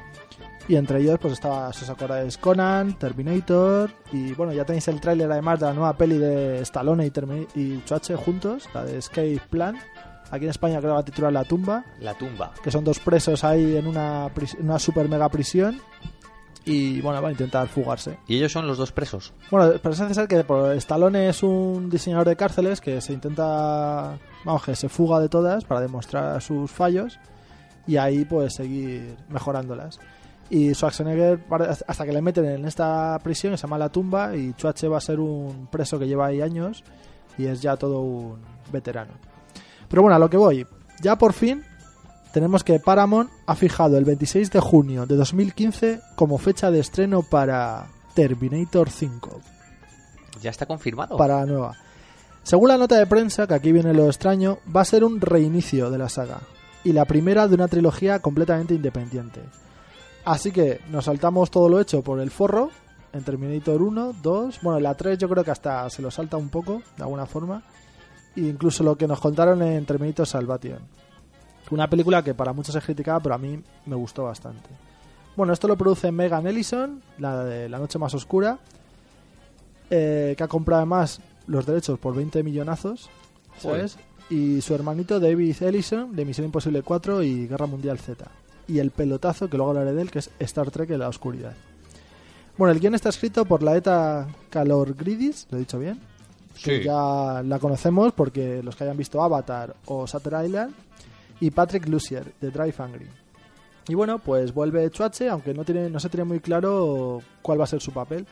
Y 0.66 0.74
entre 0.74 1.00
ellos, 1.00 1.16
pues 1.20 1.34
estaba, 1.34 1.72
si 1.72 1.84
os 1.84 1.90
acordáis, 1.90 2.36
Conan, 2.38 2.98
Terminator. 2.98 3.90
Y 4.12 4.32
bueno, 4.34 4.52
ya 4.52 4.64
tenéis 4.64 4.88
el 4.88 5.00
tráiler 5.00 5.30
además 5.30 5.60
de 5.60 5.66
la 5.66 5.72
nueva 5.74 5.96
peli 5.96 6.18
de 6.18 6.60
Stallone 6.62 7.06
y, 7.06 7.10
Termi- 7.10 7.46
y 7.54 7.78
Schwarze 7.86 8.16
juntos, 8.16 8.68
la 8.74 8.84
de 8.84 8.98
Escape 8.98 9.40
Plan. 9.48 9.76
Aquí 10.30 10.44
en 10.44 10.50
España 10.50 10.78
creo 10.80 10.90
que 10.90 10.94
va 10.94 11.00
a 11.00 11.04
titular 11.04 11.32
La 11.32 11.44
Tumba 11.44 11.84
La 12.00 12.12
tumba. 12.12 12.52
que 12.62 12.70
son 12.70 12.84
dos 12.84 12.98
presos 12.98 13.44
ahí 13.44 13.76
en 13.78 13.86
una, 13.86 14.26
en 14.58 14.64
una 14.64 14.78
super 14.78 15.08
mega 15.08 15.26
prisión 15.30 15.80
y 16.68 17.00
bueno, 17.00 17.22
van 17.22 17.30
a 17.30 17.32
intentar 17.32 17.66
fugarse. 17.66 18.18
Y 18.26 18.36
ellos 18.36 18.52
son 18.52 18.66
los 18.66 18.76
dos 18.76 18.92
presos. 18.92 19.32
Bueno, 19.50 19.78
parece 19.80 20.12
ser 20.12 20.28
que 20.28 20.44
por 20.44 20.72
Stallone 20.72 21.30
es 21.30 21.42
un 21.42 21.88
diseñador 21.88 22.28
de 22.28 22.36
cárceles 22.36 22.80
que 22.80 23.00
se 23.00 23.14
intenta, 23.14 24.18
vamos, 24.44 24.64
que 24.64 24.76
se 24.76 24.90
fuga 24.90 25.18
de 25.18 25.30
todas 25.30 25.64
para 25.64 25.80
demostrar 25.80 26.40
sus 26.42 26.70
fallos 26.70 27.18
y 27.86 27.96
ahí 27.96 28.26
pues 28.26 28.54
seguir 28.54 29.16
mejorándolas. 29.30 29.98
Y 30.50 30.74
Schwarzenegger, 30.74 31.40
hasta 31.86 32.04
que 32.04 32.12
le 32.12 32.22
meten 32.22 32.44
en 32.44 32.64
esta 32.66 33.18
prisión, 33.22 33.52
que 33.52 33.58
se 33.58 33.62
llama 33.62 33.78
La 33.78 33.88
Tumba, 33.88 34.36
y 34.36 34.52
Schwarze 34.52 34.88
va 34.88 34.98
a 34.98 35.00
ser 35.00 35.20
un 35.20 35.68
preso 35.70 35.98
que 35.98 36.06
lleva 36.06 36.26
ahí 36.26 36.40
años 36.42 36.84
y 37.38 37.46
es 37.46 37.62
ya 37.62 37.76
todo 37.76 38.00
un 38.00 38.40
veterano. 38.70 39.12
Pero 39.88 40.02
bueno, 40.02 40.16
a 40.16 40.18
lo 40.18 40.28
que 40.28 40.36
voy. 40.36 40.66
Ya 41.00 41.16
por 41.16 41.32
fin 41.32 41.64
tenemos 42.38 42.62
que 42.62 42.78
Paramount 42.78 43.28
ha 43.46 43.56
fijado 43.56 43.98
el 43.98 44.04
26 44.04 44.52
de 44.52 44.60
junio 44.60 45.06
de 45.06 45.16
2015 45.16 46.00
como 46.14 46.38
fecha 46.38 46.70
de 46.70 46.78
estreno 46.78 47.24
para 47.24 47.88
Terminator 48.14 48.90
5, 48.90 49.40
Ya 50.40 50.50
está 50.50 50.64
confirmado. 50.64 51.16
para 51.16 51.40
la 51.40 51.46
nueva. 51.46 51.76
Según 52.44 52.68
la 52.68 52.78
nota 52.78 52.96
de 52.96 53.08
prensa, 53.08 53.48
que 53.48 53.54
aquí 53.54 53.72
viene 53.72 53.92
lo 53.92 54.06
extraño, 54.06 54.58
va 54.74 54.82
a 54.82 54.84
ser 54.84 55.02
un 55.02 55.20
reinicio 55.20 55.90
de 55.90 55.98
la 55.98 56.08
saga 56.08 56.38
y 56.84 56.92
la 56.92 57.06
primera 57.06 57.48
de 57.48 57.56
una 57.56 57.66
trilogía 57.66 58.20
completamente 58.20 58.72
independiente. 58.74 59.40
Así 60.24 60.52
que 60.52 60.80
nos 60.90 61.06
saltamos 61.06 61.50
todo 61.50 61.68
lo 61.68 61.80
hecho 61.80 62.02
por 62.02 62.20
el 62.20 62.30
forro 62.30 62.70
en 63.12 63.24
Terminator 63.24 63.82
1, 63.82 64.12
2, 64.22 64.60
bueno, 64.62 64.76
en 64.76 64.84
la 64.84 64.94
3 64.94 65.18
yo 65.18 65.28
creo 65.28 65.42
que 65.42 65.50
hasta 65.50 65.90
se 65.90 66.02
lo 66.02 66.12
salta 66.12 66.36
un 66.36 66.50
poco, 66.50 66.82
de 66.96 67.02
alguna 67.02 67.26
forma, 67.26 67.64
e 68.36 68.42
incluso 68.42 68.84
lo 68.84 68.94
que 68.96 69.08
nos 69.08 69.18
contaron 69.18 69.60
en 69.60 69.84
Terminator 69.84 70.24
Salvation. 70.24 70.78
Una 71.70 71.88
película 71.88 72.22
que 72.22 72.34
para 72.34 72.52
muchos 72.52 72.74
es 72.74 72.84
criticada, 72.84 73.20
pero 73.20 73.34
a 73.34 73.38
mí 73.38 73.60
me 73.86 73.96
gustó 73.96 74.24
bastante. 74.24 74.68
Bueno, 75.36 75.52
esto 75.52 75.68
lo 75.68 75.76
produce 75.76 76.10
Megan 76.10 76.46
Ellison, 76.46 77.02
la 77.18 77.44
de 77.44 77.68
La 77.68 77.78
Noche 77.78 77.98
Más 77.98 78.12
Oscura, 78.14 78.58
eh, 79.90 80.34
que 80.36 80.42
ha 80.44 80.48
comprado 80.48 80.80
además 80.82 81.20
los 81.46 81.64
derechos 81.66 81.98
por 81.98 82.14
20 82.14 82.42
millonazos, 82.42 83.08
¿sabes? 83.58 83.96
Y 84.30 84.60
su 84.60 84.74
hermanito 84.74 85.20
David 85.20 85.62
Ellison, 85.62 86.14
de 86.14 86.24
Misión 86.24 86.46
Imposible 86.46 86.82
4 86.82 87.22
y 87.22 87.46
Guerra 87.46 87.66
Mundial 87.66 87.98
Z. 87.98 88.26
Y 88.66 88.80
el 88.80 88.90
pelotazo, 88.90 89.48
que 89.48 89.56
luego 89.56 89.70
hablaré 89.70 89.94
de 89.94 90.02
él, 90.02 90.10
que 90.10 90.18
es 90.18 90.30
Star 90.40 90.70
Trek 90.70 90.90
en 90.90 90.98
la 90.98 91.08
oscuridad. 91.08 91.54
Bueno, 92.58 92.72
el 92.72 92.80
guion 92.80 92.94
está 92.94 93.08
escrito 93.08 93.44
por 93.44 93.62
la 93.62 93.76
ETA 93.76 94.26
Calorgridis, 94.50 95.46
lo 95.50 95.56
he 95.56 95.60
dicho 95.60 95.78
bien, 95.78 96.00
que 96.62 96.78
Sí. 96.80 96.84
ya 96.84 97.42
la 97.44 97.58
conocemos 97.60 98.12
porque 98.12 98.62
los 98.62 98.74
que 98.76 98.84
hayan 98.84 98.96
visto 98.96 99.22
Avatar 99.22 99.74
o 99.86 100.04
Shutter 100.06 100.44
Island, 100.44 100.74
y 101.40 101.50
Patrick 101.50 101.88
Lucier, 101.88 102.32
de 102.40 102.50
Drive 102.50 102.74
Angry. 102.78 103.06
Y 103.88 103.94
bueno, 103.94 104.18
pues 104.18 104.52
vuelve 104.52 104.90
Chuache, 104.90 105.28
aunque 105.28 105.54
no, 105.54 105.64
tiene, 105.64 105.88
no 105.88 105.98
se 105.98 106.10
tiene 106.10 106.24
muy 106.24 106.40
claro 106.40 107.22
cuál 107.40 107.58
va 107.58 107.64
a 107.64 107.68
ser 107.68 107.80
su 107.80 107.92
papel. 107.92 108.26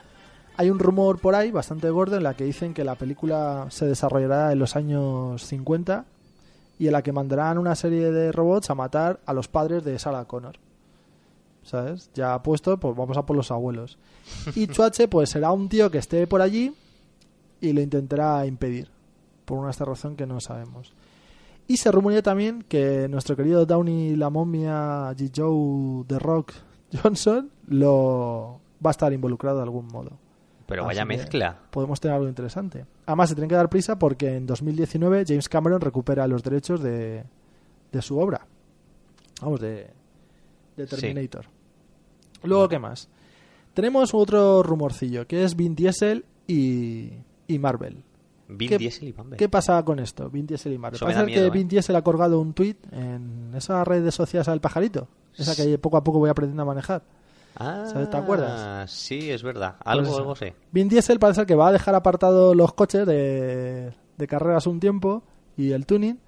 Hay 0.58 0.70
un 0.70 0.78
rumor 0.78 1.18
por 1.18 1.34
ahí 1.34 1.50
bastante 1.50 1.88
gordo 1.90 2.16
en 2.16 2.22
la 2.22 2.34
que 2.34 2.44
dicen 2.44 2.74
que 2.74 2.84
la 2.84 2.94
película 2.94 3.66
se 3.70 3.86
desarrollará 3.86 4.52
en 4.52 4.58
los 4.58 4.76
años 4.76 5.42
50 5.42 6.04
y 6.78 6.86
en 6.86 6.92
la 6.92 7.02
que 7.02 7.12
mandarán 7.12 7.58
una 7.58 7.74
serie 7.74 8.10
de 8.10 8.32
robots 8.32 8.70
a 8.70 8.74
matar 8.74 9.20
a 9.24 9.32
los 9.32 9.48
padres 9.48 9.84
de 9.84 9.98
Sarah 9.98 10.26
Connor. 10.26 10.56
¿Sabes? 11.62 12.10
Ya 12.14 12.40
puesto, 12.42 12.78
pues 12.78 12.94
vamos 12.94 13.16
a 13.16 13.26
por 13.26 13.36
los 13.36 13.50
abuelos. 13.50 13.98
Y 14.54 14.66
Chuache, 14.68 15.08
pues 15.08 15.30
será 15.30 15.52
un 15.52 15.68
tío 15.68 15.90
que 15.90 15.98
esté 15.98 16.26
por 16.26 16.42
allí 16.42 16.74
y 17.60 17.72
lo 17.72 17.80
intentará 17.80 18.46
impedir, 18.46 18.88
por 19.44 19.58
una 19.58 19.70
esta 19.70 19.84
razón 19.84 20.16
que 20.16 20.26
no 20.26 20.40
sabemos. 20.40 20.92
Y 21.68 21.76
se 21.78 21.90
rumorea 21.90 22.22
también 22.22 22.62
que 22.68 23.08
nuestro 23.08 23.34
querido 23.36 23.66
Downey 23.66 24.14
la 24.16 24.30
momia 24.30 25.10
G. 25.12 25.30
Joe 25.34 26.04
The 26.06 26.18
Rock 26.18 26.52
Johnson 27.02 27.50
lo 27.66 28.60
va 28.84 28.90
a 28.90 28.92
estar 28.92 29.12
involucrado 29.12 29.56
de 29.58 29.62
algún 29.64 29.88
modo. 29.88 30.12
Pero 30.66 30.82
Así 30.82 30.88
vaya 30.88 31.04
mezcla. 31.04 31.58
Podemos 31.70 32.00
tener 32.00 32.16
algo 32.16 32.28
interesante. 32.28 32.86
Además, 33.06 33.28
se 33.28 33.34
tienen 33.36 33.48
que 33.48 33.54
dar 33.54 33.68
prisa 33.68 33.98
porque 33.98 34.34
en 34.36 34.46
2019 34.46 35.24
James 35.26 35.48
Cameron 35.48 35.80
recupera 35.80 36.26
los 36.26 36.42
derechos 36.42 36.82
de, 36.82 37.24
de 37.92 38.02
su 38.02 38.18
obra. 38.18 38.46
Vamos, 39.40 39.60
de, 39.60 39.88
de 40.76 40.86
Sí. 40.86 40.96
Terminator. 40.96 41.46
Luego, 42.42 42.68
¿qué 42.68 42.78
más? 42.78 43.08
Tenemos 43.74 44.12
otro 44.14 44.62
rumorcillo, 44.62 45.26
que 45.26 45.44
es 45.44 45.54
Vin 45.54 45.74
Diesel 45.76 46.24
y, 46.46 47.10
y 47.46 47.58
Marvel. 47.58 48.02
Vin 48.48 48.68
¿Qué- 48.68 48.78
Diesel 48.78 49.08
y. 49.08 49.14
¿Qué 49.36 49.48
pasa 49.48 49.82
con 49.84 49.98
esto? 49.98 50.30
Vin 50.30 50.46
Diesel 50.46 50.72
y 50.72 50.78
Parece 50.78 51.04
da 51.04 51.26
que 51.26 51.32
miedo, 51.32 51.46
¿eh? 51.46 51.50
Vin 51.50 51.68
Diesel 51.68 51.96
ha 51.96 52.02
colgado 52.02 52.40
un 52.40 52.52
tweet 52.54 52.76
en 52.92 53.52
esa 53.54 53.84
red 53.84 54.04
de 54.04 54.12
sociales 54.12 54.48
al 54.48 54.60
pajarito. 54.60 55.08
Esa 55.36 55.54
que 55.56 55.76
poco 55.78 55.96
a 55.96 56.04
poco 56.04 56.18
voy 56.18 56.30
aprendiendo 56.30 56.62
a 56.62 56.66
manejar. 56.66 57.02
Ah, 57.58 57.86
¿Sabes? 57.90 58.10
¿Te 58.10 58.16
acuerdas? 58.16 58.90
Sí, 58.90 59.30
es 59.30 59.42
verdad. 59.42 59.76
Algo, 59.84 60.06
Pues 60.06 60.18
algo 60.18 60.36
sé. 60.36 60.54
Vin 60.72 60.88
Diesel 60.88 61.18
parece 61.18 61.44
que 61.46 61.54
va 61.54 61.68
a 61.68 61.72
dejar 61.72 61.94
apartado 61.94 62.54
los 62.54 62.72
coches 62.74 63.06
de, 63.06 63.92
de 64.16 64.26
carreras 64.26 64.66
un 64.66 64.78
tiempo 64.78 65.22
y 65.56 65.72
el 65.72 65.86
tuning 65.86 66.18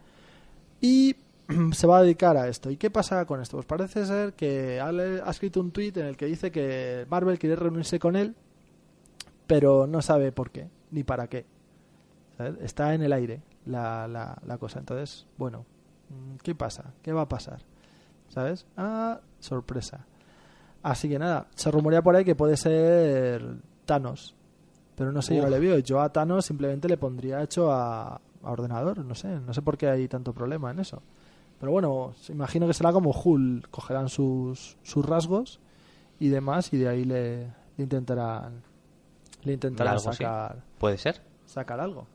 y 0.80 1.16
se 1.72 1.86
va 1.86 1.98
a 1.98 2.02
dedicar 2.02 2.36
a 2.36 2.48
esto. 2.48 2.70
¿Y 2.70 2.76
qué 2.78 2.90
pasa 2.90 3.24
con 3.26 3.40
esto? 3.42 3.56
Pues 3.58 3.66
parece 3.66 4.04
ser 4.06 4.32
que 4.34 4.80
ha, 4.80 4.88
ha 4.88 5.30
escrito 5.30 5.60
un 5.60 5.70
tweet 5.70 5.92
en 5.96 6.06
el 6.06 6.16
que 6.16 6.26
dice 6.26 6.50
que 6.50 7.06
Marvel 7.10 7.38
quiere 7.38 7.56
reunirse 7.56 7.98
con 7.98 8.16
él, 8.16 8.34
pero 9.46 9.86
no 9.86 10.02
sabe 10.02 10.32
por 10.32 10.50
qué 10.50 10.68
ni 10.90 11.04
para 11.04 11.26
qué. 11.28 11.44
¿Sabes? 12.38 12.54
Está 12.62 12.94
en 12.94 13.02
el 13.02 13.12
aire 13.12 13.42
la, 13.66 14.08
la, 14.08 14.38
la 14.46 14.56
cosa. 14.58 14.78
Entonces, 14.78 15.26
bueno, 15.36 15.66
mm, 16.08 16.36
¿qué 16.42 16.54
pasa? 16.54 16.94
¿Qué 17.02 17.12
va 17.12 17.22
a 17.22 17.28
pasar? 17.28 17.60
¿Sabes? 18.28 18.64
Ah, 18.76 19.20
sorpresa. 19.40 20.06
Así 20.82 21.08
que 21.08 21.18
nada, 21.18 21.48
se 21.54 21.70
rumorea 21.70 22.00
por 22.00 22.14
ahí 22.16 22.24
que 22.24 22.34
puede 22.36 22.56
ser 22.56 23.56
Thanos. 23.84 24.34
Pero 24.94 25.12
no 25.12 25.20
sé, 25.20 25.36
yo 25.36 25.42
no 25.42 25.50
le 25.50 25.58
veo. 25.58 25.78
Yo 25.80 26.00
a 26.00 26.10
Thanos 26.12 26.46
simplemente 26.46 26.88
le 26.88 26.96
pondría 26.96 27.42
hecho 27.42 27.70
a, 27.72 28.14
a 28.14 28.20
ordenador. 28.50 29.04
No 29.04 29.14
sé, 29.14 29.28
no 29.40 29.52
sé 29.52 29.60
por 29.62 29.76
qué 29.76 29.88
hay 29.88 30.08
tanto 30.08 30.32
problema 30.32 30.70
en 30.70 30.78
eso. 30.80 31.02
Pero 31.58 31.72
bueno, 31.72 32.14
imagino 32.28 32.66
que 32.68 32.74
será 32.74 32.92
como 32.92 33.10
Hulk. 33.10 33.68
Cogerán 33.70 34.08
sus, 34.08 34.76
sus 34.82 35.04
rasgos 35.04 35.58
y 36.20 36.28
demás 36.28 36.72
y 36.72 36.78
de 36.78 36.88
ahí 36.88 37.04
le, 37.04 37.46
le 37.76 37.82
intentarán, 37.84 38.62
le 39.42 39.52
intentarán 39.52 39.98
sacar, 40.00 40.62
¿Puede 40.78 40.98
ser? 40.98 41.20
sacar 41.46 41.80
algo. 41.80 42.06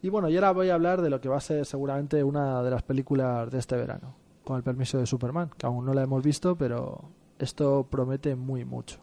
Y 0.00 0.10
bueno, 0.10 0.28
y 0.28 0.36
ahora 0.36 0.52
voy 0.52 0.70
a 0.70 0.74
hablar 0.74 1.02
de 1.02 1.10
lo 1.10 1.20
que 1.20 1.28
va 1.28 1.38
a 1.38 1.40
ser 1.40 1.66
seguramente 1.66 2.22
una 2.22 2.62
de 2.62 2.70
las 2.70 2.82
películas 2.82 3.50
de 3.50 3.58
este 3.58 3.76
verano, 3.76 4.14
con 4.44 4.56
el 4.56 4.62
permiso 4.62 4.98
de 4.98 5.06
Superman, 5.06 5.50
que 5.58 5.66
aún 5.66 5.84
no 5.84 5.92
la 5.92 6.02
hemos 6.02 6.22
visto, 6.22 6.56
pero 6.56 7.10
esto 7.38 7.86
promete 7.90 8.36
muy 8.36 8.64
mucho. 8.64 9.00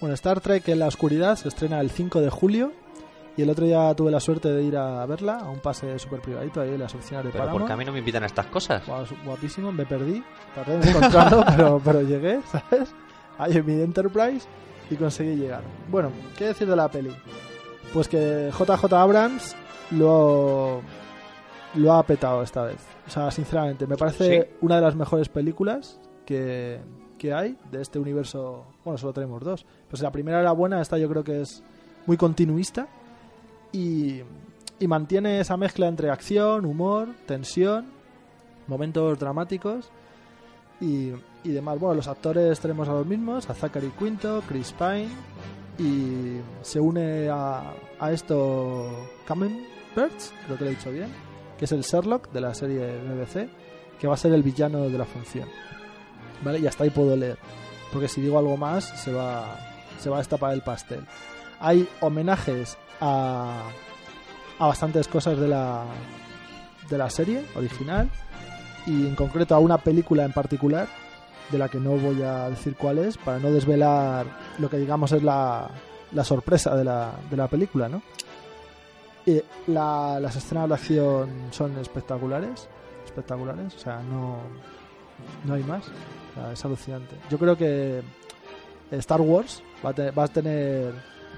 Bueno, 0.00 0.14
Star 0.14 0.40
Trek 0.40 0.66
en 0.68 0.78
la 0.78 0.86
oscuridad 0.86 1.36
se 1.36 1.48
estrena 1.48 1.78
el 1.80 1.90
5 1.90 2.22
de 2.22 2.30
julio 2.30 2.72
y 3.36 3.42
el 3.42 3.50
otro 3.50 3.64
día 3.64 3.94
tuve 3.94 4.10
la 4.10 4.20
suerte 4.20 4.50
de 4.50 4.62
ir 4.62 4.76
a 4.76 5.04
verla 5.06 5.38
a 5.38 5.50
un 5.50 5.60
pase 5.60 5.98
súper 5.98 6.20
privadito 6.20 6.60
ahí 6.60 6.70
en 6.70 6.80
las 6.80 6.94
oficinas 6.94 7.24
de 7.24 7.30
Pero 7.30 7.44
Paramount. 7.44 7.60
porque 7.62 7.72
a 7.72 7.76
mí 7.76 7.84
no 7.84 7.92
me 7.92 7.98
invitan 8.00 8.22
a 8.22 8.26
estas 8.26 8.46
cosas. 8.46 8.82
Guapísimo, 9.24 9.72
me 9.72 9.86
perdí, 9.86 10.22
tardé 10.54 10.74
en 10.74 10.88
encontrarlo, 10.88 11.44
pero, 11.56 11.80
pero 11.84 12.02
llegué, 12.02 12.40
¿sabes? 12.50 12.92
Ahí 13.38 13.56
en 13.56 13.66
mi 13.66 13.80
Enterprise 13.80 14.46
y 14.90 14.96
conseguí 14.96 15.36
llegar. 15.36 15.62
Bueno, 15.88 16.10
¿qué 16.36 16.46
decir 16.46 16.68
de 16.68 16.76
la 16.76 16.88
peli? 16.90 17.10
Pues 17.94 18.08
que 18.08 18.50
JJ 18.52 18.92
Abrams 18.92 19.56
lo, 19.92 20.80
lo 21.74 21.92
ha 21.94 22.02
petado 22.02 22.42
esta 22.42 22.64
vez. 22.64 22.78
O 23.06 23.10
sea, 23.10 23.30
sinceramente, 23.30 23.86
me 23.86 23.96
parece 23.96 24.42
Sí. 24.50 24.56
una 24.60 24.76
de 24.76 24.82
las 24.82 24.94
mejores 24.94 25.28
películas 25.28 26.00
que, 26.24 26.80
que 27.18 27.32
hay 27.32 27.56
de 27.70 27.82
este 27.82 27.98
universo. 27.98 28.66
Bueno, 28.84 28.98
solo 28.98 29.12
tenemos 29.12 29.42
dos. 29.42 29.66
Pues 29.88 30.02
la 30.02 30.12
primera 30.12 30.40
era 30.40 30.52
buena, 30.52 30.80
esta 30.80 30.98
yo 30.98 31.08
creo 31.08 31.24
que 31.24 31.40
es 31.40 31.62
muy 32.06 32.16
continuista 32.16 32.88
y, 33.72 34.20
y 34.78 34.86
mantiene 34.86 35.40
esa 35.40 35.56
mezcla 35.56 35.88
entre 35.88 36.10
acción, 36.10 36.64
humor, 36.64 37.08
tensión, 37.26 37.86
momentos 38.66 39.18
dramáticos 39.18 39.90
y, 40.80 41.12
y 41.44 41.50
demás. 41.50 41.78
Bueno, 41.78 41.94
los 41.94 42.08
actores 42.08 42.58
tenemos 42.60 42.88
a 42.88 42.92
los 42.92 43.06
mismos, 43.06 43.48
a 43.50 43.54
Zachary 43.54 43.92
Quinto, 43.98 44.42
Chris 44.48 44.72
Pine 44.72 45.08
y 45.78 46.40
se 46.62 46.80
une 46.80 47.28
a, 47.28 47.72
a 47.98 48.12
esto 48.12 49.08
Birds, 49.96 50.32
creo 50.46 50.58
que 50.58 50.64
lo 50.64 50.70
he 50.70 50.74
dicho 50.74 50.90
bien, 50.90 51.08
que 51.58 51.64
es 51.64 51.72
el 51.72 51.82
Sherlock 51.82 52.30
de 52.30 52.40
la 52.40 52.54
serie 52.54 52.98
BBC, 52.98 53.48
que 53.98 54.06
va 54.06 54.14
a 54.14 54.16
ser 54.16 54.32
el 54.32 54.42
villano 54.42 54.88
de 54.88 54.98
la 54.98 55.04
función. 55.04 55.48
¿Vale? 56.44 56.58
Y 56.58 56.66
hasta 56.66 56.84
ahí 56.84 56.90
puedo 56.90 57.16
leer, 57.16 57.38
porque 57.92 58.08
si 58.08 58.20
digo 58.20 58.38
algo 58.38 58.56
más 58.56 58.84
se 58.84 59.12
va, 59.12 59.56
se 59.98 60.08
va 60.08 60.16
a 60.16 60.20
destapar 60.20 60.52
el 60.52 60.62
pastel. 60.62 61.04
Hay 61.60 61.88
homenajes 62.00 62.76
a, 63.00 63.62
a 64.58 64.66
bastantes 64.66 65.06
cosas 65.08 65.38
de 65.38 65.48
la, 65.48 65.84
de 66.88 66.98
la 66.98 67.10
serie 67.10 67.44
original 67.54 68.08
y 68.86 69.06
en 69.06 69.14
concreto 69.14 69.54
a 69.54 69.58
una 69.58 69.78
película 69.78 70.24
en 70.24 70.32
particular 70.32 70.88
de 71.50 71.58
la 71.58 71.68
que 71.68 71.78
no 71.78 71.90
voy 71.90 72.22
a 72.22 72.48
decir 72.48 72.76
cuál 72.76 72.98
es 72.98 73.18
para 73.18 73.38
no 73.38 73.50
desvelar 73.50 74.26
lo 74.58 74.70
que 74.70 74.78
digamos 74.78 75.12
es 75.12 75.22
la, 75.22 75.68
la 76.12 76.24
sorpresa 76.24 76.74
de 76.76 76.84
la, 76.84 77.12
de 77.30 77.36
la 77.36 77.48
película, 77.48 77.88
¿no? 77.88 78.02
Y 79.26 79.42
la- 79.66 80.18
las 80.20 80.36
escenas 80.36 80.68
de 80.68 80.74
acción 80.74 81.30
son 81.50 81.76
espectaculares, 81.78 82.68
espectaculares, 83.04 83.74
o 83.74 83.78
sea, 83.78 84.00
no, 84.00 84.38
no 85.44 85.54
hay 85.54 85.62
más, 85.64 85.84
es 86.52 86.64
alucinante. 86.64 87.16
Yo 87.28 87.36
creo 87.38 87.56
que 87.56 88.00
Star 88.92 89.20
Wars 89.20 89.62
va 89.84 89.90
a, 89.90 89.92
te- 89.92 90.10
va 90.12 90.24
a 90.24 90.28
tener 90.28 90.94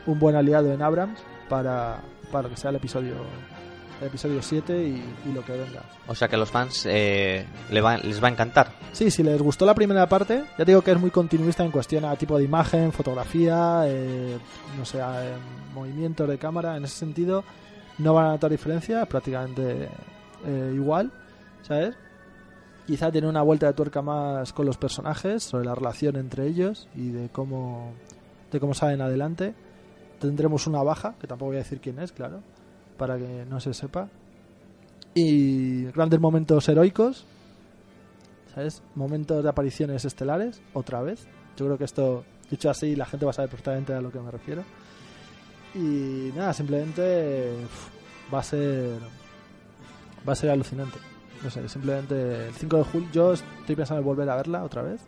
un 0.06 0.18
buen 0.18 0.36
aliado 0.36 0.72
en 0.72 0.82
Abrams 0.82 1.20
para, 1.48 2.00
para 2.30 2.48
que 2.48 2.56
sea 2.56 2.70
el 2.70 2.76
episodio 2.76 3.14
el 4.00 4.08
episodio 4.08 4.42
7 4.42 4.82
y, 4.82 5.04
y 5.28 5.32
lo 5.32 5.44
que 5.44 5.52
venga. 5.52 5.82
O 6.08 6.14
sea 6.16 6.26
que 6.26 6.34
a 6.34 6.38
los 6.38 6.50
fans 6.50 6.86
eh, 6.90 7.46
le 7.70 7.80
va- 7.80 7.98
les 7.98 8.20
va 8.20 8.26
a 8.26 8.30
encantar. 8.32 8.72
Sí, 8.90 9.12
si 9.12 9.22
les 9.22 9.40
gustó 9.40 9.64
la 9.64 9.76
primera 9.76 10.08
parte, 10.08 10.42
ya 10.58 10.64
digo 10.64 10.82
que 10.82 10.90
es 10.90 10.98
muy 10.98 11.10
continuista 11.12 11.64
en 11.64 11.70
cuestión 11.70 12.04
a 12.04 12.16
tipo 12.16 12.36
de 12.36 12.42
imagen, 12.42 12.90
fotografía, 12.90 13.82
eh, 13.86 14.38
no 14.76 14.84
sé, 14.84 14.98
eh, 14.98 15.34
movimientos 15.72 16.28
de 16.28 16.36
cámara. 16.36 16.76
En 16.76 16.84
ese 16.84 16.96
sentido, 16.96 17.44
no 17.98 18.12
van 18.14 18.26
a 18.26 18.28
notar 18.30 18.50
diferencia, 18.50 19.06
prácticamente 19.06 19.88
eh, 20.46 20.72
igual, 20.74 21.12
¿sabes? 21.62 21.94
Quizá 22.88 23.12
tiene 23.12 23.28
una 23.28 23.42
vuelta 23.42 23.66
de 23.68 23.72
tuerca 23.74 24.02
más 24.02 24.52
con 24.52 24.66
los 24.66 24.78
personajes, 24.78 25.44
sobre 25.44 25.64
la 25.66 25.76
relación 25.76 26.16
entre 26.16 26.48
ellos 26.48 26.88
y 26.96 27.10
de 27.10 27.28
cómo, 27.28 27.92
de 28.50 28.58
cómo 28.58 28.74
salen 28.74 29.00
adelante. 29.00 29.54
Tendremos 30.22 30.68
una 30.68 30.84
baja, 30.84 31.16
que 31.20 31.26
tampoco 31.26 31.48
voy 31.48 31.56
a 31.56 31.64
decir 31.64 31.80
quién 31.80 31.98
es, 31.98 32.12
claro, 32.12 32.42
para 32.96 33.18
que 33.18 33.44
no 33.44 33.58
se 33.58 33.74
sepa. 33.74 34.08
Y 35.14 35.86
grandes 35.86 36.20
momentos 36.20 36.68
heroicos, 36.68 37.26
¿sabes? 38.54 38.84
Momentos 38.94 39.42
de 39.42 39.48
apariciones 39.48 40.04
estelares, 40.04 40.62
otra 40.74 41.02
vez. 41.02 41.26
Yo 41.56 41.66
creo 41.66 41.76
que 41.76 41.84
esto, 41.84 42.24
dicho 42.48 42.70
así, 42.70 42.94
la 42.94 43.04
gente 43.04 43.26
va 43.26 43.30
a 43.30 43.34
saber 43.34 43.50
perfectamente 43.50 43.92
a 43.94 44.00
lo 44.00 44.12
que 44.12 44.20
me 44.20 44.30
refiero. 44.30 44.62
Y 45.74 46.30
nada, 46.36 46.52
simplemente 46.52 47.56
va 48.32 48.38
a 48.38 48.42
ser 48.44 49.00
va 50.26 50.34
a 50.34 50.36
ser 50.36 50.50
alucinante. 50.50 50.98
No 51.42 51.50
sé, 51.50 51.68
simplemente 51.68 52.46
el 52.46 52.54
5 52.54 52.76
de 52.76 52.84
julio 52.84 53.08
yo 53.12 53.32
estoy 53.32 53.74
pensando 53.74 53.98
en 53.98 54.06
volver 54.06 54.30
a 54.30 54.36
verla 54.36 54.62
otra 54.62 54.82
vez. 54.82 55.00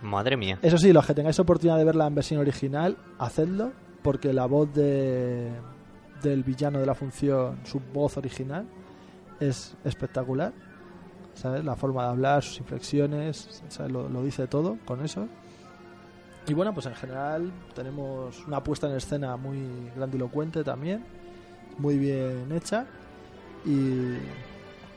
Madre 0.00 0.38
mía. 0.38 0.58
Eso 0.62 0.78
sí, 0.78 0.94
los 0.94 1.06
que 1.06 1.12
tengáis 1.12 1.38
oportunidad 1.38 1.76
de 1.76 1.84
verla 1.84 2.06
en 2.06 2.14
versión 2.14 2.40
original, 2.40 2.96
hacedlo, 3.18 3.72
porque 4.02 4.32
la 4.32 4.46
voz 4.46 4.72
de, 4.74 5.50
del 6.22 6.42
villano 6.42 6.78
de 6.80 6.86
la 6.86 6.94
función, 6.94 7.58
su 7.64 7.80
voz 7.92 8.16
original, 8.16 8.66
es 9.40 9.74
espectacular. 9.84 10.52
¿Sabes? 11.34 11.64
La 11.64 11.76
forma 11.76 12.04
de 12.04 12.10
hablar, 12.10 12.42
sus 12.42 12.58
inflexiones, 12.58 13.62
¿sabes? 13.68 13.90
Lo, 13.90 14.06
lo 14.08 14.22
dice 14.22 14.46
todo 14.46 14.76
con 14.84 15.02
eso. 15.02 15.26
Y 16.46 16.52
bueno, 16.52 16.74
pues 16.74 16.84
en 16.86 16.94
general 16.94 17.50
tenemos 17.74 18.44
una 18.46 18.62
puesta 18.62 18.86
en 18.86 18.96
escena 18.96 19.36
muy 19.38 19.58
grandilocuente 19.96 20.62
también, 20.62 21.02
muy 21.78 21.96
bien 21.96 22.52
hecha. 22.52 22.84
Y, 23.64 23.70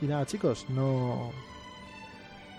y 0.02 0.08
nada, 0.08 0.26
chicos, 0.26 0.66
no. 0.70 1.30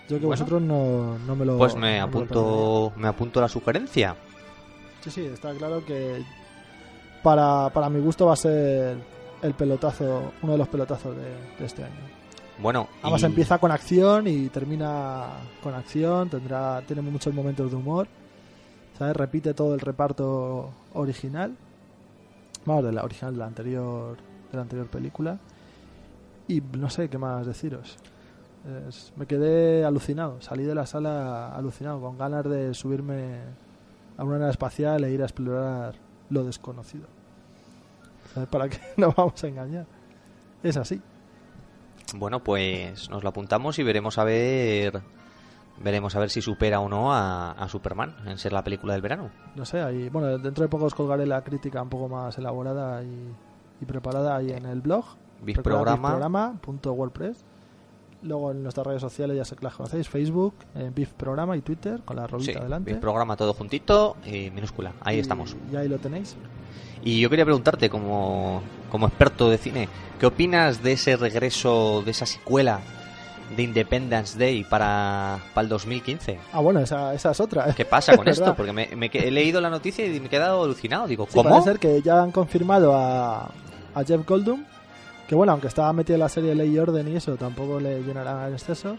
Yo 0.09 0.17
que 0.19 0.25
Bueno. 0.25 0.29
vosotros 0.29 0.61
no, 0.61 1.19
no 1.19 1.35
me 1.35 1.45
lo. 1.45 1.57
Pues 1.57 1.75
me 1.75 1.99
no 1.99 2.05
apunto, 2.05 2.93
me 2.97 3.07
apunto 3.07 3.39
la 3.41 3.47
sugerencia. 3.49 4.15
Sí, 5.01 5.11
sí, 5.11 5.25
está 5.25 5.53
claro 5.53 5.85
que 5.85 6.23
para, 7.27 7.69
para 7.73 7.89
mi 7.89 7.99
gusto 7.99 8.25
va 8.27 8.33
a 8.33 8.37
ser 8.37 8.95
el 9.41 9.53
pelotazo, 9.53 10.31
uno 10.41 10.53
de 10.53 10.57
los 10.57 10.67
pelotazos 10.69 11.13
de, 11.13 11.23
de 11.59 11.65
este 11.65 11.83
año. 11.83 11.93
Bueno, 12.59 12.87
Además 13.03 13.21
y- 13.23 13.25
empieza 13.25 13.57
con 13.57 13.69
acción 13.71 14.27
y 14.27 14.47
termina 14.47 15.25
con 15.61 15.73
acción, 15.75 16.29
tendrá 16.29 16.81
tiene 16.87 17.01
muchos 17.01 17.33
momentos 17.33 17.69
de 17.69 17.75
humor. 17.75 18.07
¿Sabes? 18.97 19.15
Repite 19.17 19.53
todo 19.53 19.73
el 19.73 19.81
reparto 19.81 20.69
original. 20.93 21.53
Vamos, 22.65 22.85
de 22.85 22.93
la 22.93 23.03
original 23.03 23.33
de 23.33 23.39
la 23.39 23.45
anterior 23.47 24.15
de 24.51 24.55
la 24.55 24.61
anterior 24.61 24.87
película. 24.87 25.37
Y 26.47 26.61
no 26.61 26.89
sé 26.89 27.09
qué 27.09 27.17
más 27.17 27.45
deciros. 27.45 27.97
Es- 28.87 29.11
me 29.17 29.25
quedé 29.25 29.83
alucinado, 29.83 30.41
salí 30.41 30.63
de 30.63 30.73
la 30.75 30.85
sala 30.85 31.53
alucinado, 31.55 31.99
con 31.99 32.17
ganas 32.17 32.45
de 32.45 32.73
subirme 32.73 33.39
a 34.17 34.23
una 34.23 34.39
nave 34.39 34.51
espacial 34.51 35.03
e 35.03 35.11
ir 35.11 35.21
a 35.21 35.25
explorar 35.25 35.93
lo 36.29 36.43
desconocido. 36.45 37.05
¿Para 38.45 38.69
qué 38.69 38.79
nos 38.97 39.15
vamos 39.15 39.43
a 39.43 39.47
engañar? 39.47 39.85
Es 40.63 40.77
así. 40.77 41.01
Bueno, 42.15 42.43
pues 42.43 43.09
nos 43.09 43.23
lo 43.23 43.29
apuntamos 43.29 43.79
y 43.79 43.83
veremos 43.83 44.17
a 44.17 44.23
ver 44.23 45.01
veremos 45.79 46.15
a 46.15 46.19
ver 46.19 46.29
si 46.29 46.41
supera 46.41 46.79
o 46.79 46.89
no 46.89 47.13
a, 47.13 47.51
a 47.51 47.69
Superman 47.69 48.15
en 48.25 48.37
ser 48.37 48.53
la 48.53 48.63
película 48.63 48.93
del 48.93 49.01
verano. 49.01 49.29
No 49.55 49.65
sé, 49.65 49.81
ahí, 49.81 50.09
bueno, 50.09 50.37
dentro 50.37 50.63
de 50.63 50.69
poco 50.69 50.85
os 50.85 50.95
colgaré 50.95 51.25
la 51.25 51.43
crítica 51.43 51.81
un 51.81 51.89
poco 51.89 52.07
más 52.07 52.37
elaborada 52.37 53.03
y, 53.03 53.33
y 53.81 53.85
preparada 53.85 54.35
ahí 54.35 54.51
en 54.51 54.65
el 54.65 54.81
blog. 54.81 55.05
Bifprograma. 55.41 56.57
Luego 58.23 58.51
en 58.51 58.63
nuestras 58.63 58.87
redes 58.87 59.01
sociales 59.01 59.37
ya 59.37 59.45
sé 59.45 59.55
que 59.55 59.63
las 59.63 59.75
conocéis, 59.75 60.09
Facebook, 60.09 60.55
Bif 60.95 61.13
Programa 61.13 61.55
y 61.55 61.61
Twitter, 61.61 62.01
con 62.03 62.15
la 62.15 62.25
Sí, 62.25 62.31
rolita 62.31 62.59
delante. 62.61 62.91
el 62.91 62.99
programa 62.99 63.37
todo 63.37 63.53
juntito 63.53 64.17
y 64.25 64.49
minúscula. 64.49 64.93
Ahí 65.01 65.17
Y- 65.17 65.19
estamos. 65.19 65.55
Y 65.71 65.75
ahí 65.75 65.87
lo 65.87 65.97
tenéis. 65.99 66.35
Y 67.03 67.19
yo 67.19 67.29
quería 67.29 67.45
preguntarte, 67.45 67.89
como, 67.89 68.61
como 68.91 69.07
experto 69.07 69.49
de 69.49 69.57
cine, 69.59 69.87
¿qué 70.19 70.25
opinas 70.25 70.81
de 70.81 70.93
ese 70.93 71.15
regreso, 71.15 72.01
de 72.03 72.09
esa 72.11 72.25
secuela 72.25 72.79
de 73.55 73.63
Independence 73.63 74.37
Day 74.37 74.63
para, 74.63 75.37
para 75.53 75.63
el 75.63 75.69
2015? 75.69 76.39
Ah, 76.51 76.59
bueno, 76.59 76.79
esa, 76.79 77.13
esa 77.13 77.31
es 77.31 77.39
otra. 77.39 77.69
¿eh? 77.69 77.73
¿Qué 77.77 77.85
pasa 77.85 78.17
con 78.17 78.27
Es 78.27 78.39
esto? 78.39 78.55
Porque 78.55 78.73
me, 78.73 78.89
me 78.95 79.11
he 79.13 79.29
leído 79.31 79.61
la 79.61 79.69
noticia 79.69 80.05
y 80.07 80.19
me 80.19 80.25
he 80.25 80.29
quedado 80.29 80.63
alucinado. 80.63 81.07
Digo, 81.07 81.27
Sí, 81.29 81.35
¿cómo? 81.35 81.49
parece 81.51 81.69
ser 81.69 81.79
que 81.79 82.01
ya 82.01 82.21
han 82.23 82.31
confirmado 82.31 82.95
a, 82.95 83.43
a 83.93 84.03
Jeff 84.05 84.25
Goldblum, 84.27 84.65
que 85.27 85.35
bueno, 85.35 85.51
aunque 85.51 85.67
estaba 85.67 85.91
metido 85.93 86.15
en 86.15 86.21
la 86.21 86.29
serie 86.29 86.55
Ley 86.55 86.73
y 86.73 86.79
Orden 86.79 87.07
y 87.07 87.15
eso, 87.15 87.35
tampoco 87.35 87.79
le 87.79 88.01
llenará 88.03 88.47
en 88.47 88.53
exceso. 88.53 88.97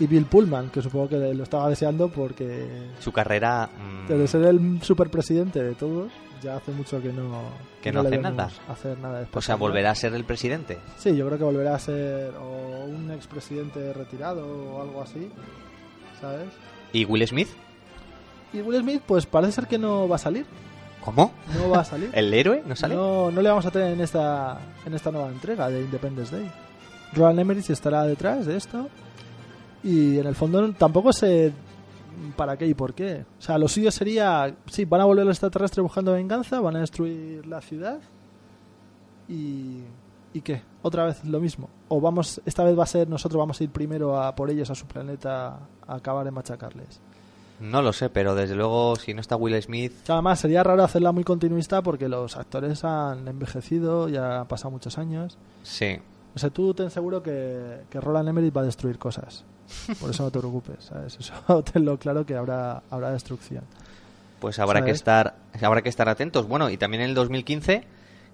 Y 0.00 0.06
Bill 0.06 0.26
Pullman, 0.26 0.70
que 0.70 0.80
supongo 0.80 1.08
que 1.08 1.16
lo 1.34 1.42
estaba 1.42 1.68
deseando 1.68 2.08
porque 2.08 2.68
Su 3.00 3.10
carrera... 3.10 3.68
mm, 3.76 4.06
Desde 4.08 4.28
ser 4.28 4.42
el 4.44 4.80
superpresidente 4.82 5.60
de 5.62 5.74
todos, 5.74 6.12
ya 6.40 6.56
hace 6.56 6.70
mucho 6.70 7.02
que 7.02 7.12
no, 7.12 7.42
Que 7.82 7.90
no 7.90 8.02
le 8.02 8.08
hace 8.10 8.18
nada. 8.18 8.48
hacer 8.68 8.96
nada 8.98 9.20
de 9.22 9.26
o 9.32 9.40
sea, 9.40 9.56
volverá 9.56 9.90
a 9.90 9.94
ser 9.96 10.14
el 10.14 10.24
presidente. 10.24 10.78
Sí, 10.98 11.16
yo 11.16 11.26
creo 11.26 11.38
que 11.38 11.42
volverá 11.44 11.74
a 11.74 11.78
ser 11.80 12.32
o 12.36 12.84
un 12.84 13.10
expresidente 13.10 13.92
retirado 13.92 14.46
o 14.46 14.80
algo 14.82 15.02
así, 15.02 15.28
¿sabes? 16.20 16.46
¿Y 16.92 17.04
Will 17.04 17.26
Smith? 17.26 17.48
Y 18.52 18.60
Will 18.60 18.80
Smith, 18.80 19.02
pues 19.04 19.26
parece 19.26 19.52
ser 19.52 19.66
que 19.66 19.78
no 19.78 20.08
va 20.08 20.14
a 20.14 20.20
salir. 20.20 20.46
¿Cómo? 21.08 21.32
No 21.56 21.70
va 21.70 21.80
a 21.80 21.84
salir. 21.84 22.10
¿El 22.14 22.34
héroe 22.34 22.62
no 22.66 22.76
sale? 22.76 22.94
No, 22.94 23.30
no 23.30 23.40
le 23.40 23.48
vamos 23.48 23.64
a 23.64 23.70
tener 23.70 23.92
en 23.92 24.00
esta, 24.02 24.58
en 24.84 24.92
esta 24.92 25.10
nueva 25.10 25.28
entrega 25.28 25.70
de 25.70 25.80
Independence 25.80 26.36
Day. 26.36 26.50
Roland 27.14 27.40
Emmerich 27.40 27.70
estará 27.70 28.02
detrás 28.02 28.44
de 28.44 28.56
esto. 28.56 28.88
Y 29.82 30.18
en 30.18 30.26
el 30.26 30.34
fondo 30.34 30.70
tampoco 30.72 31.12
sé 31.14 31.52
para 32.36 32.58
qué 32.58 32.66
y 32.66 32.74
por 32.74 32.92
qué. 32.92 33.24
O 33.38 33.42
sea, 33.42 33.56
lo 33.56 33.68
suyo 33.68 33.90
sería, 33.90 34.54
sí, 34.66 34.84
van 34.84 35.00
a 35.00 35.04
volver 35.06 35.24
los 35.24 35.36
extraterrestres 35.36 35.82
buscando 35.82 36.12
venganza, 36.12 36.60
van 36.60 36.76
a 36.76 36.80
destruir 36.80 37.46
la 37.46 37.62
ciudad. 37.62 38.00
Y... 39.28 39.82
¿Y 40.34 40.42
qué? 40.42 40.60
Otra 40.82 41.06
vez 41.06 41.24
lo 41.24 41.40
mismo. 41.40 41.70
O 41.88 42.02
vamos, 42.02 42.42
esta 42.44 42.62
vez 42.62 42.78
va 42.78 42.82
a 42.82 42.86
ser 42.86 43.08
nosotros 43.08 43.40
vamos 43.40 43.58
a 43.58 43.64
ir 43.64 43.70
primero 43.70 44.20
a 44.20 44.34
por 44.34 44.50
ellos 44.50 44.68
a 44.68 44.74
su 44.74 44.86
planeta 44.86 45.58
a 45.86 45.94
acabar 45.94 46.26
de 46.26 46.30
machacarles. 46.30 47.00
No 47.60 47.82
lo 47.82 47.92
sé, 47.92 48.08
pero 48.08 48.34
desde 48.34 48.54
luego 48.54 48.96
si 48.96 49.14
no 49.14 49.20
está 49.20 49.36
Will 49.36 49.60
Smith... 49.62 49.92
Además, 50.08 50.40
sería 50.40 50.62
raro 50.62 50.84
hacerla 50.84 51.12
muy 51.12 51.24
continuista 51.24 51.82
porque 51.82 52.08
los 52.08 52.36
actores 52.36 52.84
han 52.84 53.26
envejecido, 53.26 54.08
ya 54.08 54.40
han 54.40 54.46
pasado 54.46 54.70
muchos 54.70 54.98
años. 54.98 55.36
Sí. 55.62 55.98
O 56.34 56.38
sea, 56.38 56.50
tú 56.50 56.72
ten 56.74 56.90
seguro 56.90 57.22
que, 57.22 57.80
que 57.90 58.00
Roland 58.00 58.28
Emmerich 58.28 58.56
va 58.56 58.60
a 58.60 58.64
destruir 58.64 58.98
cosas. 58.98 59.44
Por 60.00 60.10
eso 60.10 60.22
no 60.22 60.30
te 60.30 60.38
preocupes, 60.38 60.84
¿sabes? 60.84 61.18
Eso 61.18 61.62
tenlo 61.72 61.98
claro 61.98 62.24
que 62.24 62.36
habrá, 62.36 62.82
habrá 62.90 63.10
destrucción. 63.10 63.64
Pues 64.40 64.58
habrá 64.58 64.84
que 64.84 64.92
estar 64.92 65.34
habrá 65.60 65.82
que 65.82 65.88
estar 65.88 66.08
atentos. 66.08 66.46
Bueno, 66.46 66.70
y 66.70 66.76
también 66.76 67.02
en 67.02 67.10
el 67.10 67.14
2015 67.14 67.84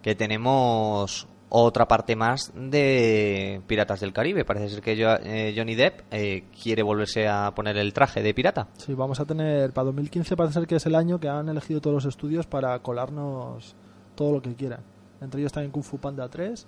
que 0.02 0.14
tenemos 0.14 1.26
otra 1.48 1.86
parte 1.86 2.16
más 2.16 2.52
de 2.54 3.62
Piratas 3.66 4.00
del 4.00 4.12
Caribe. 4.12 4.44
Parece 4.44 4.68
ser 4.68 4.82
que 4.82 4.92
eh, 4.92 5.54
Johnny 5.56 5.74
Depp 5.74 6.00
eh, 6.10 6.44
quiere 6.62 6.82
volverse 6.82 7.28
a 7.28 7.52
poner 7.54 7.76
el 7.76 7.92
traje 7.92 8.22
de 8.22 8.34
pirata. 8.34 8.68
Sí, 8.76 8.94
vamos 8.94 9.20
a 9.20 9.24
tener, 9.24 9.72
para 9.72 9.86
2015 9.86 10.36
parece 10.36 10.54
ser 10.54 10.66
que 10.66 10.76
es 10.76 10.86
el 10.86 10.94
año 10.94 11.20
que 11.20 11.28
han 11.28 11.48
elegido 11.48 11.80
todos 11.80 11.94
los 11.94 12.04
estudios 12.06 12.46
para 12.46 12.78
colarnos 12.80 13.76
todo 14.14 14.32
lo 14.32 14.42
que 14.42 14.54
quieran. 14.54 14.80
Entre 15.20 15.40
ellos 15.40 15.52
también 15.52 15.70
Kung 15.70 15.84
Fu 15.84 15.98
Panda 15.98 16.28
3, 16.28 16.66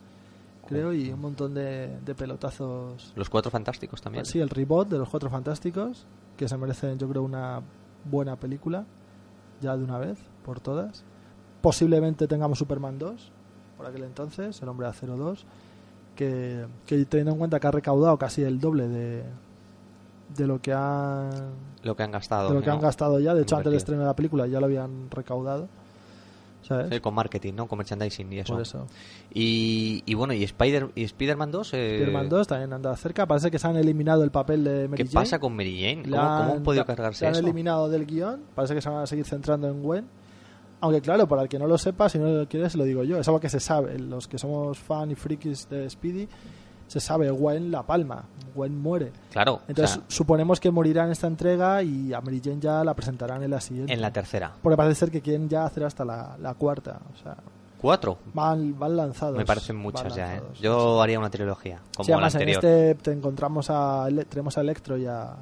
creo, 0.67 0.93
y 0.93 1.11
un 1.11 1.21
montón 1.21 1.55
de, 1.55 1.99
de 2.05 2.15
pelotazos. 2.15 3.12
Los 3.17 3.29
Cuatro 3.29 3.51
Fantásticos 3.51 4.01
también. 4.01 4.25
Sí, 4.25 4.41
el 4.41 4.49
reboot 4.49 4.89
de 4.89 4.99
los 4.99 5.09
Cuatro 5.09 5.31
Fantásticos, 5.31 6.07
que 6.37 6.49
se 6.49 6.57
merecen, 6.57 6.99
yo 6.99 7.09
creo, 7.09 7.23
una 7.23 7.62
buena 8.05 8.37
película, 8.37 8.87
ya 9.61 9.77
de 9.77 9.85
una 9.85 9.99
vez, 9.99 10.19
por 10.45 10.61
todas. 10.61 11.05
Posiblemente 11.61 12.29
tengamos 12.29 12.59
Superman 12.59 12.99
2, 12.99 13.33
por 13.77 13.87
aquel 13.87 14.05
entonces, 14.05 14.61
el 14.62 14.69
Hombre 14.69 14.87
Acero 14.87 15.17
2, 15.17 15.45
que, 16.15 16.65
que 16.87 17.05
teniendo 17.05 17.33
en 17.33 17.39
cuenta 17.39 17.61
que 17.61 17.67
ha 17.67 17.71
recaudado 17.71 18.17
casi 18.19 18.43
el 18.43 18.59
doble 18.61 18.89
de, 18.89 19.23
de 20.37 20.47
lo 20.47 20.61
que 20.61 20.73
han 20.73 21.31
Lo 21.83 21.95
que 21.97 22.03
han 22.03 22.11
gastado. 22.12 22.49
de 22.49 22.55
lo 22.55 22.61
que 22.61 22.67
¿no? 22.69 22.73
han 22.75 22.81
gastado 22.81 23.21
ya. 23.21 23.35
De 23.35 23.43
hecho, 23.43 23.57
antes 23.57 23.71
del 23.71 23.77
estreno 23.79 24.01
de 24.03 24.07
la 24.07 24.17
película 24.17 24.47
ya 24.47 24.59
lo 24.61 24.67
habían 24.67 25.11
recaudado. 25.11 25.69
¿Sabes? 26.62 26.89
Sí, 26.91 26.99
con 26.99 27.15
marketing, 27.15 27.53
¿no? 27.55 27.69
Con 27.69 27.79
merchandising 27.79 28.33
y 28.33 28.39
eso. 28.41 28.55
Por 28.55 28.62
eso. 28.62 28.87
Y, 29.33 30.03
y 30.05 30.15
bueno, 30.15 30.33
¿y, 30.35 30.43
Spider, 30.43 30.89
y 30.97 31.05
Spider-Man 31.05 31.53
2? 31.53 31.75
eh, 31.75 31.93
Spider-Man 31.99 32.29
2 32.29 32.47
también 32.49 32.73
anda 32.73 32.97
cerca. 32.97 33.25
Parece 33.25 33.53
que 33.53 33.59
se 33.61 33.69
han 33.69 33.77
eliminado 33.77 34.25
el 34.25 34.33
papel 34.33 34.65
de 34.65 34.89
Mary 34.89 35.05
¿Qué 35.05 35.09
Jane. 35.09 35.15
pasa 35.25 35.39
con 35.39 35.55
Mary 35.55 35.81
Jane? 35.81 36.03
¿Cómo, 36.11 36.17
cómo 36.17 36.53
han 36.55 36.62
podido 36.65 36.85
cargarse 36.85 37.25
han 37.25 37.33
eso? 37.35 37.41
eliminado 37.43 37.89
del 37.89 38.05
guion. 38.05 38.41
Parece 38.57 38.75
que 38.75 38.81
se 38.81 38.89
van 38.89 38.99
a 39.03 39.07
seguir 39.07 39.25
centrando 39.27 39.69
en 39.69 39.81
Gwen. 39.81 40.07
Aunque 40.81 41.01
claro, 41.01 41.27
para 41.27 41.43
el 41.43 41.49
que 41.49 41.59
no 41.59 41.67
lo 41.67 41.79
sepa, 41.79 42.09
si 42.09 42.19
no 42.19 42.27
lo 42.29 42.49
quiere, 42.49 42.69
se 42.69 42.77
lo 42.79 42.85
digo 42.85 43.03
yo. 43.03 43.19
Es 43.19 43.27
algo 43.29 43.41
que 43.41 43.49
se 43.49 43.61
sabe. 43.61 43.99
Los 43.99 44.29
que 44.29 44.39
somos 44.39 44.79
fan 44.79 45.11
y 45.11 45.15
frikis 45.15 45.69
de 45.69 45.89
Speedy, 45.89 46.29
se 46.87 47.01
sabe. 47.01 47.31
Gwen 47.31 47.71
la 47.71 47.83
palma. 47.83 48.25
Gwen 48.55 48.79
muere. 48.81 49.12
Claro, 49.31 49.61
Entonces 49.69 49.97
o 49.97 50.01
sea, 50.01 50.05
suponemos 50.09 50.61
que 50.61 50.71
morirá 50.71 51.05
en 51.05 51.12
esta 51.12 51.27
entrega 51.27 51.83
y 51.83 52.12
a 52.12 52.21
Mary 52.21 52.41
Jane 52.45 52.61
ya 52.61 52.85
la 52.85 52.95
presentarán 52.95 53.43
en 53.43 53.51
la 53.51 53.61
siguiente. 53.61 53.93
en 53.93 54.01
la 54.01 54.12
tercera. 54.12 54.53
Porque 54.62 54.77
parece 54.77 55.01
ser 55.01 55.11
que 55.11 55.21
quieren 55.23 55.49
ya 55.49 55.65
hacer 55.65 55.85
hasta 55.85 56.05
la, 56.05 56.37
la 56.40 56.55
cuarta. 56.55 57.00
O 57.15 57.23
sea, 57.23 57.37
¿Cuatro? 57.81 58.19
van, 58.33 58.79
van 58.79 58.96
lanzados. 58.96 59.37
Me 59.37 59.44
parecen 59.44 59.77
muchas 59.77 60.15
ya, 60.15 60.37
¿eh? 60.37 60.42
Yo 60.61 61.00
haría 61.03 61.19
una 61.19 61.31
trilogía, 61.31 61.81
como 61.94 62.05
Sí, 62.05 62.11
la 62.11 62.17
además 62.17 62.35
en 62.37 62.48
este 62.48 62.94
te 62.96 63.13
encontramos 63.13 63.69
a 63.71 64.09
tenemos 64.29 64.57
a 64.57 64.61
Electro 64.63 64.96
y 64.96 65.07
a, 65.07 65.37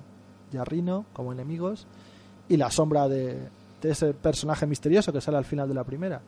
y 0.52 0.56
a 0.56 0.64
Rino 0.64 1.06
como 1.12 1.32
enemigos 1.32 1.86
y 2.48 2.56
la 2.56 2.70
sombra 2.70 3.08
de 3.08 3.48
ese 3.90 4.14
personaje 4.14 4.66
misterioso 4.66 5.12
que 5.12 5.20
sale 5.20 5.36
al 5.38 5.44
final 5.44 5.68
de 5.68 5.74
la 5.74 5.84
primera 5.84 6.20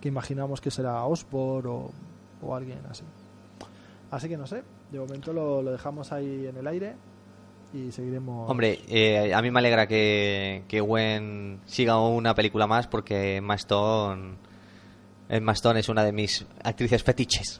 que 0.00 0.08
imaginamos 0.08 0.60
que 0.60 0.70
será 0.70 1.04
Osborn 1.04 1.66
o, 1.66 1.90
o 2.42 2.54
alguien 2.54 2.80
así 2.90 3.04
así 4.10 4.28
que 4.28 4.36
no 4.36 4.46
sé 4.46 4.62
de 4.90 4.98
momento 4.98 5.32
lo, 5.32 5.62
lo 5.62 5.72
dejamos 5.72 6.12
ahí 6.12 6.46
en 6.46 6.56
el 6.56 6.66
aire 6.66 6.94
y 7.74 7.90
seguiremos 7.90 8.48
Hombre, 8.48 8.80
eh, 8.88 9.34
a 9.34 9.42
mí 9.42 9.50
me 9.50 9.58
alegra 9.58 9.88
que, 9.88 10.62
que 10.68 10.80
Gwen 10.80 11.60
siga 11.66 11.98
una 12.00 12.34
película 12.34 12.68
más 12.68 12.86
porque 12.86 13.36
Emma 13.36 13.56
Stone 13.56 14.36
es 15.28 15.88
una 15.88 16.04
de 16.04 16.12
mis 16.12 16.46
actrices 16.62 17.02
fetiches. 17.02 17.58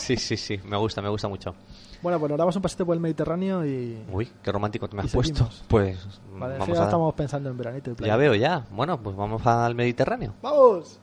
Sí, 0.00 0.16
sí, 0.16 0.36
sí, 0.38 0.58
me 0.64 0.78
gusta, 0.78 1.02
me 1.02 1.10
gusta 1.10 1.28
mucho. 1.28 1.54
Bueno 2.02 2.18
pues 2.18 2.30
nos 2.30 2.38
damos 2.38 2.56
un 2.56 2.62
pasito 2.62 2.86
por 2.86 2.94
el 2.94 3.00
Mediterráneo 3.00 3.64
y 3.66 3.98
Uy, 4.12 4.28
qué 4.42 4.52
romántico 4.52 4.88
te 4.88 4.96
me 4.96 5.02
has 5.02 5.12
puesto. 5.12 5.34
seguimos. 5.36 5.64
Pues 5.68 6.20
vale, 6.32 6.58
vamos 6.58 6.76
ya 6.76 6.82
a... 6.82 6.86
estamos 6.86 7.14
pensando 7.14 7.50
en 7.50 7.56
veranito 7.56 7.90
y 7.90 7.94
playa. 7.94 8.12
Ya 8.12 8.16
veo 8.16 8.34
ya. 8.34 8.66
Bueno, 8.70 9.00
pues 9.02 9.16
vamos 9.16 9.46
al 9.46 9.74
Mediterráneo. 9.74 10.34
vamos 10.42 11.00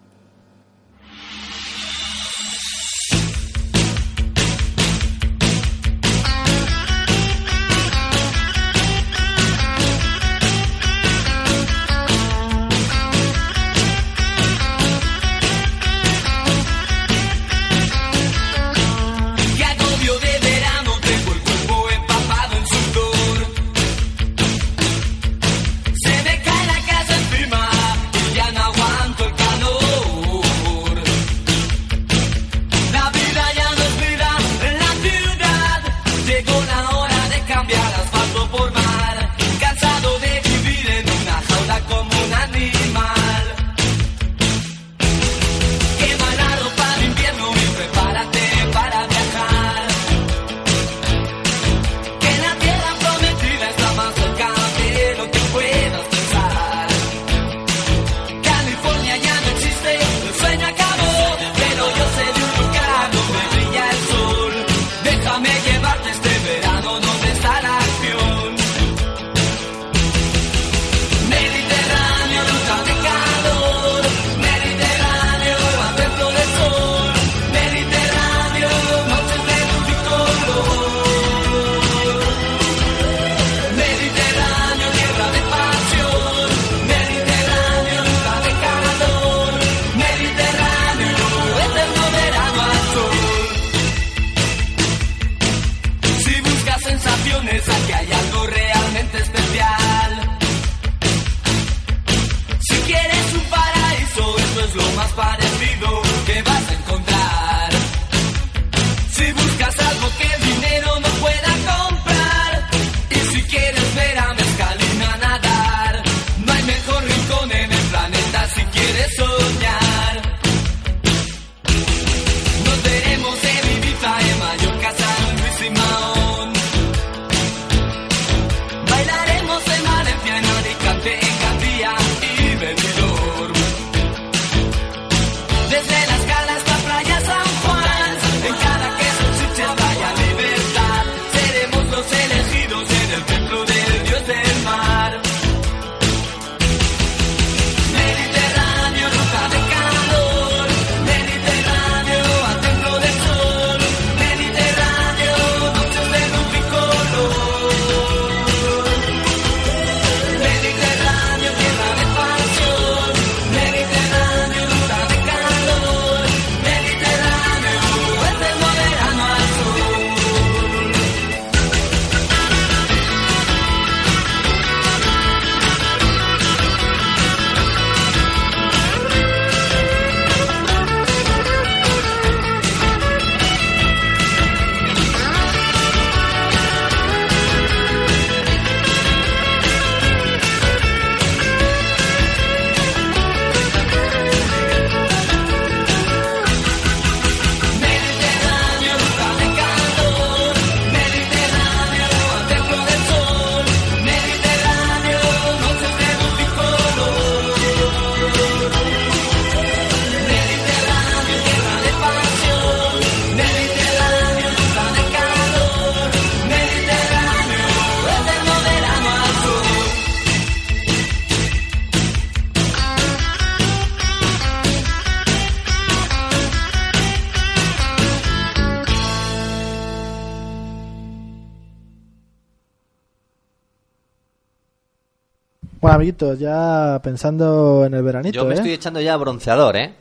amiguitos, 235.95 236.39
ya 236.39 236.99
pensando 237.03 237.85
en 237.85 237.93
el 237.93 238.03
veranito, 238.03 238.35
Yo 238.35 238.45
me 238.45 238.51
¿eh? 238.51 238.57
estoy 238.57 238.73
echando 238.73 239.01
ya 239.01 239.17
bronceador, 239.17 239.75
¿eh? 239.77 239.95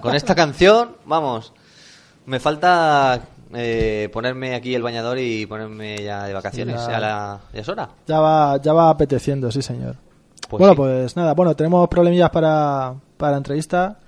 Con 0.00 0.14
esta 0.14 0.34
canción, 0.34 0.96
vamos. 1.06 1.52
Me 2.26 2.38
falta 2.40 3.20
eh, 3.54 4.10
ponerme 4.12 4.54
aquí 4.54 4.74
el 4.74 4.82
bañador 4.82 5.18
y 5.18 5.46
ponerme 5.46 6.02
ya 6.02 6.24
de 6.26 6.34
vacaciones. 6.34 6.76
Ya. 6.76 6.90
Ya, 6.92 7.00
la, 7.00 7.40
ya 7.54 7.60
es 7.60 7.68
hora. 7.68 7.88
Ya 8.06 8.20
va, 8.20 8.60
ya 8.60 8.72
va 8.72 8.90
apeteciendo, 8.90 9.50
sí, 9.50 9.62
señor. 9.62 9.96
Pues 10.48 10.58
bueno, 10.60 10.74
sí. 10.74 10.76
pues 10.76 11.16
nada, 11.16 11.34
bueno, 11.34 11.54
tenemos 11.56 11.88
problemillas 11.88 12.30
para, 12.30 12.94
para 13.16 13.32
la 13.32 13.38
entrevista. 13.38 13.98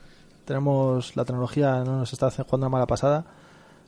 Tenemos 0.45 1.17
la 1.17 1.25
tecnología, 1.25 1.83
no 1.85 1.99
nos 1.99 2.13
está 2.13 2.31
jugando 2.31 2.67
una 2.67 2.69
mala 2.69 2.87
pasada. 2.87 3.25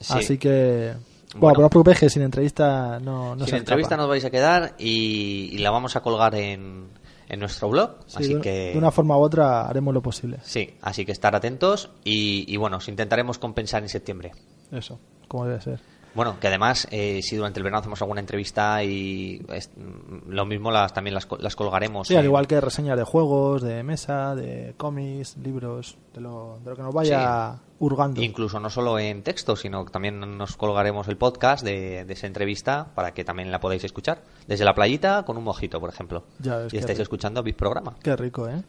Sí. 0.01 0.15
Así 0.17 0.39
que, 0.39 0.93
bueno, 1.35 1.41
Bueno. 1.41 1.53
pero 1.55 1.61
no 1.61 1.67
os 1.67 1.71
preocupéis 1.71 2.01
que 2.01 2.11
sin 2.11 2.23
entrevista 2.23 2.99
no, 3.01 3.37
no 3.37 3.45
Sin 3.45 3.51
se 3.51 3.57
entrevista 3.59 3.97
nos 3.97 4.09
vais 4.09 4.25
a 4.25 4.31
quedar 4.31 4.75
y, 4.79 5.51
y 5.53 5.59
la 5.59 5.71
vamos 5.71 5.95
a 5.97 6.01
colgar 6.01 6.35
en, 6.35 6.89
en 7.33 7.41
nuestro 7.41 7.71
blog. 7.71 7.97
Sí, 8.07 8.17
así 8.19 8.35
de, 8.35 8.41
que. 8.41 8.73
de 8.73 8.79
una 8.79 8.93
forma 8.93 9.17
u 9.17 9.23
otra 9.23 9.67
haremos 9.67 9.93
lo 9.93 10.03
posible. 10.03 10.39
Sí, 10.43 10.75
así 10.83 11.05
que 11.07 11.13
estar 11.13 11.35
atentos 11.35 11.91
y, 12.05 12.45
y 12.47 12.57
bueno, 12.59 12.77
os 12.77 12.89
intentaremos 12.89 13.39
compensar 13.39 13.83
en 13.83 13.89
septiembre. 13.89 14.33
Eso, 14.71 15.01
como 15.29 15.47
debe 15.47 15.61
ser. 15.61 15.81
Bueno, 16.15 16.37
que 16.41 16.49
además, 16.49 16.87
eh, 16.91 17.21
si 17.23 17.37
durante 17.37 17.59
el 17.59 17.65
verano 17.65 17.79
hacemos 17.81 18.01
alguna 18.03 18.21
entrevista 18.21 18.85
y 18.85 19.41
es- 19.49 19.71
mm, 19.77 20.31
lo 20.31 20.45
mismo 20.45 20.71
las 20.71 20.93
también 20.93 21.15
las, 21.15 21.25
co- 21.27 21.39
las 21.39 21.57
colgaremos. 21.57 22.09
Sí, 22.09 22.17
al 22.17 22.25
igual 22.25 22.47
que 22.47 22.61
reseñas 22.61 22.99
de 22.99 23.05
juegos, 23.05 23.63
de 23.63 23.83
mesa, 23.83 24.35
de 24.35 24.75
cómics, 24.77 25.37
libros, 25.39 25.97
de 26.15 26.21
lo, 26.21 26.59
de 26.65 26.71
lo 26.71 26.77
que 26.77 26.83
nos 26.83 26.93
vaya 26.95 27.61
hurgando. 27.79 28.23
Incluso 28.23 28.61
no 28.61 28.69
solo 28.71 28.99
en 28.99 29.23
texto, 29.23 29.57
sino 29.57 29.85
que 29.87 29.91
también 29.91 30.21
nos 30.37 30.57
colgaremos 30.57 31.09
el 31.09 31.17
podcast 31.17 31.65
de, 31.65 32.05
de 32.05 32.13
esa 32.13 32.27
entrevista 32.27 32.89
para 32.95 33.13
que 33.15 33.25
también 33.25 33.51
la 33.51 33.59
podáis 33.61 33.83
escuchar. 33.85 34.23
Desde 34.47 34.65
la 34.65 34.75
playita 34.75 35.25
con 35.25 35.37
un 35.39 35.45
mojito, 35.45 35.81
por 35.81 35.89
ejemplo. 35.91 36.25
Ya 36.41 36.59
ves 36.59 36.75
y 36.75 36.77
estáis 36.77 36.99
rico. 36.99 37.03
escuchando 37.05 37.43
Big 37.43 37.57
Programa. 37.57 37.95
Qué 38.03 38.15
rico, 38.17 38.49
¿eh? 38.49 38.63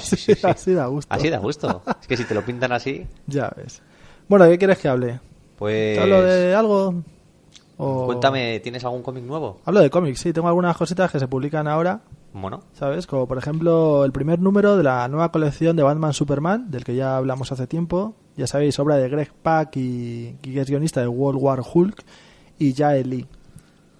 Sí, 0.00 0.16
sí, 0.16 0.34
sí. 0.34 0.40
así 0.46 0.72
da 0.74 0.86
gusto. 0.86 1.12
Así 1.14 1.30
da 1.30 1.38
gusto. 1.38 1.82
Es 2.00 2.06
que 2.06 2.16
si 2.16 2.24
te 2.24 2.34
lo 2.34 2.44
pintan 2.44 2.72
así, 2.72 3.06
Ya 3.26 3.50
ves. 3.56 3.80
Bueno, 4.28 4.44
¿de 4.44 4.52
qué 4.52 4.58
quieres 4.58 4.78
que 4.78 4.88
hable? 4.88 5.20
Pues... 5.56 5.96
¿Te 5.96 6.02
hablo 6.02 6.22
de 6.22 6.54
algo? 6.54 6.94
O- 7.76 8.06
Cuéntame, 8.06 8.60
¿tienes 8.60 8.84
algún 8.84 9.02
cómic 9.02 9.24
nuevo? 9.24 9.58
Hablo 9.64 9.80
de 9.80 9.90
cómics, 9.90 10.20
sí. 10.20 10.32
Tengo 10.32 10.48
algunas 10.48 10.76
cositas 10.76 11.10
que 11.10 11.18
se 11.18 11.26
publican 11.26 11.66
ahora, 11.66 12.00
Bueno, 12.32 12.60
¿sabes? 12.72 13.06
Como 13.06 13.26
por 13.26 13.36
ejemplo 13.38 14.04
el 14.04 14.12
primer 14.12 14.38
número 14.38 14.76
de 14.76 14.84
la 14.84 15.06
nueva 15.08 15.32
colección 15.32 15.76
de 15.76 15.82
Batman 15.82 16.12
Superman, 16.12 16.70
del 16.70 16.84
que 16.84 16.94
ya 16.94 17.16
hablamos 17.16 17.50
hace 17.52 17.66
tiempo. 17.66 18.14
Ya 18.36 18.46
sabéis, 18.46 18.78
obra 18.78 18.96
de 18.96 19.08
Greg 19.08 19.32
Pak 19.42 19.76
y, 19.76 20.36
que 20.42 20.60
es 20.60 20.68
guionista 20.68 21.00
de 21.00 21.08
World 21.08 21.40
War 21.42 21.62
Hulk 21.72 22.04
y 22.58 22.74
Jae 22.74 23.04
Lee, 23.04 23.26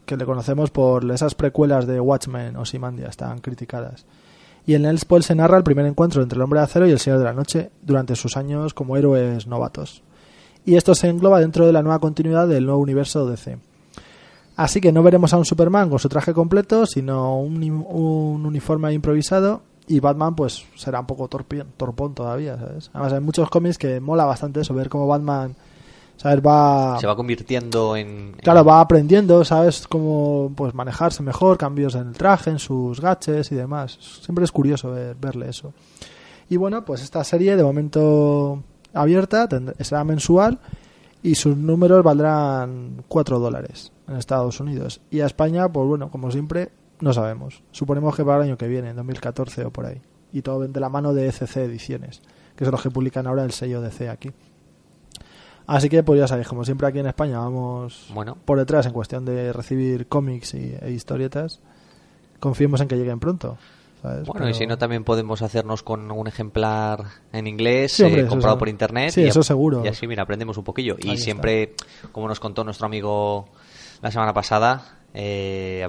que 0.07 0.16
le 0.16 0.24
conocemos 0.24 0.70
por 0.70 1.09
esas 1.11 1.34
precuelas 1.34 1.86
de 1.86 1.98
Watchmen 2.00 2.57
o 2.57 2.64
Simandias 2.64 3.16
tan 3.16 3.38
criticadas. 3.40 4.07
Y 4.66 4.74
en 4.74 4.84
Elsepoil 4.86 5.22
se 5.24 5.34
narra 5.34 5.57
el 5.59 5.64
primer 5.64 5.84
encuentro 5.86 6.22
entre 6.22 6.36
el 6.36 6.42
Hombre 6.42 6.61
de 6.61 6.64
Acero 6.64 6.86
y 6.86 6.90
el 6.92 6.98
Señor 7.00 7.18
de 7.18 7.24
la 7.26 7.32
Noche 7.34 7.70
durante 7.82 8.16
sus 8.16 8.36
años 8.36 8.72
como 8.72 8.96
héroes 8.96 9.46
novatos. 9.46 10.02
Y 10.66 10.76
esto 10.76 10.94
se 10.94 11.08
engloba 11.08 11.40
dentro 11.40 11.66
de 11.66 11.72
la 11.72 11.82
nueva 11.82 11.98
continuidad 11.98 12.48
del 12.48 12.64
nuevo 12.66 12.80
universo 12.80 13.26
DC. 13.26 13.58
Así 14.56 14.80
que 14.80 14.92
no 14.92 15.02
veremos 15.02 15.32
a 15.32 15.36
un 15.36 15.44
Superman 15.44 15.90
con 15.90 15.98
su 15.98 16.08
traje 16.08 16.32
completo, 16.32 16.86
sino 16.86 17.38
un, 17.40 17.62
un 17.62 18.46
uniforme 18.46 18.92
improvisado. 18.92 19.62
Y 19.86 20.00
Batman, 20.00 20.34
pues, 20.34 20.64
será 20.76 21.00
un 21.00 21.06
poco 21.06 21.28
torpón 21.28 22.14
todavía, 22.14 22.56
¿sabes? 22.56 22.88
Además, 22.94 23.12
hay 23.12 23.20
muchos 23.20 23.50
cómics 23.50 23.76
que 23.76 24.00
mola 24.00 24.24
bastante 24.24 24.60
eso, 24.60 24.72
ver 24.72 24.88
cómo 24.88 25.06
Batman, 25.06 25.54
¿sabes? 26.16 26.40
Va. 26.40 26.96
se 26.98 27.06
va 27.06 27.14
convirtiendo 27.14 27.94
en... 27.94 28.32
Claro, 28.40 28.64
va 28.64 28.80
aprendiendo, 28.80 29.44
¿sabes? 29.44 29.86
Cómo 29.86 30.50
pues, 30.56 30.72
manejarse 30.72 31.22
mejor, 31.22 31.58
cambios 31.58 31.96
en 31.96 32.06
el 32.08 32.14
traje, 32.14 32.48
en 32.48 32.58
sus 32.58 32.98
gaches 32.98 33.52
y 33.52 33.56
demás. 33.56 33.98
Siempre 34.22 34.46
es 34.46 34.52
curioso 34.52 34.90
ver- 34.92 35.16
verle 35.20 35.50
eso. 35.50 35.74
Y 36.48 36.56
bueno, 36.56 36.82
pues 36.86 37.02
esta 37.02 37.22
serie 37.24 37.54
de 37.54 37.62
momento 37.62 38.62
abierta 38.95 39.49
será 39.80 40.05
mensual 40.05 40.61
y 41.22 41.34
sus 41.34 41.57
números 41.57 42.03
valdrán 42.03 43.05
4 43.09 43.38
dólares 43.38 43.92
en 44.09 44.16
Estados 44.16 44.61
Unidos. 44.61 45.01
Y 45.11 45.20
a 45.20 45.26
España, 45.26 45.68
pues 45.68 45.86
bueno, 45.86 46.11
como 46.11 46.30
siempre, 46.30 46.70
no 47.01 47.12
sabemos. 47.12 47.62
Suponemos 47.70 48.14
que 48.14 48.24
para 48.24 48.38
el 48.38 48.51
año 48.51 48.59
que 48.59 48.68
viene, 48.68 48.90
en 48.90 48.97
2014 48.97 49.64
o 49.64 49.70
por 49.70 49.86
ahí. 49.86 50.01
Y 50.32 50.42
todo 50.42 50.66
de 50.66 50.80
la 50.80 50.88
mano 50.88 51.14
de 51.14 51.28
ECC 51.28 51.57
Ediciones, 51.59 52.22
que 52.57 52.64
son 52.64 52.72
los 52.72 52.82
que 52.82 52.90
publican 52.90 53.26
ahora 53.26 53.45
el 53.45 53.53
sello 53.53 53.80
DC 53.80 54.09
aquí. 54.09 54.32
Así 55.66 55.88
que, 55.88 56.03
pues 56.03 56.20
ya 56.20 56.28
sabéis, 56.28 56.49
como 56.49 56.64
siempre 56.64 56.86
aquí 56.86 56.99
en 56.99 57.07
España 57.07 57.38
vamos 57.38 58.11
Bueno. 58.12 58.36
por 58.45 58.59
detrás 58.59 58.84
en 58.86 58.92
cuestión 58.92 59.24
de 59.24 59.53
recibir 59.53 60.07
cómics 60.09 60.55
y, 60.55 60.76
e 60.80 60.90
historietas. 60.90 61.61
Confiemos 62.38 62.80
en 62.82 62.88
que 62.88 62.97
lleguen 62.97 63.20
pronto. 63.20 63.57
¿Sabes? 64.05 64.26
Bueno, 64.28 64.48
y 64.48 64.55
si 64.55 64.66
no, 64.66 64.76
también 64.78 65.02
podemos 65.02 65.40
hacernos 65.42 65.82
con 65.82 66.11
un 66.12 66.26
ejemplar 66.26 67.05
en 67.32 67.46
inglés 67.46 67.92
Sí, 67.92 68.02
hombre, 68.05 68.22
eh, 68.22 68.26
comprado 68.26 68.59
por 68.59 68.68
internet. 68.68 69.11
Sí, 69.11 69.22
y 69.22 69.26
eso 69.28 69.42
seguro. 69.42 69.82
Y 69.84 69.88
así, 69.88 70.07
mira, 70.07 70.22
aprendemos 70.24 70.57
un 70.59 70.64
poquillo. 70.64 70.94
Ahí 71.02 71.11
y 71.11 71.12
está. 71.14 71.24
siempre, 71.24 71.74
como 72.12 72.28
nos 72.28 72.38
contó 72.38 72.62
nuestro 72.64 72.86
amigo 72.86 73.46
la 74.02 74.11
semana 74.11 74.32
pasada, 74.34 74.98
eh, 75.14 75.88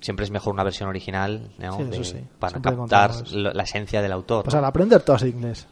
siempre 0.00 0.24
es 0.24 0.30
mejor 0.30 0.52
una 0.52 0.64
versión 0.64 0.88
original 0.88 1.52
¿no? 1.58 1.76
Sí, 1.76 1.82
eso 1.82 1.98
De- 1.98 2.04
sí. 2.04 2.24
para 2.38 2.50
Siempre 2.50 2.76
captar 2.76 3.12
lo- 3.32 3.52
la 3.52 3.62
esencia 3.62 4.02
del 4.02 4.12
autor. 4.12 4.44
Pues 4.44 4.54
¿no? 4.54 4.58
al 4.58 4.64
aprender 4.64 5.02
todos 5.02 5.22
inglés. 5.22 5.66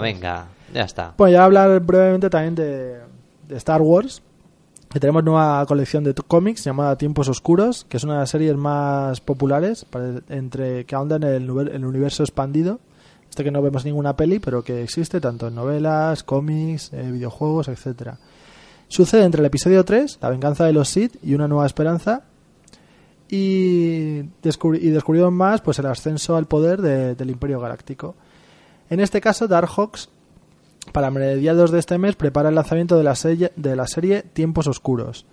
Venga, 0.00 0.46
ya 0.72 0.82
está. 0.82 1.14
Bueno, 1.18 1.32
ya 1.32 1.44
hablar 1.44 1.80
brevemente 1.80 2.30
también 2.30 2.54
de, 2.54 3.00
de 3.48 3.56
Star 3.56 3.82
Wars. 3.82 4.22
Que 4.96 5.00
tenemos 5.00 5.22
nueva 5.24 5.66
colección 5.66 6.04
de 6.04 6.14
cómics 6.14 6.64
llamada 6.64 6.96
Tiempos 6.96 7.28
Oscuros, 7.28 7.84
que 7.86 7.98
es 7.98 8.04
una 8.04 8.14
de 8.14 8.20
las 8.20 8.30
series 8.30 8.56
más 8.56 9.20
populares 9.20 9.84
entre 10.30 10.86
que 10.86 10.94
ahonda 10.94 11.16
en 11.16 11.22
el, 11.24 11.50
universo 11.50 12.22
expandido. 12.22 12.80
Este 13.28 13.44
que 13.44 13.50
no 13.50 13.60
vemos 13.60 13.84
ninguna 13.84 14.16
peli, 14.16 14.38
pero 14.38 14.64
que 14.64 14.82
existe 14.82 15.20
tanto 15.20 15.48
en 15.48 15.54
novelas, 15.54 16.22
cómics, 16.22 16.94
eh, 16.94 17.10
videojuegos, 17.12 17.68
etcétera. 17.68 18.16
Sucede 18.88 19.24
entre 19.24 19.40
el 19.40 19.44
episodio 19.44 19.84
3, 19.84 20.18
La 20.22 20.30
venganza 20.30 20.64
de 20.64 20.72
los 20.72 20.88
Sith 20.88 21.16
y 21.22 21.34
Una 21.34 21.46
nueva 21.46 21.66
esperanza, 21.66 22.22
y, 23.28 24.20
descubri- 24.42 24.80
descubrieron 24.80 25.34
más 25.34 25.60
pues 25.60 25.78
el 25.78 25.84
ascenso 25.84 26.36
al 26.36 26.46
poder 26.46 26.80
de- 26.80 27.14
del 27.14 27.28
Imperio 27.28 27.60
Galáctico. 27.60 28.14
En 28.88 29.00
este 29.00 29.20
caso, 29.20 29.46
Darkhawks, 29.46 30.08
para 30.92 31.10
mediados 31.10 31.70
de 31.70 31.78
este 31.78 31.98
mes, 31.98 32.16
prepara 32.16 32.48
el 32.48 32.54
lanzamiento 32.54 32.96
de 32.96 33.04
la, 33.04 33.14
serie, 33.14 33.52
de 33.56 33.76
la 33.76 33.86
serie 33.86 34.22
Tiempos 34.22 34.66
Oscuros. 34.66 35.26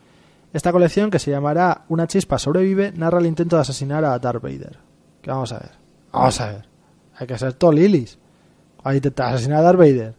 Esta 0.54 0.72
colección, 0.72 1.10
que 1.10 1.20
se 1.20 1.32
llamará 1.32 1.86
Una 1.90 2.06
chispa 2.08 2.38
sobrevive, 2.38 2.92
narra 2.96 3.20
el 3.20 3.26
intento 3.26 3.56
de 3.56 3.64
asesinar 3.64 4.06
a 4.06 4.18
Darth 4.20 4.42
Vader. 4.42 4.78
Que 5.22 5.32
vamos 5.32 5.52
a 5.52 5.60
ver. 5.60 5.72
Vamos 6.12 6.40
a 6.42 6.48
ver. 6.48 6.66
Hay 7.18 7.28
que 7.28 7.38
ser 7.38 7.54
todo 7.54 7.72
lilis. 7.72 8.20
Ahí 8.84 9.02
te 9.02 9.12
asesinar 9.22 9.60
a 9.60 9.64
Darth 9.64 9.80
Vader. 9.80 10.14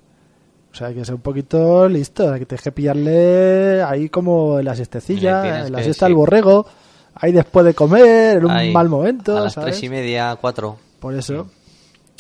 O 0.73 0.77
sea, 0.77 0.89
hay 0.89 0.95
que 0.95 1.05
ser 1.05 1.15
un 1.15 1.21
poquito 1.21 1.89
listo. 1.89 2.33
Hay 2.33 2.41
que 2.41 2.47
tienes 2.47 2.63
que 2.63 2.73
pillarle 2.73 3.81
ahí 3.83 4.09
como 4.09 4.59
en 4.59 4.65
la 4.65 4.75
siestecilla, 4.75 5.67
en 5.67 5.73
la 5.73 5.83
siesta 5.85 6.07
al 6.07 6.15
borrego. 6.15 6.67
Ahí 7.15 7.31
después 7.31 7.65
de 7.65 7.75
comer, 7.75 8.39
en 8.39 8.47
un 8.47 8.51
Ahí, 8.51 8.73
mal 8.73 8.89
momento. 8.89 9.39
A 9.39 9.43
las 9.43 9.53
¿sabes? 9.53 9.77
tres 9.77 9.85
y 9.85 9.89
media, 9.89 10.37
cuatro. 10.41 10.77
Por 10.99 11.15
eso. 11.15 11.49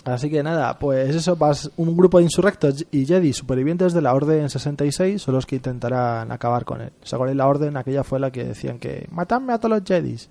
Así 0.04 0.28
que 0.28 0.42
nada, 0.42 0.78
pues 0.78 1.14
eso, 1.14 1.34
vas, 1.34 1.70
un 1.78 1.96
grupo 1.96 2.18
de 2.18 2.24
insurrectos 2.24 2.84
y 2.90 3.06
Jedi 3.06 3.32
supervivientes 3.32 3.94
de 3.94 4.02
la 4.02 4.12
Orden 4.12 4.50
66 4.50 5.22
son 5.22 5.34
los 5.34 5.46
que 5.46 5.56
intentarán 5.56 6.30
acabar 6.30 6.66
con 6.66 6.82
él. 6.82 6.92
¿Se 7.02 7.16
acuerdan? 7.16 7.38
La 7.38 7.48
Orden 7.48 7.76
aquella 7.78 8.04
fue 8.04 8.20
la 8.20 8.30
que 8.30 8.44
decían 8.44 8.78
que 8.78 9.08
matadme 9.10 9.54
a 9.54 9.58
todos 9.58 9.78
los 9.78 9.88
Jedis. 9.88 10.28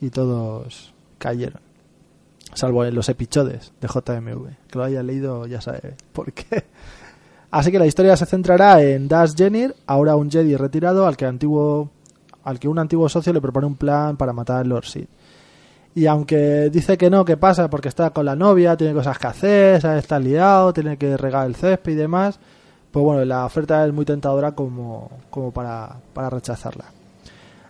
Y 0.00 0.10
todos 0.10 0.92
cayeron. 1.18 1.60
Salvo 2.54 2.84
en 2.84 2.94
los 2.94 3.08
epichodes 3.08 3.72
de 3.80 3.86
JMV. 3.86 4.48
Que 4.68 4.78
lo 4.78 4.84
haya 4.84 5.02
leído 5.04 5.46
ya 5.46 5.60
sabe 5.60 5.94
por 6.12 6.32
qué. 6.32 6.64
Así 7.52 7.70
que 7.70 7.78
la 7.78 7.86
historia 7.86 8.16
se 8.16 8.26
centrará 8.26 8.82
en 8.82 9.06
Dash 9.06 9.34
Jenner, 9.36 9.74
ahora 9.86 10.16
un 10.16 10.30
Jedi 10.30 10.56
retirado 10.56 11.06
al 11.06 11.16
que 11.16 11.26
antiguo 11.26 11.90
al 12.42 12.58
que 12.58 12.68
un 12.68 12.78
antiguo 12.78 13.08
socio 13.08 13.32
le 13.32 13.40
propone 13.40 13.66
un 13.66 13.76
plan 13.76 14.16
para 14.16 14.32
matar 14.32 14.62
al 14.62 14.68
Lord. 14.68 14.86
Y 15.94 16.06
aunque 16.06 16.70
dice 16.70 16.96
que 16.96 17.10
no, 17.10 17.24
que 17.24 17.36
pasa 17.36 17.68
porque 17.68 17.88
está 17.88 18.10
con 18.10 18.24
la 18.24 18.36
novia, 18.36 18.76
tiene 18.76 18.94
cosas 18.94 19.18
que 19.18 19.26
hacer, 19.26 19.84
está 19.84 20.18
liado, 20.18 20.72
tiene 20.72 20.96
que 20.96 21.16
regar 21.16 21.46
el 21.46 21.56
césped 21.56 21.92
y 21.92 21.96
demás, 21.96 22.38
pues 22.90 23.04
bueno, 23.04 23.24
la 23.24 23.44
oferta 23.44 23.84
es 23.86 23.92
muy 23.92 24.04
tentadora 24.04 24.52
como, 24.52 25.10
como 25.30 25.50
para, 25.50 25.96
para 26.14 26.30
rechazarla. 26.30 26.86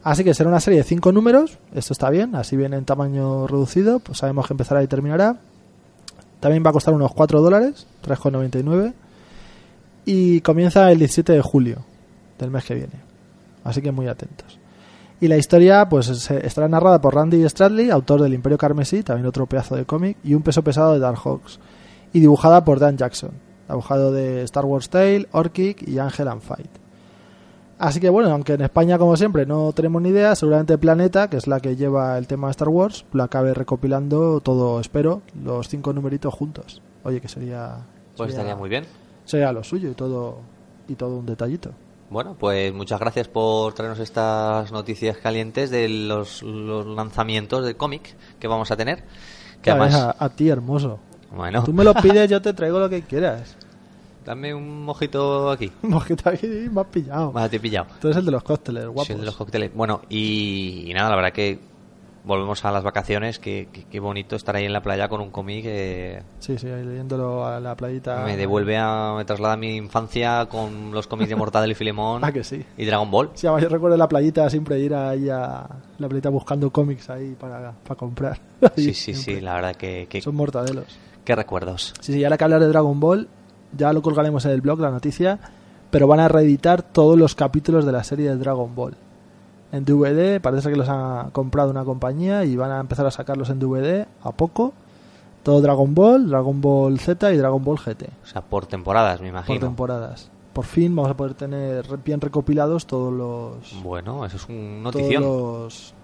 Así 0.03 0.25
que 0.25 0.35
será 0.35 0.49
una 0.49 0.61
serie 0.61 0.81
de 0.81 0.85
cinco 0.85 1.13
números, 1.13 1.59
esto 1.75 1.93
está 1.93 2.11
bien, 2.11 2.35
así 2.35 2.57
viene 2.57 2.77
en 2.77 2.85
tamaño 2.85 3.47
reducido, 3.47 4.01
pues 4.01 4.19
sabemos 4.19 4.47
que 4.47 4.55
empezará 4.55 4.83
y 4.83 4.87
terminará. 4.87 5.37
También 6.41 6.65
va 6.65 6.71
a 6.71 6.73
costar 6.73 6.95
unos 6.95 7.13
4 7.13 7.43
dólares, 7.43 7.87
3,99. 8.03 8.95
Y 10.07 10.41
comienza 10.41 10.91
el 10.91 10.99
17 10.99 11.35
de 11.35 11.43
julio 11.43 11.85
del 12.39 12.51
mes 12.51 12.65
que 12.65 12.75
viene. 12.75 12.95
Así 13.63 13.83
que 13.83 13.93
muy 13.93 14.09
atentos. 14.09 14.60
Y 15.21 15.29
la 15.29 15.37
historia 15.37 15.87
pues 15.89 16.09
estará 16.31 16.67
narrada 16.69 17.01
por 17.01 17.15
Randy 17.15 17.47
Stradley, 17.49 17.91
autor 17.91 18.23
del 18.23 18.33
Imperio 18.35 18.57
Carmesí, 18.57 19.03
también 19.03 19.27
otro 19.27 19.47
pedazo 19.47 19.77
de 19.77 19.85
cómic, 19.85 20.17
y 20.25 20.35
un 20.35 20.43
peso 20.43 20.63
pesado 20.63 20.95
de 20.95 20.99
Dark 20.99 21.19
Hawks. 21.25 21.61
Y 22.13 22.21
dibujada 22.21 22.65
por 22.65 22.79
Dan 22.81 22.97
Jackson, 22.97 23.33
dibujado 23.69 24.13
de 24.13 24.43
Star 24.45 24.65
Wars 24.65 24.89
Tale, 24.89 25.29
Orkick 25.33 25.87
y 25.87 25.99
Angel 25.99 26.29
and 26.29 26.41
Fight. 26.41 26.71
Así 27.79 27.99
que 28.01 28.11
bueno, 28.11 28.31
aunque 28.31 28.55
en 28.55 28.61
España 28.63 28.99
como 28.99 29.17
siempre 29.17 29.47
no 29.47 29.73
tenemos 29.73 30.03
ni 30.03 30.11
idea, 30.11 30.35
seguramente 30.35 30.77
Planeta, 30.79 31.29
que 31.31 31.37
es 31.39 31.47
la 31.47 31.61
que 31.61 31.77
lleva 31.77 32.17
el 32.19 32.27
tema 32.27 32.49
de 32.49 32.53
Star 32.53 32.69
Wars, 32.69 33.05
lo 33.13 33.23
acabe 33.23 33.55
recopilando 33.55 34.41
todo, 34.41 34.81
espero, 34.81 35.23
los 35.43 35.69
cinco 35.69 35.93
numeritos 35.93 36.33
juntos. 36.35 36.83
Oye, 37.05 37.21
que 37.21 37.29
sería... 37.29 37.77
Pues 38.17 38.31
sería- 38.33 38.41
estaría 38.43 38.57
muy 38.57 38.69
bien. 38.69 38.85
Sería 39.25 39.53
lo 39.53 39.63
suyo 39.65 39.91
y 39.91 39.95
todo, 39.95 40.39
y 40.89 40.95
todo 40.95 41.17
un 41.17 41.27
detallito. 41.27 41.71
Bueno, 42.11 42.35
pues 42.39 42.75
muchas 42.75 42.99
gracias 43.01 43.29
por 43.29 43.73
traernos 43.73 44.01
estas 44.01 44.73
noticias 44.73 45.17
calientes 45.19 45.71
de 45.71 45.89
los, 45.89 46.43
los 46.43 46.85
lanzamientos 46.87 47.65
de 47.65 47.77
cómic 47.77 48.15
que 48.41 48.49
vamos 48.49 48.71
a 48.73 48.77
tener. 48.77 49.05
Que 49.63 49.71
además, 49.71 49.95
a, 49.95 50.17
a 50.19 50.29
ti, 50.31 50.49
hermoso. 50.49 50.99
bueno, 51.31 51.63
Tú 51.65 51.73
me 51.73 51.85
lo 51.85 51.95
pides, 52.03 52.29
yo 52.29 52.43
te 52.43 52.53
traigo 52.53 52.81
lo 52.81 52.89
que 52.91 53.03
quieras. 53.03 53.57
dame 54.27 54.53
un 54.53 54.85
mojito 54.85 55.51
aquí. 55.51 55.71
Un 55.83 55.91
mojito 55.91 56.29
aquí 56.31 56.47
me 56.49 56.81
has 56.81 56.87
pillado. 56.89 57.33
Te 57.49 57.57
he 57.57 57.61
pillado. 57.61 57.87
Tú 58.01 58.09
eres 58.09 58.17
el 58.19 58.25
de 58.27 58.33
los 58.33 58.43
cócteles, 58.43 58.87
guapos. 58.87 59.07
Sí, 59.07 59.13
el 59.13 59.21
de 59.21 59.27
los 59.27 59.37
cócteles. 59.37 59.73
Bueno, 59.73 60.03
y, 60.09 60.91
y 60.91 60.95
nada, 60.95 61.11
la 61.11 61.17
verdad 61.17 61.33
que 61.33 61.61
volvemos 62.25 62.65
a 62.65 62.71
las 62.71 62.85
vacaciones. 62.85 63.39
que 63.39 63.69
que- 63.73 63.85
qué 63.85 64.01
bonito 64.01 64.37
estar 64.37 64.55
ahí 64.57 64.65
en 64.65 64.73
la 64.73 64.83
playa 64.83 65.09
con 65.09 65.21
un 65.21 65.31
cómic 65.31 65.63
que 65.65 66.23
Sí, 66.39 66.59
sí, 66.59 66.67
ahí 66.69 66.85
leyéndolo 66.85 67.47
a 67.47 67.61
la 67.61 67.75
playita. 67.77 68.25
me 68.25 68.37
devuelve 68.37 68.77
a. 68.79 69.15
me 69.17 69.25
traslada 69.25 69.55
a 69.55 69.57
mi 69.57 69.77
infancia 69.77 70.47
con 70.51 70.93
los 70.93 71.07
cómics 71.07 71.29
de 71.31 71.37
Mortadelo 71.37 71.73
y 71.73 71.75
Filemón 71.75 72.23
Ah, 72.25 72.33
que 72.33 72.45
sí. 72.45 72.65
y 72.77 72.85
Dragon 72.85 73.11
Ball. 73.11 73.31
Sí, 73.35 73.47
además 73.47 73.63
yo 73.63 73.69
recuerdo 73.71 73.97
la 73.97 74.09
playita 74.09 74.49
siempre 74.51 74.79
ir 74.79 74.95
ahí 74.95 75.29
a 75.31 75.67
la 75.99 76.09
playita 76.09 76.29
buscando 76.29 76.71
cómics 76.71 77.09
ahí 77.11 77.35
para, 77.39 77.73
para 77.73 77.95
comprar. 77.97 78.39
Sí, 78.77 78.83
sí, 78.95 78.95
sí, 78.95 79.15
siempre. 79.15 79.43
la 79.43 79.55
verdad 79.55 79.77
que. 79.77 80.07
que- 80.09 80.21
Son 80.23 80.35
mortadelos. 80.35 80.99
qué 81.25 81.35
recuerdos. 81.35 81.95
Sí, 82.01 82.13
sí, 82.13 82.25
ahora 82.25 82.37
que 82.37 82.45
hablar 82.45 82.61
de 82.61 82.69
Dragon 82.69 82.99
Ball, 83.01 83.29
ya 83.77 83.93
lo 83.93 84.03
colgaremos 84.03 84.45
en 84.45 84.51
el 84.53 84.61
blog, 84.61 84.81
la 84.81 84.91
noticia, 84.91 85.39
pero 85.91 86.07
van 86.07 86.21
a 86.21 86.29
reeditar 86.29 86.83
todos 86.83 87.19
los 87.19 87.35
capítulos 87.35 87.85
de 87.87 87.93
la 87.93 88.05
serie 88.05 88.29
de 88.31 88.37
Dragon 88.37 88.75
Ball. 88.75 88.97
En 89.73 89.85
DVD, 89.85 90.41
parece 90.41 90.69
que 90.71 90.77
los 90.77 90.89
ha 90.89 91.29
comprado 91.33 91.71
una 91.71 91.85
compañía 91.85 92.45
y 92.45 92.57
van 92.57 92.73
a 92.73 92.81
empezar 92.81 93.07
a 93.07 93.11
sacarlos 93.11 93.51
en 93.51 93.59
DVD 93.61 94.07
a 94.23 94.33
poco. 94.33 94.73
Todo 95.43 95.61
Dragon 95.61 95.95
Ball, 95.95 96.29
Dragon 96.29 96.61
Ball 96.61 96.99
Z 96.99 97.33
y 97.33 97.37
Dragon 97.37 97.63
Ball 97.65 97.79
GT. 97.79 98.09
O 98.25 98.27
sea, 98.27 98.43
por 98.43 98.67
temporadas, 98.67 99.21
me 99.21 99.29
Por 99.29 99.39
imagino. 99.39 99.61
temporadas. 99.61 100.29
Por 100.53 100.65
fin 100.65 100.95
vamos 100.95 101.11
a 101.11 101.17
poder 101.17 101.35
tener 101.35 101.87
bien 102.05 102.21
recopilados 102.21 102.87
todos 102.87 103.13
los... 103.13 103.83
Bueno, 103.83 104.27
eso 104.27 104.37
es 104.37 104.49
un 104.49 104.81
Todos 104.83 104.95
notición. 104.97 105.23
los... 105.23 105.95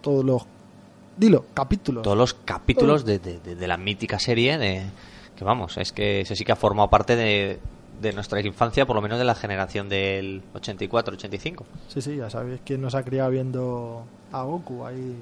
Todos 0.00 0.24
los... 0.24 0.42
Dilo, 1.16 1.44
capítulos. 1.52 2.02
Todos 2.02 2.16
los 2.16 2.32
capítulos 2.34 3.04
de, 3.04 3.18
de- 3.18 3.38
de- 3.40 3.54
de 3.54 3.66
la 3.68 3.76
mítica 3.76 4.18
serie 4.18 4.56
de 4.56 4.82
que 5.36 5.44
vamos, 5.44 5.76
es 5.76 5.92
que 5.92 6.22
ese 6.22 6.34
sí 6.34 6.44
que 6.44 6.52
ha 6.52 6.56
formado 6.56 6.88
parte 6.88 7.14
de, 7.16 7.60
de 8.02 8.12
nuestra 8.12 8.40
infancia, 8.40 8.84
por 8.86 8.96
lo 8.96 9.02
menos 9.02 9.18
de 9.18 9.24
la 9.24 9.34
generación 9.34 9.88
del 9.88 10.42
84-85. 10.54 11.62
Sí, 11.88 12.02
sí, 12.02 12.16
ya 12.16 12.28
sabéis 12.28 12.60
quién 12.64 12.80
nos 12.82 12.94
ha 12.94 13.02
criado 13.02 13.30
viendo 13.30 14.04
a 14.32 14.42
Goku 14.42 14.84
ahí 14.84 15.16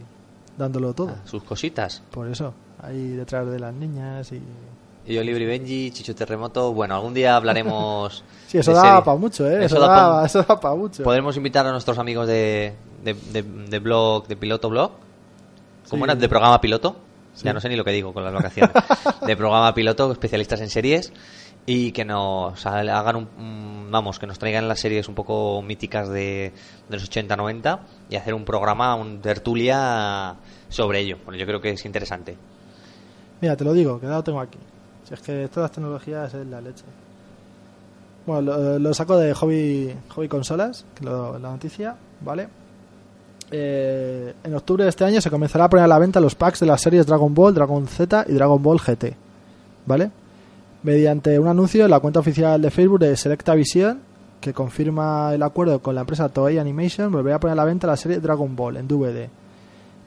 dándolo 0.56 0.92
todo. 0.94 1.14
Sus 1.24 1.42
cositas. 1.44 2.02
Por 2.10 2.28
eso, 2.28 2.52
ahí 2.82 3.08
detrás 3.10 3.48
de 3.50 3.58
las 3.60 3.72
niñas 3.74 4.32
y... 4.32 4.40
Y 5.06 5.16
Oliver 5.18 5.40
y 5.42 5.46
Benji, 5.46 5.90
Chicho 5.92 6.14
Terremoto. 6.14 6.72
Bueno, 6.74 6.94
algún 6.94 7.14
día 7.14 7.34
hablaremos. 7.36 8.22
Sí, 8.46 8.58
eso 8.58 8.72
da 8.72 9.02
para 9.04 9.16
mucho, 9.16 9.48
¿eh? 9.48 9.64
Eso, 9.64 9.76
Eso 9.76 10.38
da 10.40 10.46
pa- 10.46 10.60
para 10.60 10.74
mucho. 10.74 11.02
Podremos 11.04 11.36
invitar 11.36 11.64
a 11.66 11.70
nuestros 11.70 11.98
amigos 11.98 12.26
de, 12.26 12.74
de, 13.04 13.14
de- 13.14 13.42
de 13.42 13.78
blog, 13.78 14.26
de 14.26 14.36
piloto 14.36 14.68
blog. 14.68 14.90
¿Cómo 15.88 16.04
Sí. 16.04 16.10
era? 16.10 16.14
De 16.20 16.28
programa 16.28 16.60
piloto. 16.60 16.96
Sí. 17.34 17.44
Ya 17.44 17.52
no 17.52 17.60
sé 17.60 17.68
ni 17.68 17.76
lo 17.76 17.84
que 17.84 17.92
digo 17.92 18.12
con 18.12 18.24
las 18.24 18.34
vacaciones. 18.34 18.72
de 19.26 19.36
programa 19.36 19.72
piloto, 19.72 20.10
especialistas 20.12 20.60
en 20.60 20.68
series. 20.68 21.12
Y 21.66 21.92
que 21.92 22.04
nos 22.04 22.66
ha- 22.66 22.78
hagan 22.80 23.16
un, 23.16 23.88
Vamos, 23.90 24.18
que 24.20 24.26
nos 24.26 24.38
traigan 24.38 24.68
las 24.68 24.78
series 24.80 25.08
un 25.08 25.14
poco 25.16 25.60
míticas 25.62 26.08
de, 26.08 26.52
de 26.88 26.96
los 26.96 27.10
80-90 27.10 27.78
y 28.08 28.14
hacer 28.16 28.34
un 28.34 28.44
programa, 28.44 28.94
un 28.94 29.20
tertulia 29.20 30.36
sobre 30.68 31.00
ello. 31.00 31.18
Bueno, 31.24 31.38
yo 31.40 31.44
creo 31.46 31.60
que 31.60 31.70
es 31.70 31.84
interesante. 31.84 32.36
Mira, 33.40 33.56
te 33.56 33.64
lo 33.64 33.72
digo, 33.72 33.98
que 34.00 34.06
lo 34.06 34.22
tengo 34.22 34.40
aquí. 34.40 34.58
Si 35.08 35.14
es 35.14 35.20
que 35.20 35.48
todas 35.48 35.70
las 35.70 35.72
tecnologías 35.72 36.32
es 36.34 36.46
la 36.46 36.60
leche. 36.60 36.84
Bueno, 38.26 38.42
lo, 38.42 38.78
lo 38.78 38.94
saco 38.94 39.16
de 39.16 39.34
Hobby, 39.34 39.92
Hobby 40.14 40.28
Consolas, 40.28 40.84
que 40.94 41.04
lo- 41.04 41.38
la 41.38 41.50
noticia, 41.50 41.96
¿vale? 42.20 42.46
Eh, 43.50 44.32
en 44.44 44.54
octubre 44.54 44.84
de 44.84 44.90
este 44.90 45.04
año 45.04 45.20
se 45.20 45.30
comenzará 45.30 45.64
a 45.64 45.68
poner 45.70 45.84
a 45.84 45.88
la 45.88 45.98
venta 45.98 46.20
los 46.20 46.36
packs 46.36 46.60
de 46.60 46.66
las 46.66 46.80
series 46.80 47.06
Dragon 47.06 47.34
Ball, 47.34 47.52
Dragon 47.54 47.88
Z 47.88 48.24
y 48.28 48.32
Dragon 48.34 48.62
Ball 48.62 48.78
GT, 48.78 49.16
¿vale? 49.86 50.10
Mediante 50.82 51.38
un 51.38 51.48
anuncio 51.48 51.84
en 51.84 51.90
la 51.90 52.00
cuenta 52.00 52.20
oficial 52.20 52.60
de 52.62 52.70
Facebook 52.70 53.00
de 53.00 53.16
Selecta 53.16 53.54
Vision, 53.54 54.00
que 54.40 54.54
confirma 54.54 55.34
el 55.34 55.42
acuerdo 55.42 55.80
con 55.80 55.94
la 55.94 56.00
empresa 56.02 56.30
Toei 56.30 56.58
Animation, 56.58 57.12
volverá 57.12 57.36
a 57.36 57.40
poner 57.40 57.52
a 57.52 57.56
la 57.56 57.64
venta 57.64 57.86
la 57.86 57.96
serie 57.96 58.18
Dragon 58.20 58.56
Ball 58.56 58.78
en 58.78 58.88
DVD. 58.88 59.28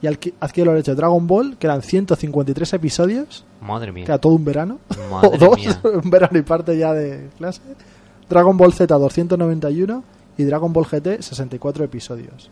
Y 0.02 0.06
adquiere 0.06 0.66
los 0.66 0.74
derechos 0.74 0.96
de 0.96 1.00
Dragon 1.00 1.26
Ball, 1.26 1.56
que 1.56 1.66
eran 1.68 1.80
153 1.80 2.72
episodios, 2.74 3.44
Madre 3.62 3.86
que 3.86 3.92
mía. 3.92 4.04
era 4.04 4.18
todo 4.18 4.34
un 4.34 4.44
verano, 4.44 4.78
Madre 5.10 5.30
o 5.32 5.38
dos, 5.38 5.56
mía. 5.56 5.80
un 6.02 6.10
verano 6.10 6.38
y 6.38 6.42
parte 6.42 6.76
ya 6.76 6.92
de 6.92 7.30
clase. 7.38 7.62
Dragon 8.28 8.56
Ball 8.56 8.72
Z 8.72 8.92
291 8.92 10.02
y 10.36 10.42
Dragon 10.44 10.72
Ball 10.72 10.86
GT 10.86 11.22
64 11.22 11.84
episodios. 11.84 12.50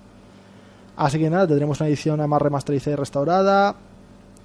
Así 0.96 1.18
que 1.18 1.28
nada, 1.28 1.48
tendremos 1.48 1.80
una 1.80 1.88
edición 1.88 2.26
más 2.28 2.40
remasterizada 2.40 2.94
y 2.94 2.96
restaurada, 2.96 3.74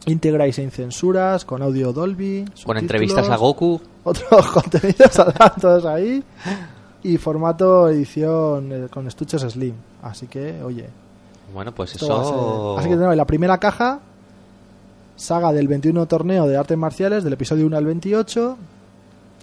íntegra 0.06 0.48
y 0.48 0.54
sin 0.54 0.72
censuras, 0.72 1.44
con 1.46 1.62
audio 1.62 1.92
Dolby, 1.92 2.46
Con 2.66 2.78
entrevistas 2.78 3.30
a 3.30 3.36
Goku. 3.36 3.82
otros 4.04 4.48
contenidos 4.54 5.12
todos 5.60 5.86
ahí. 5.86 6.24
y 7.04 7.18
formato 7.18 7.90
edición 7.90 8.72
eh, 8.72 8.88
con 8.90 9.08
estuches 9.08 9.42
Slim. 9.42 9.76
Así 10.02 10.28
que, 10.28 10.62
oye, 10.64 10.88
Bueno, 11.54 11.74
pues 11.74 11.96
eso... 11.96 12.78
Así 12.78 12.88
que 12.88 12.96
tenemos 12.96 13.16
la 13.16 13.26
primera 13.26 13.58
caja, 13.58 14.00
saga 15.16 15.52
del 15.52 15.68
21 15.68 16.06
torneo 16.06 16.48
de 16.48 16.56
artes 16.58 16.78
marciales, 16.78 17.24
del 17.24 17.34
episodio 17.34 17.66
1 17.66 17.78
al 17.78 17.86
28, 17.86 18.58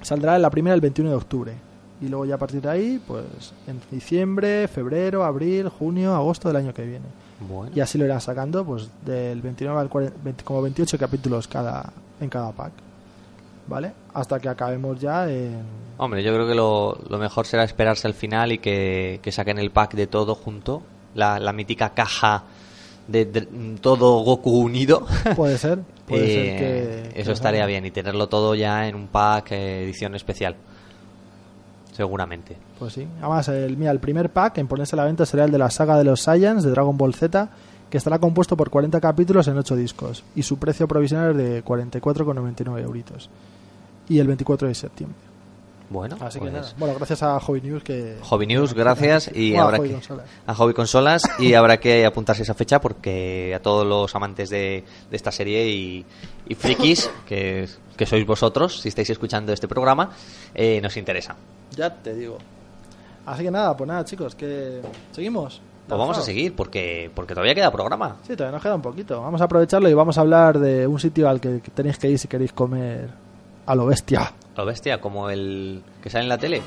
saldrá 0.02 0.36
en 0.36 0.42
la 0.42 0.50
primera 0.50 0.74
el 0.74 0.80
21 0.80 1.10
de 1.10 1.16
octubre. 1.16 1.52
Y 2.00 2.08
luego 2.08 2.24
ya 2.24 2.34
a 2.34 2.38
partir 2.38 2.60
de 2.60 2.68
ahí, 2.70 3.02
pues 3.06 3.52
en 3.66 3.80
diciembre, 3.90 4.68
febrero, 4.68 5.24
abril, 5.24 5.68
junio, 5.68 6.14
agosto 6.14 6.48
del 6.48 6.56
año 6.56 6.74
que 6.74 6.84
viene. 6.84 7.06
Bueno. 7.40 7.72
Y 7.74 7.80
así 7.80 7.98
lo 7.98 8.04
irán 8.04 8.20
sacando, 8.20 8.64
pues 8.64 8.88
del 9.04 9.40
29 9.42 9.80
al 9.80 9.88
40, 9.88 10.16
20 10.22 10.44
como 10.44 10.62
28 10.62 10.98
capítulos 10.98 11.48
cada 11.48 11.92
en 12.20 12.28
cada 12.28 12.52
pack. 12.52 12.72
¿Vale? 13.66 13.92
Hasta 14.12 14.38
que 14.40 14.48
acabemos 14.48 15.00
ya 15.00 15.28
en... 15.30 15.62
Hombre, 15.96 16.22
yo 16.22 16.34
creo 16.34 16.46
que 16.46 16.54
lo, 16.54 16.98
lo 17.08 17.18
mejor 17.18 17.46
será 17.46 17.64
esperarse 17.64 18.06
al 18.06 18.12
final 18.14 18.52
y 18.52 18.58
que, 18.58 19.20
que 19.22 19.32
saquen 19.32 19.58
el 19.58 19.70
pack 19.70 19.94
de 19.94 20.06
todo 20.06 20.34
junto. 20.34 20.82
La, 21.14 21.38
la 21.38 21.52
mítica 21.52 21.90
caja 21.94 22.44
de, 23.08 23.24
de- 23.24 23.76
todo 23.80 24.18
Goku 24.22 24.50
unido. 24.58 25.06
Puede 25.36 25.56
ser. 25.58 25.78
Puede 26.06 26.24
Eh, 26.24 26.34
ser 26.34 27.10
que... 27.14 27.20
eso 27.20 27.32
estaría 27.32 27.64
bien 27.66 27.86
y 27.86 27.90
tenerlo 27.90 28.28
todo 28.28 28.54
ya 28.54 28.86
en 28.86 28.94
un 28.96 29.06
pack 29.06 29.52
eh, 29.52 29.84
edición 29.84 30.14
especial. 30.14 30.56
Seguramente. 31.94 32.56
Pues 32.78 32.92
sí. 32.92 33.06
Además, 33.20 33.48
el, 33.48 33.76
mira, 33.76 33.92
el 33.92 34.00
primer 34.00 34.30
pack 34.30 34.58
en 34.58 34.66
ponerse 34.66 34.96
a 34.96 34.98
la 34.98 35.04
venta 35.04 35.24
será 35.24 35.44
el 35.44 35.52
de 35.52 35.58
la 35.58 35.70
saga 35.70 35.96
de 35.96 36.04
los 36.04 36.20
Saiyans 36.22 36.64
de 36.64 36.70
Dragon 36.70 36.96
Ball 36.98 37.14
Z, 37.14 37.48
que 37.88 37.98
estará 37.98 38.18
compuesto 38.18 38.56
por 38.56 38.68
40 38.68 39.00
capítulos 39.00 39.46
en 39.46 39.56
8 39.56 39.76
discos. 39.76 40.24
Y 40.34 40.42
su 40.42 40.58
precio 40.58 40.88
provisional 40.88 41.30
es 41.30 41.36
de 41.36 41.64
44,99 41.64 42.80
euritos. 42.80 43.30
Y 44.08 44.18
el 44.18 44.26
24 44.26 44.68
de 44.68 44.74
septiembre. 44.74 45.18
Bueno, 45.90 46.16
Así 46.20 46.38
pues, 46.38 46.50
que 46.50 46.58
nada. 46.58 46.72
Bueno, 46.78 46.94
gracias 46.96 47.22
a 47.22 47.38
Hobby 47.38 47.60
News 47.60 47.82
que... 47.84 48.16
Hobby 48.22 48.46
News, 48.46 48.72
gracias 48.74 49.30
y 49.32 49.52
Bueno, 49.52 49.68
a 49.68 49.76
Hobby 49.76 49.88
que 49.88 49.94
Consolas. 49.94 50.26
a 50.46 50.54
Hobby 50.54 50.72
Consolas 50.74 51.22
y 51.38 51.54
habrá 51.54 51.78
que 51.78 52.06
apuntarse 52.06 52.42
esa 52.42 52.54
fecha 52.54 52.80
porque 52.80 53.54
a 53.54 53.60
todos 53.60 53.86
los 53.86 54.14
amantes 54.14 54.48
de, 54.50 54.82
de 55.10 55.16
esta 55.16 55.30
serie 55.30 55.68
y, 55.68 56.04
y 56.48 56.54
frikis 56.54 57.10
que, 57.28 57.68
que 57.96 58.06
sois 58.06 58.26
vosotros 58.26 58.80
si 58.80 58.88
estáis 58.88 59.10
escuchando 59.10 59.52
este 59.52 59.68
programa 59.68 60.10
eh, 60.54 60.80
nos 60.80 60.96
interesa. 60.96 61.36
Ya 61.76 61.94
te 61.94 62.14
digo. 62.14 62.38
Así 63.26 63.42
que 63.44 63.50
nada, 63.50 63.76
pues 63.76 63.86
nada, 63.86 64.04
chicos, 64.04 64.34
que... 64.34 64.80
¿Seguimos? 65.12 65.60
Pues 65.86 65.98
vamos 65.98 66.16
a 66.16 66.22
seguir 66.22 66.56
porque 66.56 67.10
porque 67.14 67.34
todavía 67.34 67.54
queda 67.54 67.70
programa. 67.70 68.16
Sí, 68.26 68.34
todavía 68.34 68.52
nos 68.56 68.62
queda 68.62 68.74
un 68.74 68.82
poquito. 68.82 69.20
Vamos 69.20 69.40
a 69.42 69.44
aprovecharlo 69.44 69.88
y 69.90 69.92
vamos 69.94 70.16
a 70.16 70.22
hablar 70.22 70.58
de 70.58 70.86
un 70.86 70.98
sitio 70.98 71.28
al 71.28 71.40
que 71.42 71.60
tenéis 71.74 71.98
que 71.98 72.08
ir 72.08 72.18
si 72.18 72.26
queréis 72.26 72.54
comer 72.54 73.10
a 73.66 73.74
lo 73.74 73.84
bestia. 73.84 74.32
Lo 74.56 74.64
bestia 74.64 75.00
como 75.00 75.30
el 75.30 75.82
que 76.02 76.10
sale 76.10 76.24
en 76.24 76.28
la 76.28 76.38
tele. 76.38 76.62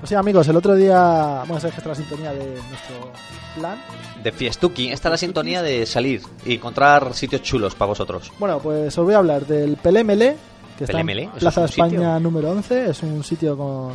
Pues 0.00 0.08
sí, 0.08 0.14
amigos, 0.14 0.48
el 0.48 0.56
otro 0.56 0.74
día... 0.74 1.42
Que 1.46 1.54
esta 1.54 1.68
es 1.68 1.86
la 1.86 1.94
sintonía 1.94 2.32
de 2.32 2.46
nuestro 2.46 3.12
plan. 3.56 3.78
De 4.22 4.32
Fiestuki, 4.32 4.90
esta 4.90 5.08
es 5.08 5.10
la 5.12 5.18
sintonía 5.18 5.62
de 5.62 5.84
salir 5.84 6.22
y 6.46 6.54
encontrar 6.54 7.12
sitios 7.12 7.42
chulos 7.42 7.74
para 7.74 7.90
vosotros. 7.90 8.32
Bueno, 8.38 8.58
pues 8.58 8.96
os 8.96 9.04
voy 9.04 9.14
a 9.14 9.18
hablar 9.18 9.46
del 9.46 9.76
Pelemele, 9.76 10.36
que 10.82 10.92
está 10.92 10.98
Pelemele, 10.98 11.22
en 11.24 11.28
¿eso 11.30 11.38
Plaza 11.38 11.60
de 11.60 11.66
España 11.66 11.90
sitio? 11.90 12.20
número 12.20 12.50
11. 12.50 12.90
Es 12.90 13.02
un 13.02 13.22
sitio 13.22 13.56
con 13.56 13.92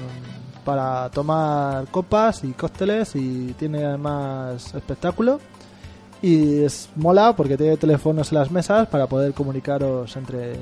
para 0.63 1.09
tomar 1.09 1.87
copas 1.87 2.43
y 2.43 2.51
cócteles 2.51 3.15
y 3.15 3.53
tiene 3.57 3.85
además 3.85 4.73
espectáculo. 4.73 5.39
Y 6.21 6.63
es 6.63 6.89
mola 6.95 7.33
porque 7.35 7.57
tiene 7.57 7.77
teléfonos 7.77 8.31
en 8.31 8.39
las 8.39 8.51
mesas 8.51 8.87
para 8.87 9.07
poder 9.07 9.33
comunicaros 9.33 10.15
entre, 10.17 10.55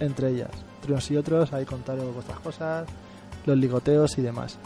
entre 0.00 0.30
ellas. 0.30 0.50
Entre 0.76 0.92
unos 0.92 1.10
y 1.10 1.16
otros, 1.16 1.52
ahí 1.52 1.64
contaros 1.64 2.12
vuestras 2.12 2.40
cosas, 2.40 2.86
los 3.46 3.56
ligoteos 3.56 4.18
y 4.18 4.22
demás. 4.22 4.58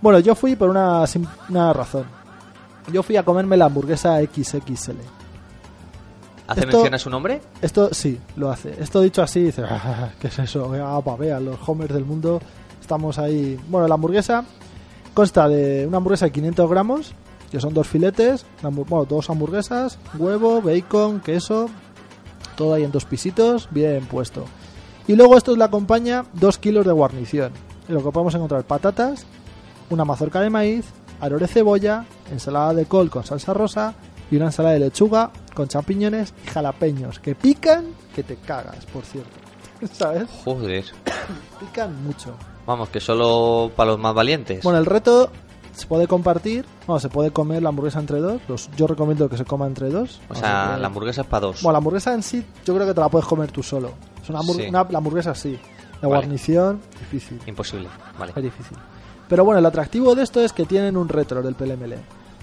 Bueno, 0.00 0.18
yo 0.20 0.34
fui 0.34 0.54
por 0.54 0.68
una, 0.68 1.04
una 1.48 1.72
razón. 1.72 2.04
Yo 2.92 3.02
fui 3.02 3.16
a 3.16 3.24
comerme 3.24 3.56
la 3.56 3.66
hamburguesa 3.66 4.20
XXL. 4.20 5.19
¿Hace 6.50 6.60
Esto- 6.60 6.72
mención 6.78 6.94
a 6.94 6.98
su 6.98 7.10
nombre? 7.10 7.40
Esto 7.62 7.88
sí, 7.92 8.18
lo 8.36 8.50
hace. 8.50 8.74
Esto 8.80 9.00
dicho 9.00 9.22
así, 9.22 9.40
dice, 9.44 9.62
"Ah, 9.68 10.10
¿qué 10.20 10.26
es 10.28 10.38
eso? 10.38 10.72
Ah, 10.84 11.00
pa, 11.02 11.16
vean, 11.16 11.44
los 11.44 11.56
homers 11.66 11.94
del 11.94 12.04
mundo, 12.04 12.40
estamos 12.80 13.18
ahí. 13.18 13.58
Bueno, 13.68 13.86
la 13.88 13.94
hamburguesa 13.94 14.44
consta 15.14 15.48
de 15.48 15.86
una 15.86 15.98
hamburguesa 15.98 16.26
de 16.26 16.32
500 16.32 16.68
gramos, 16.70 17.12
que 17.50 17.60
son 17.60 17.72
dos 17.74 17.86
filetes, 17.88 18.44
bueno, 18.62 19.04
dos 19.04 19.30
hamburguesas, 19.30 19.98
huevo, 20.18 20.60
bacon, 20.62 21.20
queso, 21.20 21.68
todo 22.56 22.74
ahí 22.74 22.84
en 22.84 22.92
dos 22.92 23.04
pisitos, 23.04 23.68
bien 23.70 24.04
puesto. 24.06 24.44
Y 25.06 25.14
luego 25.16 25.36
esto 25.36 25.56
le 25.56 25.64
acompaña 25.64 26.24
dos 26.34 26.58
kilos 26.58 26.84
de 26.86 26.92
guarnición, 26.92 27.52
en 27.88 27.94
lo 27.94 28.02
que 28.04 28.10
podemos 28.10 28.34
encontrar 28.34 28.64
patatas, 28.64 29.24
una 29.88 30.04
mazorca 30.04 30.40
de 30.40 30.50
maíz, 30.50 30.84
aro 31.20 31.38
de 31.38 31.48
cebolla, 31.48 32.04
ensalada 32.30 32.74
de 32.74 32.86
col 32.86 33.10
con 33.10 33.24
salsa 33.24 33.52
rosa 33.54 33.94
y 34.30 34.36
una 34.36 34.46
ensalada 34.46 34.74
de 34.74 34.80
lechuga 34.80 35.30
con 35.60 35.68
champiñones 35.68 36.32
y 36.42 36.48
jalapeños 36.48 37.18
que 37.18 37.34
pican 37.34 37.84
que 38.14 38.22
te 38.22 38.36
cagas, 38.36 38.86
por 38.86 39.04
cierto. 39.04 39.30
¿Sabes? 39.92 40.26
Joder. 40.44 40.84
Pican 41.58 42.02
mucho. 42.02 42.34
Vamos, 42.66 42.88
que 42.88 42.98
solo 43.00 43.70
para 43.76 43.90
los 43.90 44.00
más 44.00 44.14
valientes. 44.14 44.62
Bueno, 44.64 44.78
el 44.78 44.86
reto 44.86 45.30
se 45.72 45.86
puede 45.86 46.06
compartir, 46.06 46.64
bueno, 46.86 46.98
se 46.98 47.10
puede 47.10 47.30
comer 47.30 47.62
la 47.62 47.68
hamburguesa 47.68 47.98
entre 48.00 48.20
dos. 48.20 48.40
Los, 48.48 48.70
yo 48.76 48.86
recomiendo 48.86 49.28
que 49.28 49.36
se 49.36 49.44
coma 49.44 49.66
entre 49.66 49.90
dos. 49.90 50.20
o 50.30 50.34
sea, 50.34 50.72
que- 50.76 50.80
la 50.80 50.86
hamburguesa 50.86 51.20
es 51.22 51.26
para 51.26 51.46
dos. 51.48 51.62
Bueno, 51.62 51.72
la 51.72 51.78
hamburguesa 51.78 52.14
en 52.14 52.22
sí, 52.22 52.42
yo 52.64 52.74
creo 52.74 52.86
que 52.86 52.94
te 52.94 53.00
la 53.00 53.08
puedes 53.10 53.26
comer 53.28 53.52
tú 53.52 53.62
solo. 53.62 53.92
Es 54.22 54.30
una, 54.30 54.40
hamburg- 54.40 54.62
Sí. 54.62 54.68
una- 54.68 54.86
la 54.88 54.98
hamburguesa 54.98 55.34
sí. 55.34 55.58
La 56.00 56.08
Vale. 56.08 56.20
guarnición, 56.22 56.80
difícil. 56.98 57.38
Imposible. 57.46 57.88
Vale. 58.18 58.32
Es 58.34 58.42
difícil. 58.42 58.76
Pero 59.28 59.44
bueno, 59.44 59.58
el 59.58 59.66
atractivo 59.66 60.14
de 60.14 60.22
esto 60.22 60.40
es 60.40 60.52
que 60.54 60.64
tienen 60.64 60.96
un 60.96 61.08
retro 61.08 61.42
del 61.42 61.54
PLML. 61.54 61.96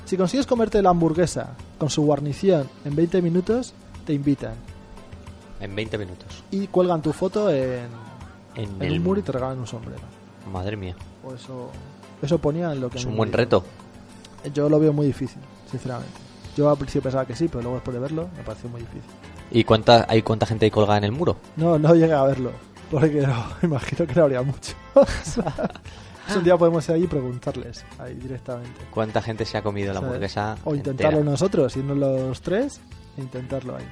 Si 0.07 0.15
consigues 0.15 0.47
comerte 0.47 0.81
la 0.81 0.91
hamburguesa 0.91 1.49
con 1.77 1.89
su 1.89 2.01
guarnición 2.01 2.69
en 2.85 2.95
20 2.95 3.21
minutos, 3.21 3.73
te 4.05 4.13
invitan. 4.13 4.53
En 5.59 5.75
20 5.75 5.97
minutos. 5.97 6.45
Y 6.49 6.67
cuelgan 6.67 7.01
tu 7.01 7.11
foto 7.11 7.51
en, 7.51 7.89
En 8.55 8.81
en 8.81 8.81
el 8.83 8.99
un 8.99 9.03
muro 9.03 9.19
y 9.19 9.23
te 9.23 9.33
regalan 9.33 9.59
un 9.59 9.67
sombrero. 9.67 9.99
Madre 10.49 10.77
mía. 10.77 10.95
O 11.25 11.33
eso, 11.33 11.71
eso 12.21 12.37
ponía 12.37 12.71
en 12.71 12.79
lo 12.79 12.89
que... 12.89 12.99
Es 12.99 13.05
un 13.05 13.17
buen 13.17 13.33
reto. 13.33 13.65
Yo 14.53 14.69
lo 14.69 14.79
veo 14.79 14.93
muy 14.93 15.07
difícil, 15.07 15.41
sinceramente. 15.69 16.13
Yo 16.55 16.69
al 16.69 16.77
principio 16.77 17.03
pensaba 17.03 17.25
que 17.25 17.35
sí, 17.35 17.49
pero 17.49 17.63
luego 17.63 17.75
después 17.75 17.93
de 17.93 17.99
verlo 17.99 18.29
me 18.37 18.43
pareció 18.43 18.69
muy 18.69 18.79
difícil. 18.79 19.11
¿Y 19.51 19.65
cuánta, 19.65 20.05
hay 20.07 20.21
cuánta 20.21 20.45
gente 20.45 20.63
hay 20.63 20.71
colgada 20.71 20.99
en 20.99 21.03
el 21.03 21.11
muro? 21.11 21.35
No, 21.57 21.77
no 21.77 21.93
llegué 21.93 22.13
a 22.13 22.23
verlo, 22.23 22.51
porque 22.89 23.27
no, 23.27 23.45
imagino 23.61 24.07
que 24.07 24.15
no 24.15 24.23
habría 24.23 24.41
mucho. 24.41 24.73
Sea, 26.27 26.37
un 26.37 26.43
día 26.43 26.57
podemos 26.57 26.87
ir 26.89 26.95
allí 26.95 27.03
y 27.05 27.07
preguntarles 27.07 27.85
ahí 27.99 28.13
directamente. 28.15 28.81
¿Cuánta 28.91 29.21
gente 29.21 29.45
se 29.45 29.57
ha 29.57 29.61
comido 29.61 29.93
la 29.93 29.99
hamburguesa? 29.99 30.57
O 30.63 30.75
intentarlo 30.75 31.19
entera? 31.19 31.31
nosotros, 31.31 31.75
irnos 31.77 31.97
los 31.97 32.41
tres 32.41 32.81
e 33.17 33.21
intentarlo 33.21 33.77
ahí. 33.77 33.85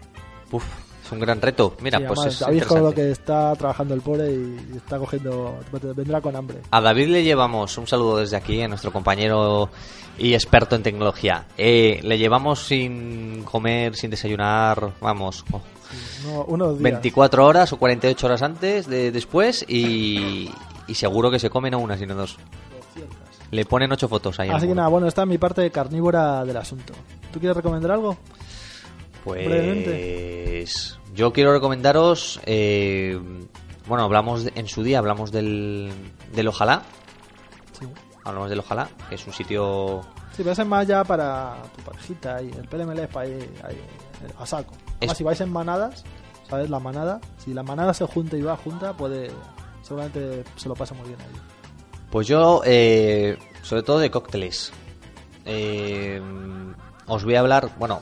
Uf, 0.52 0.66
es 1.06 1.12
un 1.12 1.20
gran 1.20 1.42
reto. 1.42 1.76
Mira, 1.82 2.00
Sí, 2.00 2.06
pues 2.08 2.20
además, 2.20 2.34
es 2.34 2.40
David 2.40 2.64
con 2.64 2.84
lo 2.84 2.94
que 2.94 3.12
está 3.12 3.56
trabajando 3.56 3.94
el 3.94 4.02
pobre 4.02 4.34
y 4.34 4.58
está 4.76 4.98
cogiendo, 4.98 5.60
vendrá 5.96 6.20
con 6.20 6.36
hambre. 6.36 6.58
A 6.72 6.82
David 6.82 7.08
le 7.08 7.24
llevamos 7.24 7.78
un 7.78 7.88
saludo 7.88 8.18
desde 8.18 8.38
aquí, 8.38 8.62
a 8.62 8.68
nuestro 8.68 8.92
compañero 8.92 9.70
y 10.18 10.34
experto 10.34 10.76
en 10.76 10.84
tecnología. 10.84 11.46
Eh, 11.58 12.00
le 12.04 12.18
llevamos 12.18 12.66
sin 12.66 13.44
comer, 13.44 13.96
sin 13.96 14.10
desayunar, 14.10 14.94
vamos, 15.00 15.46
oh, 15.52 15.62
No, 16.26 16.44
unos 16.46 16.80
días. 16.80 16.84
24 16.84 17.46
horas 17.46 17.72
o 17.74 17.78
48 17.78 18.26
horas 18.26 18.42
antes 18.42 18.88
de 18.88 19.12
después 19.12 19.64
y, 19.68 20.50
y 20.88 20.94
seguro 20.96 21.30
que 21.32 21.40
se 21.40 21.50
come 21.50 21.70
no 21.72 21.80
una, 21.80 21.98
sino 21.98 22.16
dos. 22.16 22.38
Le 23.52 23.66
ponen 23.66 23.92
ocho 23.92 24.08
fotos 24.08 24.40
ahí. 24.40 24.50
Así 24.50 24.68
que 24.68 24.74
nada, 24.76 24.88
bueno, 24.88 25.08
esta 25.08 25.22
es 25.24 25.28
mi 25.28 25.38
parte 25.38 25.70
carnívora 25.72 26.44
del 26.46 26.58
asunto. 26.58 26.94
¿Tú 27.32 27.40
quieres 27.40 27.56
recomendar 27.56 27.92
algo? 27.92 28.18
Pues 29.24 30.98
yo 31.14 31.34
quiero 31.34 31.52
recomendaros, 31.54 32.40
eh, 32.46 33.20
bueno, 33.88 34.04
hablamos 34.04 34.44
de- 34.44 34.54
en 34.56 34.68
su 34.68 34.84
día 34.84 35.00
hablamos 35.00 35.32
del, 35.32 35.92
del 36.34 36.48
Ojalá, 36.48 36.84
Sí. 37.80 37.88
hablamos 38.24 38.50
del 38.50 38.60
Ojalá, 38.60 38.88
que 39.10 39.16
es 39.16 39.26
un 39.26 39.34
sitio 39.34 40.02
Sí, 40.36 40.44
pero 40.44 40.52
es 40.52 40.66
más 40.68 40.86
ya 40.86 41.04
para 41.04 41.56
tu 41.76 41.82
parejita 41.84 42.42
y 42.42 42.50
el 42.50 42.68
PLML 42.68 43.00
es 43.04 43.08
para 43.08 43.28
ir 43.28 43.50
ahí, 43.64 43.82
a 44.38 44.46
saco. 44.46 44.74
Además, 44.98 45.12
Es- 45.14 45.18
si 45.18 45.24
vais 45.24 45.42
en 45.42 45.52
manadas, 45.52 46.04
¿sabes? 46.50 46.70
La 46.70 46.80
manada, 46.80 47.20
si 47.38 47.54
la 47.54 47.64
manada 47.64 47.94
se 47.94 48.06
junta 48.06 48.36
y 48.38 48.42
va 48.42 48.56
junta, 48.58 48.94
puede. 48.94 49.32
Seguramente 49.86 50.44
se 50.56 50.68
lo 50.68 50.74
pasa 50.74 50.96
muy 50.96 51.08
bien 51.08 51.22
ahí. 51.22 51.28
Pues 52.10 52.28
yo, 52.28 52.62
eh, 52.66 53.38
sobre 53.62 53.84
todo 53.84 54.00
de 54.00 54.10
cócteles. 54.10 54.72
Eh, 55.46 56.20
os 57.06 57.24
voy 57.24 57.36
a 57.36 57.42
hablar, 57.42 57.70
bueno, 57.78 58.02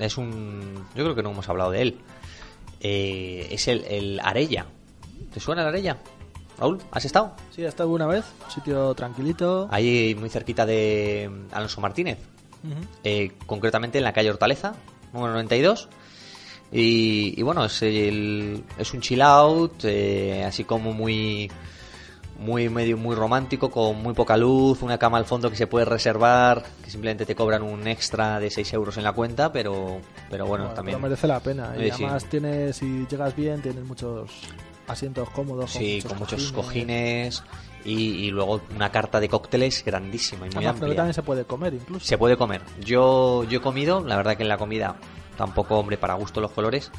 es 0.00 0.18
un... 0.18 0.84
Yo 0.96 1.04
creo 1.04 1.14
que 1.14 1.22
no 1.22 1.30
hemos 1.30 1.48
hablado 1.48 1.70
de 1.70 1.82
él. 1.82 2.00
Eh, 2.80 3.46
es 3.52 3.68
el, 3.68 3.84
el 3.84 4.20
Arella. 4.20 4.66
¿Te 5.32 5.38
suena 5.38 5.62
el 5.62 5.68
Arella? 5.68 5.98
Raúl, 6.58 6.80
¿has 6.90 7.04
estado? 7.04 7.34
Sí, 7.50 7.62
he 7.62 7.68
estado 7.68 7.90
una 7.90 8.06
vez, 8.06 8.24
un 8.44 8.50
sitio 8.50 8.94
tranquilito. 8.94 9.68
Ahí 9.70 10.16
muy 10.18 10.28
cerquita 10.28 10.66
de 10.66 11.30
Alonso 11.52 11.80
Martínez. 11.80 12.18
Eh, 13.04 13.32
concretamente 13.46 13.98
en 13.98 14.04
la 14.04 14.12
calle 14.12 14.30
Hortaleza, 14.30 14.74
número 15.12 15.34
92. 15.34 15.88
Y, 16.74 17.34
y 17.38 17.42
bueno, 17.42 17.64
es, 17.64 17.80
el- 17.82 18.62
es 18.76 18.92
un 18.92 19.00
chill 19.00 19.22
out, 19.22 19.84
eh, 19.84 20.44
así 20.44 20.64
como 20.64 20.92
muy 20.92 21.50
muy 22.36 22.68
medio 22.68 22.96
muy 22.98 23.14
romántico, 23.14 23.70
con 23.70 24.02
muy 24.02 24.12
poca 24.12 24.36
luz, 24.36 24.82
una 24.82 24.98
cama 24.98 25.18
al 25.18 25.24
fondo 25.24 25.48
que 25.50 25.56
se 25.56 25.68
puede 25.68 25.84
reservar, 25.84 26.64
que 26.84 26.90
simplemente 26.90 27.24
te 27.24 27.36
cobran 27.36 27.62
un 27.62 27.86
extra 27.86 28.40
de 28.40 28.50
6 28.50 28.72
euros 28.72 28.96
en 28.96 29.04
la 29.04 29.12
cuenta, 29.12 29.52
pero, 29.52 30.00
pero 30.30 30.44
bueno, 30.44 30.64
Bueno, 30.64 30.74
también... 30.74 30.96
pero 30.98 31.08
merece 31.08 31.28
la 31.28 31.38
pena. 31.38 31.74
Y 31.78 31.82
Eh, 31.82 31.92
sí. 31.94 32.02
además 32.02 32.24
tienes, 32.24 32.76
si 32.76 33.06
llegas 33.08 33.36
bien, 33.36 33.62
tienes 33.62 33.84
muchos 33.84 34.32
asientos 34.88 35.30
cómodos. 35.30 35.70
Sí, 35.70 36.02
con 36.06 36.18
muchos 36.18 36.50
cojines 36.50 37.44
y, 37.84 37.92
y 38.26 38.30
luego 38.32 38.60
una 38.74 38.90
carta 38.90 39.20
de 39.20 39.28
cócteles 39.28 39.84
grandísima 39.84 40.46
y 40.46 40.50
muy 40.50 40.56
Además, 40.64 40.74
amplia. 40.82 40.96
también 40.96 41.14
se 41.14 41.22
puede 41.22 41.44
comer 41.44 41.72
incluso. 41.74 42.04
Se 42.04 42.18
puede 42.18 42.36
comer. 42.36 42.62
Yo, 42.84 43.44
yo 43.44 43.58
he 43.60 43.62
comido, 43.62 44.00
la 44.04 44.16
verdad 44.16 44.36
que 44.36 44.42
en 44.42 44.48
la 44.48 44.58
comida 44.58 44.96
tampoco, 45.36 45.78
hombre, 45.78 45.96
para 45.96 46.14
gusto 46.14 46.40
los 46.40 46.52
colores, 46.52 46.90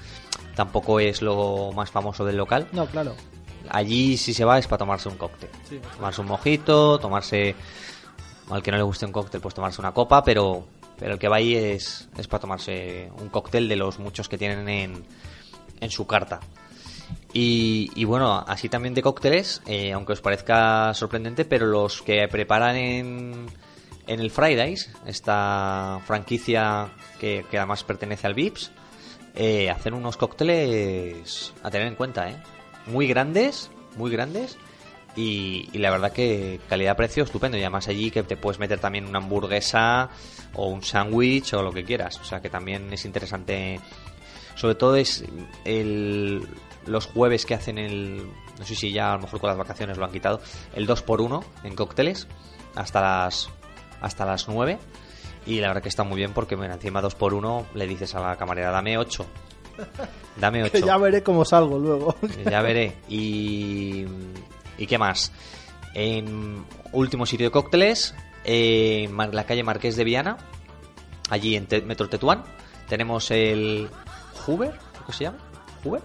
tampoco 0.56 1.00
es 1.00 1.22
lo 1.22 1.72
más 1.74 1.92
famoso 1.92 2.26
del 2.26 2.38
local. 2.38 2.68
No, 2.72 2.86
claro. 2.86 3.16
Allí 3.70 4.18
si 4.18 4.34
se 4.34 4.46
va 4.46 4.60
es 4.60 4.68
para 4.68 4.80
tomarse 4.80 5.10
un 5.10 5.18
cóctel. 5.18 5.50
Sí. 5.68 5.80
Tomarse 5.96 6.22
un 6.22 6.28
mojito, 6.28 7.00
tomarse... 7.00 7.56
Al 8.50 8.62
que 8.62 8.70
no 8.70 8.78
le 8.78 8.84
guste 8.84 9.08
un 9.08 9.12
cóctel, 9.12 9.42
pues 9.42 9.56
tomarse 9.56 9.82
una 9.82 9.92
copa, 9.92 10.24
pero, 10.24 10.68
pero 11.00 11.14
el 11.14 11.20
que 11.20 11.28
va 11.28 11.38
ahí 11.38 11.56
es, 11.56 12.08
es 12.16 12.28
para 12.28 12.42
tomarse 12.42 13.12
un 13.20 13.30
cóctel 13.30 13.68
de 13.68 13.76
los 13.76 13.98
muchos 13.98 14.30
que 14.30 14.38
tienen 14.38 14.70
en, 14.70 15.04
en 15.82 15.90
su 15.90 16.06
carta. 16.06 16.40
Y, 17.34 17.90
y 17.96 18.06
bueno, 18.06 18.46
así 18.48 18.70
también 18.70 18.94
de 18.94 19.02
cócteles, 19.02 19.64
eh, 19.66 19.94
aunque 19.94 20.14
os 20.14 20.22
parezca 20.22 20.94
sorprendente, 20.94 21.44
pero 21.44 21.66
los 21.66 22.04
que 22.04 22.28
preparan 22.30 22.76
en, 22.76 23.48
en 24.08 24.20
el 24.20 24.32
Fridays, 24.32 24.90
esta 25.06 26.00
franquicia 26.06 26.90
que, 27.20 27.46
además 27.52 27.84
pertenece 27.84 28.28
al 28.28 28.34
Vips, 28.34 28.72
eh, 29.36 29.70
hacen 29.70 29.94
unos 29.94 30.18
cócteles 30.18 31.54
a 31.64 31.70
tener 31.70 31.88
en 31.88 31.96
cuenta, 31.96 32.30
¿eh? 32.30 32.38
Muy 32.88 33.08
grandes, 33.08 33.72
muy 33.96 34.12
grandes. 34.12 34.58
Y, 35.16 35.70
y 35.72 35.78
la 35.78 35.92
verdad 35.92 36.12
que 36.12 36.60
calidad-precio 36.70 37.24
estupendo. 37.24 37.58
Y 37.58 37.62
además 37.62 37.88
allí 37.88 38.12
que 38.12 38.24
te 38.24 38.38
puedes 38.38 38.60
meter 38.60 38.80
también 38.80 39.08
una 39.08 39.20
hamburguesa 39.20 40.10
o 40.54 40.68
un 40.68 40.84
sándwich 40.84 41.54
o 41.54 41.62
lo 41.62 41.72
que 41.72 41.84
quieras. 41.84 42.20
O 42.20 42.24
sea 42.26 42.42
que 42.42 42.50
también 42.50 42.92
es 42.92 43.06
interesante. 43.06 43.80
Sobre 44.56 44.76
todo 44.76 44.96
es 44.96 45.24
el, 45.64 46.48
los 46.86 47.06
jueves 47.08 47.46
que 47.46 47.56
hacen 47.56 47.78
el... 47.78 48.30
No 48.60 48.66
sé 48.66 48.76
si 48.76 48.92
ya 48.92 49.14
a 49.14 49.16
lo 49.16 49.24
mejor 49.24 49.40
con 49.40 49.50
las 49.50 49.58
vacaciones 49.58 49.98
lo 49.98 50.06
han 50.06 50.12
quitado. 50.12 50.42
El 50.76 50.88
2x1 50.88 51.44
en 51.64 51.76
cócteles 51.76 52.28
hasta 52.76 53.02
las, 53.02 53.50
hasta 54.06 54.26
las 54.26 54.48
9. 54.48 54.78
Y 55.48 55.60
la 55.60 55.68
verdad 55.68 55.84
que 55.84 55.90
está 55.90 56.04
muy 56.04 56.18
bien 56.18 56.32
porque 56.34 56.56
mira, 56.56 56.74
encima 56.74 57.02
2x1 57.02 57.66
le 57.76 57.88
dices 57.88 58.16
a 58.16 58.20
la 58.22 58.36
camarera, 58.38 58.72
dame 58.72 58.98
8. 58.98 59.26
Dame 60.38 60.64
8. 60.64 60.72
Que 60.72 60.82
ya 60.82 60.98
veré 60.98 61.22
cómo 61.24 61.44
salgo 61.46 61.78
luego. 61.80 62.16
Ya 62.50 62.62
veré. 62.62 62.98
Y. 63.10 64.06
¿Y 64.78 64.88
qué 64.88 64.98
más? 64.98 65.32
En 65.94 66.66
último 66.92 67.26
sitio 67.26 67.48
de 67.48 67.52
cócteles, 67.52 68.14
en 68.44 69.12
Mar- 69.14 69.34
la 69.34 69.46
calle 69.46 69.64
Marqués 69.64 69.96
de 69.96 70.04
Viana, 70.04 70.38
allí 71.30 71.56
en 71.56 71.68
Te- 71.68 71.82
Metro 71.82 72.10
Tetuán, 72.10 72.44
tenemos 72.90 73.32
el 73.32 73.90
Hoover, 74.46 74.78
¿qué 75.08 75.14
se 75.14 75.24
llama? 75.26 75.38
Hoover. 75.84 76.02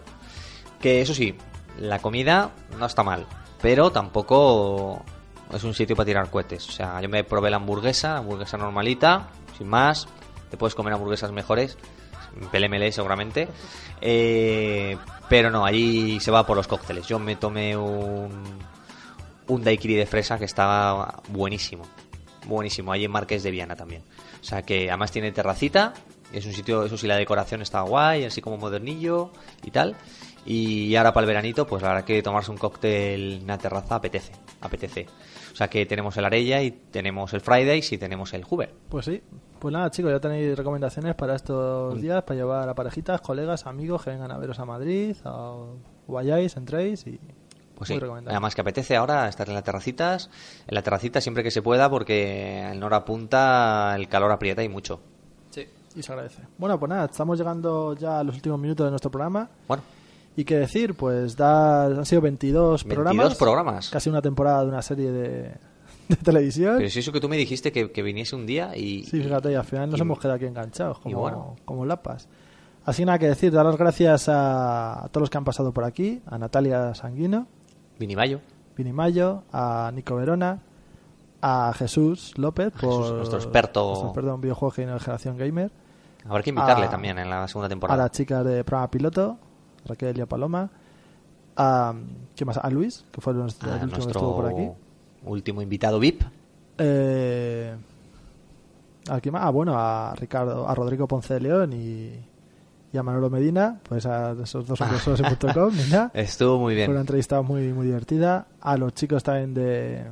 Que 0.80 1.00
eso 1.00 1.12
sí, 1.14 1.34
la 1.78 1.98
comida 2.00 2.52
no 2.78 2.86
está 2.86 3.02
mal, 3.02 3.26
pero 3.60 3.90
tampoco 3.90 5.04
es 5.52 5.64
un 5.64 5.74
sitio 5.74 5.96
para 5.96 6.06
tirar 6.06 6.30
cohetes. 6.30 6.68
O 6.68 6.72
sea, 6.72 7.00
yo 7.00 7.08
me 7.08 7.24
probé 7.24 7.50
la 7.50 7.56
hamburguesa, 7.56 8.18
hamburguesa 8.18 8.56
normalita, 8.56 9.28
sin 9.56 9.68
más. 9.68 10.08
Te 10.50 10.56
puedes 10.56 10.74
comer 10.74 10.94
hamburguesas 10.94 11.32
mejores, 11.32 11.76
PLML 12.50 12.92
seguramente. 12.92 13.48
Eh, 14.00 14.96
pero 15.28 15.50
no, 15.50 15.64
allí 15.64 16.20
se 16.20 16.30
va 16.30 16.46
por 16.46 16.56
los 16.56 16.66
cócteles. 16.66 17.06
Yo 17.06 17.18
me 17.18 17.36
tomé 17.36 17.76
un, 17.76 18.58
un 19.48 19.62
daiquiri 19.62 19.94
de 19.94 20.06
fresa 20.06 20.38
que 20.38 20.44
estaba 20.44 21.22
buenísimo. 21.28 21.84
Buenísimo, 22.46 22.92
allí 22.92 23.04
en 23.04 23.10
Marqués 23.10 23.42
de 23.42 23.50
Viana 23.50 23.76
también. 23.76 24.02
O 24.40 24.44
sea 24.44 24.62
que 24.62 24.88
además 24.88 25.12
tiene 25.12 25.32
terracita. 25.32 25.92
Es 26.32 26.46
un 26.46 26.52
sitio, 26.52 26.84
eso 26.84 26.96
sí, 26.96 27.06
la 27.06 27.16
decoración 27.16 27.60
está 27.60 27.80
guay, 27.82 28.24
así 28.24 28.40
como 28.40 28.56
modernillo 28.56 29.30
y 29.64 29.70
tal. 29.70 29.96
Y 30.46 30.94
ahora 30.96 31.12
para 31.12 31.24
el 31.24 31.28
veranito, 31.28 31.66
pues 31.66 31.82
la 31.82 31.88
verdad 31.88 32.04
que 32.04 32.22
tomarse 32.22 32.50
un 32.50 32.56
cóctel 32.56 33.34
en 33.34 33.44
una 33.44 33.58
terraza 33.58 33.96
apetece, 33.96 34.32
apetece. 34.60 35.06
O 35.60 35.62
sea 35.62 35.68
que 35.68 35.84
tenemos 35.84 36.16
el 36.16 36.24
Arella 36.24 36.62
y 36.62 36.70
tenemos 36.70 37.34
el 37.34 37.42
Fridays 37.42 37.92
y 37.92 37.98
tenemos 37.98 38.32
el 38.32 38.44
Hoover. 38.44 38.72
Pues 38.88 39.04
sí. 39.04 39.22
Pues 39.58 39.70
nada, 39.74 39.90
chicos, 39.90 40.10
ya 40.10 40.18
tenéis 40.18 40.56
recomendaciones 40.56 41.14
para 41.14 41.36
estos 41.36 41.98
Mm. 41.98 42.00
días, 42.00 42.22
para 42.22 42.38
llevar 42.40 42.66
a 42.66 42.74
parejitas, 42.74 43.20
colegas, 43.20 43.66
amigos 43.66 44.02
que 44.02 44.08
vengan 44.08 44.30
a 44.32 44.38
veros 44.38 44.58
a 44.58 44.64
Madrid, 44.64 45.14
o 45.26 45.74
vayáis, 46.08 46.56
entréis 46.56 47.06
y 47.06 47.20
Pues 47.74 47.88
sí, 47.88 47.98
además 48.26 48.54
que 48.54 48.62
apetece 48.62 48.96
ahora 48.96 49.28
estar 49.28 49.46
en 49.48 49.54
las 49.54 49.62
terracitas, 49.64 50.30
en 50.66 50.74
la 50.74 50.80
terracita 50.82 51.20
siempre 51.20 51.42
que 51.42 51.50
se 51.50 51.60
pueda 51.60 51.90
porque 51.90 52.60
en 52.72 52.82
hora 52.82 53.04
punta 53.04 53.92
el 53.96 54.08
calor 54.08 54.32
aprieta 54.32 54.62
y 54.64 54.70
mucho. 54.70 55.00
Sí. 55.50 55.66
Y 55.94 56.02
se 56.02 56.10
agradece. 56.10 56.40
Bueno, 56.56 56.78
pues 56.78 56.88
nada, 56.88 57.04
estamos 57.04 57.36
llegando 57.36 57.94
ya 57.96 58.20
a 58.20 58.24
los 58.24 58.34
últimos 58.34 58.58
minutos 58.58 58.86
de 58.86 58.90
nuestro 58.92 59.10
programa. 59.10 59.50
Bueno, 59.68 59.82
Y 60.40 60.44
qué 60.44 60.58
decir, 60.58 60.94
pues 60.94 61.36
da, 61.36 61.84
han 61.86 62.06
sido 62.06 62.22
22, 62.22 62.84
22 62.84 62.84
programas. 62.84 63.34
programas. 63.38 63.90
Casi 63.90 64.08
una 64.08 64.22
temporada 64.22 64.62
de 64.62 64.68
una 64.68 64.80
serie 64.82 65.10
de, 65.10 65.42
de 66.08 66.16
televisión. 66.22 66.74
pero 66.76 66.86
es 66.88 66.96
eso 66.96 67.12
que 67.12 67.20
tú 67.20 67.28
me 67.28 67.36
dijiste 67.36 67.72
que, 67.72 67.90
que 67.92 68.02
viniese 68.02 68.34
un 68.36 68.46
día 68.46 68.74
y... 68.76 69.04
Sí, 69.04 69.20
fíjate, 69.22 69.52
y 69.52 69.54
al 69.54 69.64
final 69.64 69.90
nos 69.90 69.98
y- 69.98 70.02
hemos 70.02 70.18
quedado 70.18 70.36
aquí 70.36 70.46
enganchados, 70.46 70.98
como, 71.00 71.18
bueno. 71.20 71.56
como 71.64 71.84
lapas. 71.84 72.28
Así 72.84 73.04
nada 73.04 73.18
que 73.18 73.26
decir, 73.28 73.52
dar 73.52 73.66
las 73.66 73.76
gracias 73.76 74.28
a, 74.30 75.04
a 75.04 75.08
todos 75.08 75.22
los 75.22 75.30
que 75.30 75.36
han 75.38 75.44
pasado 75.44 75.72
por 75.72 75.84
aquí, 75.84 76.22
a 76.26 76.38
Natalia 76.38 76.94
Sanguino, 76.94 77.46
Vinimayo, 77.98 78.40
Vini 78.76 78.92
Mayo, 78.94 79.42
a 79.52 79.90
Nico 79.94 80.16
Verona, 80.16 80.60
a 81.42 81.72
Jesús 81.76 82.32
López, 82.38 82.72
por 82.72 82.80
Jesús, 83.02 83.12
nuestro 83.12 83.38
experto. 83.38 83.84
nuestro 83.86 84.08
experto 84.08 84.34
en 84.34 84.40
videojuegos 84.40 84.78
y 84.78 84.82
en 84.82 84.98
generación 84.98 85.36
gamer, 85.36 85.70
habrá 86.26 86.42
que 86.42 86.48
invitarle 86.50 86.86
a- 86.86 86.90
también 86.90 87.18
en 87.18 87.28
la 87.28 87.46
segunda 87.48 87.66
a 87.66 87.68
temporada. 87.68 88.02
las 88.04 88.12
chicas 88.12 88.42
de 88.46 88.64
programa 88.64 88.90
piloto, 88.90 89.38
Raquel 89.86 90.16
y 90.18 90.20
a 90.20 90.26
Paloma, 90.26 90.70
a, 91.56 91.94
¿qué 92.36 92.44
más? 92.44 92.58
a 92.58 92.70
Luis, 92.70 93.04
que 93.12 93.20
fue 93.20 93.34
nuestro, 93.34 93.70
A 93.72 93.76
el 93.76 93.84
último 93.84 94.04
que 94.06 94.10
estuvo 94.12 94.36
por 94.36 94.46
aquí. 94.46 94.56
nuestro 94.62 94.76
último 95.30 95.62
invitado 95.62 95.98
VIP. 96.00 96.22
Eh, 96.78 97.74
¿a 99.08 99.20
quién 99.20 99.32
más? 99.32 99.42
Ah, 99.44 99.50
bueno, 99.50 99.74
a 99.76 100.14
Ricardo, 100.16 100.68
a 100.68 100.74
Rodrigo 100.74 101.06
Ponce 101.06 101.34
de 101.34 101.40
León 101.40 101.72
y, 101.72 102.12
y 102.92 102.96
a 102.96 103.02
Manolo 103.02 103.28
Medina, 103.30 103.78
pues 103.88 104.06
a 104.06 104.32
esos 104.32 104.66
dos 104.66 104.80
hombres 104.80 105.06
en 105.20 105.52
.com, 105.52 105.72
mira. 105.74 106.10
Estuvo 106.14 106.58
muy 106.58 106.74
Fue 106.74 106.84
una 106.84 106.92
bien. 106.92 107.00
entrevista 107.00 107.42
muy, 107.42 107.72
muy 107.72 107.86
divertida. 107.86 108.46
A 108.60 108.76
los 108.76 108.94
chicos 108.94 109.22
también 109.22 109.52
de, 109.54 110.04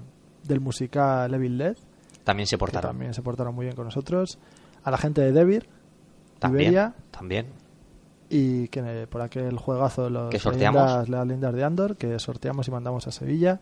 del 0.45 0.61
musical 0.61 1.33
Evil 1.35 1.57
Dead, 1.59 1.77
También 2.25 2.47
se 2.47 2.59
portaron. 2.59 2.91
también 2.91 3.14
se 3.14 3.23
portaron 3.23 3.55
muy 3.55 3.64
bien 3.66 3.77
con 3.77 3.85
nosotros. 3.87 4.39
A 4.85 4.91
la 4.91 4.99
gente 4.99 5.21
de 5.23 5.33
Devir, 5.33 5.66
También. 6.39 6.64
Iberia 6.73 6.95
También. 7.11 7.47
Y 8.31 8.68
que 8.68 9.07
por 9.11 9.22
aquel 9.22 9.57
juegazo 9.57 10.05
de 10.05 10.11
los 10.11 10.35
leyendas- 10.35 11.09
las 11.09 11.26
leyendas 11.26 11.55
de 11.55 11.64
Andor, 11.64 11.97
que 11.97 12.18
sorteamos 12.18 12.68
y 12.68 12.70
mandamos 12.70 13.07
a 13.07 13.11
Sevilla. 13.12 13.61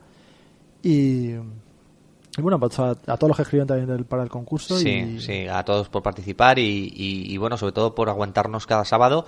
Y, 0.83 1.31
y 1.35 2.43
bueno, 2.43 2.59
pues 2.61 2.79
a, 2.79 2.91
a 2.91 3.17
todos 3.17 3.29
los 3.29 3.37
que 3.37 3.43
escribieron 3.43 3.69
también 3.69 3.89
del- 3.89 4.05
para 4.05 4.23
el 4.23 4.29
concurso. 4.29 4.77
Sí, 4.77 4.89
y, 5.17 5.21
sí, 5.21 5.47
a 5.49 5.65
todos 5.65 5.89
por 5.89 6.03
participar 6.03 6.59
y, 6.59 6.93
y- 6.95 7.33
y, 7.33 7.37
bueno, 7.39 7.57
sobre 7.57 7.73
todo 7.73 7.95
por 7.95 8.09
aguantarnos 8.09 8.67
cada 8.67 8.85
sábado 8.85 9.25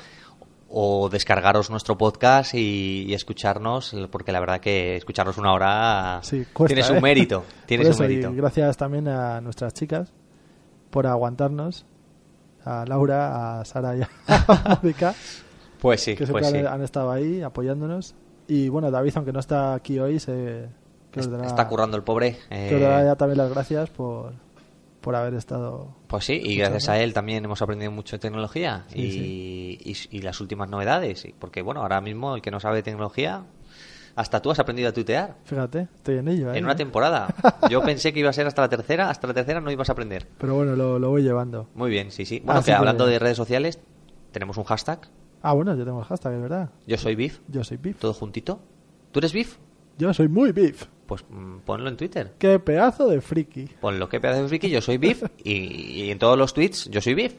o 0.70 1.09
descargaros 1.09 1.70
nuestro 1.70 1.97
podcast 1.97 2.53
y, 2.55 3.14
escucharnos, 3.14 3.97
porque 4.11 4.32
la 4.32 4.41
verdad 4.41 4.61
que 4.61 4.97
escucharnos 4.97 5.39
una 5.39 5.53
hora 5.55 6.20
Sí, 6.22 6.45
cuesta, 6.53 6.74
tiene 6.74 6.86
su 6.86 6.95
¿eh? 6.95 7.01
mérito, 7.01 7.45
tiene 7.64 7.91
su 7.93 8.03
mérito. 8.03 8.30
gracias 8.34 8.76
también 8.76 9.09
a 9.09 9.41
nuestras 9.41 9.72
chicas 9.72 10.12
por 10.91 11.07
aguantarnos. 11.07 11.86
A 12.69 12.85
Laura, 12.87 13.61
a 13.61 13.64
Sara 13.64 13.97
y 13.97 14.03
a 14.03 14.09
Mónica, 14.83 15.14
Pues 15.81 16.01
sí, 16.03 16.14
que 16.16 16.27
pues 16.27 16.47
sí. 16.49 16.57
han, 16.59 16.83
estado 16.83 17.11
ahí 17.11 17.41
apoyándonos. 17.43 18.14
Y 18.47 18.69
bueno, 18.69 18.91
David, 18.91 19.12
aunque 19.16 19.33
no 19.33 19.41
está 19.41 19.75
aquí 19.75 19.99
hoy, 19.99 20.19
se, 20.21 20.69
que 21.11 21.21
dará- 21.21 21.47
Está 21.47 21.66
currando 21.69 21.97
el 21.97 22.03
pobre. 22.03 22.39
que 22.49 22.77
eh, 22.77 22.81
dará 22.81 23.05
ya 23.05 23.16
también 23.16 23.39
las 23.39 23.51
gracias 23.51 23.91
por, 23.91 24.33
por 25.01 25.14
haber 25.14 25.35
estado. 25.35 25.95
Pues 26.09 26.25
sí, 26.25 26.41
y 26.43 26.57
gracias 26.57 26.89
a 26.89 26.99
él 27.01 27.12
también 27.12 27.45
hemos 27.45 27.61
aprendido 27.62 27.91
mucho 27.93 28.16
de 28.16 28.21
tecnología 28.21 28.85
Sí, 28.89 29.79
y, 29.85 29.91
y- 29.93 30.16
y 30.19 30.23
las 30.23 30.41
últimas 30.41 30.69
novedades. 30.71 31.25
y- 31.27 31.33
Porque 31.39 31.62
bueno, 31.62 31.83
ahora 31.83 32.01
mismo 32.01 32.35
el 32.35 32.43
que 32.43 32.51
no 32.51 32.59
sabe 32.61 32.77
de 32.77 32.83
tecnología, 32.83 33.45
hasta 34.19 34.43
tú 34.43 34.51
has 34.51 34.59
aprendido 34.59 34.89
a 34.89 34.93
tuitear. 34.93 35.37
Fíjate, 35.45 35.89
estoy 35.95 36.19
en 36.19 36.29
ello. 36.29 36.53
¿eh? 36.53 36.59
En 36.59 36.64
una 36.64 36.75
temporada. 36.77 37.35
Yo 37.71 37.83
pensé 37.83 38.12
que 38.12 38.21
iba 38.21 38.31
a 38.31 38.33
ser 38.33 38.47
hasta 38.47 38.62
la 38.62 38.69
tercera, 38.69 39.11
hasta 39.11 39.27
la 39.29 39.35
tercera 39.35 39.61
no 39.61 39.71
ibas 39.71 39.89
a 39.89 39.93
aprender. 39.93 40.27
Pero 40.39 40.55
bueno, 40.55 40.75
lo, 40.77 40.99
lo 40.99 41.11
voy 41.11 41.23
llevando. 41.23 41.69
Muy 41.75 41.91
bien, 41.91 42.11
sí, 42.11 42.25
sí. 42.27 42.41
Bueno, 42.45 42.61
Así 42.61 42.66
que 42.66 42.73
que- 42.73 42.77
hablando 42.79 43.07
de 43.07 43.19
redes 43.19 43.37
sociales, 43.37 43.79
tenemos 44.33 44.57
un 44.57 44.64
hashtag. 44.64 45.01
Ah, 45.43 45.53
bueno, 45.53 45.75
yo 45.77 45.85
tengo 45.85 46.01
el 46.01 46.05
hashtag, 46.05 46.35
es 46.35 46.43
verdad. 46.43 46.71
Yo 46.87 46.97
soy 46.99 47.14
Bif, 47.14 47.39
Yo 47.49 47.62
soy 47.64 47.79
Pip. 47.79 47.97
todo 47.99 48.12
juntito. 48.12 48.61
¿Tú 49.12 49.21
eres 49.21 49.33
Bif? 49.33 49.57
Yo 49.99 50.12
soy 50.14 50.29
muy 50.29 50.53
beef. 50.53 50.87
Pues 51.07 51.25
mm, 51.29 51.59
ponlo 51.64 51.89
en 51.89 51.97
Twitter. 51.97 52.35
Qué 52.39 52.59
pedazo 52.59 53.09
de 53.09 53.21
friki. 53.21 53.66
Ponlo 53.81 54.09
que 54.09 54.21
pedazo 54.21 54.43
de 54.43 54.49
friki, 54.49 54.69
yo 54.69 54.81
soy 54.81 54.99
Biff. 54.99 55.23
y, 55.45 55.53
y 56.05 56.11
en 56.11 56.19
todos 56.19 56.37
los 56.37 56.53
tweets 56.55 56.91
yo 56.91 57.01
soy 57.01 57.14
Biff. 57.14 57.35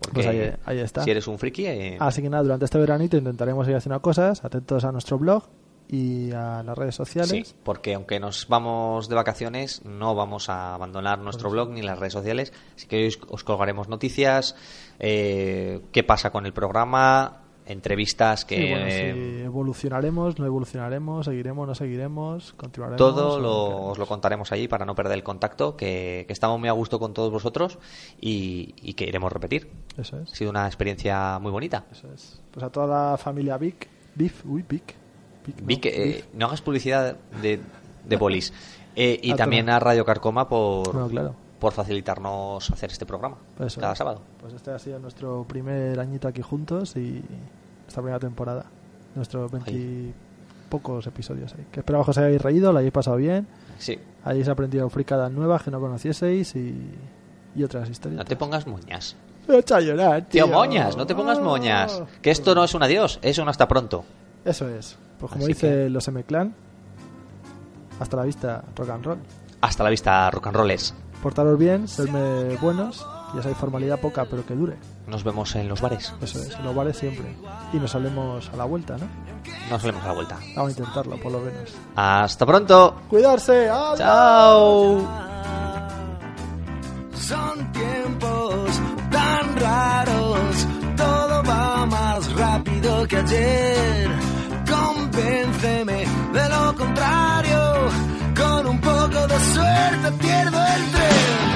Porque 0.00 0.14
Pues 0.14 0.26
ahí- 0.26 0.52
ahí 0.66 0.78
está. 0.80 1.02
Si 1.04 1.10
eres 1.10 1.26
un 1.28 1.38
friki, 1.38 1.66
eh, 1.66 1.96
Así 2.00 2.20
que 2.22 2.28
nada, 2.28 2.42
durante 2.42 2.64
este 2.64 2.78
veranito 2.78 3.16
intentaremos 3.16 3.66
ir 3.68 3.76
haciendo 3.76 4.00
cosas, 4.02 4.44
atentos 4.44 4.84
a 4.84 4.92
nuestro 4.92 5.18
blog 5.18 5.44
y 5.88 6.32
a 6.32 6.62
las 6.62 6.76
redes 6.76 6.94
sociales. 6.94 7.48
Sí, 7.48 7.54
porque 7.62 7.94
aunque 7.94 8.18
nos 8.20 8.48
vamos 8.48 9.08
de 9.08 9.14
vacaciones, 9.14 9.84
no 9.84 10.14
vamos 10.14 10.48
a 10.48 10.74
abandonar 10.74 11.18
nuestro 11.18 11.50
blog 11.50 11.70
ni 11.70 11.82
las 11.82 11.98
redes 11.98 12.14
sociales. 12.14 12.52
Así 12.74 12.86
que 12.86 12.96
hoy 12.96 13.06
os, 13.08 13.18
os 13.28 13.44
colgaremos 13.44 13.88
noticias, 13.88 14.56
eh, 14.98 15.82
qué 15.92 16.02
pasa 16.02 16.30
con 16.30 16.46
el 16.46 16.52
programa, 16.52 17.42
entrevistas 17.66 18.44
que... 18.44 18.56
Sí, 18.56 18.70
bueno, 18.70 18.86
eh, 18.86 19.36
si 19.38 19.42
evolucionaremos, 19.42 20.38
no 20.38 20.46
evolucionaremos, 20.46 21.26
seguiremos, 21.26 21.68
no 21.68 21.74
seguiremos, 21.74 22.52
continuaremos. 22.54 22.98
todo 22.98 23.38
lo, 23.38 23.86
os 23.86 23.98
lo 23.98 24.06
contaremos 24.06 24.52
allí 24.52 24.68
para 24.68 24.84
no 24.84 24.94
perder 24.94 25.14
el 25.14 25.22
contacto, 25.22 25.76
que, 25.76 26.24
que 26.26 26.32
estamos 26.32 26.58
muy 26.58 26.68
a 26.68 26.72
gusto 26.72 26.98
con 26.98 27.14
todos 27.14 27.30
vosotros 27.30 27.78
y, 28.20 28.74
y 28.82 28.94
que 28.94 29.04
iremos 29.04 29.32
repetir. 29.32 29.70
Eso 29.96 30.18
es. 30.18 30.32
Ha 30.32 30.34
sido 30.34 30.50
una 30.50 30.66
experiencia 30.66 31.38
muy 31.38 31.52
bonita. 31.52 31.84
Eso 31.92 32.08
es. 32.12 32.40
Pues 32.50 32.64
a 32.64 32.70
toda 32.70 33.10
la 33.12 33.16
familia 33.18 33.56
Vic, 33.58 33.88
Beef, 34.14 34.44
uy, 34.46 34.64
Vic. 34.68 35.03
Vic, 35.62 35.84
no, 35.84 35.90
eh, 35.90 36.24
no 36.34 36.46
hagas 36.46 36.60
publicidad 36.62 37.16
de, 37.42 37.60
de 38.06 38.16
bolis. 38.16 38.52
Eh, 38.96 39.18
y 39.24 39.32
Ah, 39.32 39.36
también 39.36 39.68
a 39.70 39.80
Radio 39.80 40.04
Carcoma 40.04 40.48
por, 40.48 40.94
No, 40.94 41.08
claro. 41.08 41.34
por 41.58 41.72
facilitarnos 41.72 42.70
hacer 42.70 42.92
este 42.92 43.04
programa 43.04 43.38
cada 43.80 43.90
es. 43.92 43.98
sábado. 43.98 44.20
Pues 44.40 44.54
este 44.54 44.70
ha 44.70 44.78
sido 44.78 45.00
nuestro 45.00 45.44
primer 45.48 45.98
añito 45.98 46.28
aquí 46.28 46.42
juntos 46.42 46.94
y 46.94 47.20
nuestra 47.82 48.02
primera 48.04 48.20
temporada. 48.20 48.66
Nuestros 49.16 49.50
veintipocos 49.50 51.06
episodios 51.08 51.52
ahí. 51.54 51.66
Que 51.72 51.80
esperamos 51.80 52.06
que 52.06 52.10
os 52.12 52.18
hayáis 52.18 52.40
reído, 52.40 52.72
lo 52.72 52.78
hayáis 52.78 52.92
pasado 52.92 53.16
bien, 53.16 53.48
Sí, 53.78 53.98
hayáis 54.24 54.48
aprendido 54.48 54.88
fricadas 54.90 55.32
nuevas 55.32 55.62
que 55.64 55.72
no 55.72 55.80
conocieseis 55.80 56.54
y, 56.54 56.92
y 57.56 57.62
otras 57.64 57.90
historias. 57.90 58.18
no 58.18 58.24
te 58.24 58.36
pongas 58.36 58.66
moñas. 58.68 59.16
Me 59.48 59.56
he 59.56 59.58
hecho 59.58 59.74
a 59.74 59.80
llorar, 59.80 60.22
tío. 60.28 60.44
Tío, 60.44 60.54
moñas, 60.54 60.96
no 60.96 61.04
te 61.04 61.14
pongas 61.16 61.40
moñas. 61.40 62.00
Que 62.22 62.30
esto 62.30 62.54
no 62.54 62.62
es 62.62 62.74
un 62.74 62.82
adiós, 62.84 63.18
es 63.22 63.38
un 63.38 63.48
hasta 63.48 63.66
pronto. 63.66 64.04
Eso 64.44 64.68
es. 64.68 64.96
Pues 65.18 65.32
como 65.32 65.44
Así 65.44 65.52
dice 65.54 65.68
que- 65.68 65.90
los 65.90 66.06
M-Clan, 66.08 66.54
hasta 68.00 68.16
la 68.16 68.24
vista, 68.24 68.62
rock 68.76 68.90
and 68.90 69.04
roll. 69.04 69.18
Hasta 69.60 69.84
la 69.84 69.90
vista, 69.90 70.30
rock 70.30 70.48
and 70.48 70.56
rolls. 70.56 70.94
Portaros 71.22 71.58
bien, 71.58 71.88
serme 71.88 72.56
buenos, 72.56 73.06
ya 73.34 73.40
sabéis, 73.40 73.56
formalidad 73.56 73.98
poca, 73.98 74.26
pero 74.26 74.44
que 74.44 74.54
dure. 74.54 74.76
Nos 75.06 75.24
vemos 75.24 75.54
en 75.56 75.68
los 75.68 75.80
bares. 75.80 76.12
Eso 76.20 76.38
es, 76.40 76.54
en 76.54 76.64
los 76.64 76.74
bares 76.74 76.98
siempre. 76.98 77.24
Y 77.72 77.78
nos 77.78 77.94
hablemos 77.94 78.50
a 78.50 78.56
la 78.56 78.64
vuelta, 78.64 78.96
¿no? 78.98 79.06
Nos 79.70 79.82
vemos 79.82 80.02
a 80.04 80.08
la 80.08 80.12
vuelta. 80.12 80.38
Vamos 80.54 80.68
a 80.76 80.78
intentarlo, 80.78 81.16
por 81.18 81.32
lo 81.32 81.40
menos. 81.40 81.72
Hasta 81.96 82.44
pronto. 82.44 82.94
¡Cuidarse! 83.08 83.70
¡Adiós! 83.70 83.98
Chao. 83.98 85.08
Son 87.14 87.72
tiempos 87.72 88.80
tan 89.10 89.56
raros, 89.56 90.66
todo 90.96 91.42
va 91.48 91.86
más 91.86 92.32
rápido 92.34 93.08
que 93.08 93.16
ayer. 93.16 94.10
Convénceme 95.14 96.04
de 96.32 96.48
lo 96.48 96.74
contrario, 96.74 97.88
con 98.36 98.66
un 98.66 98.80
poco 98.80 99.26
de 99.28 99.38
suerte 99.54 100.12
pierdo 100.18 100.58
el 100.58 100.90
tren. 100.90 101.53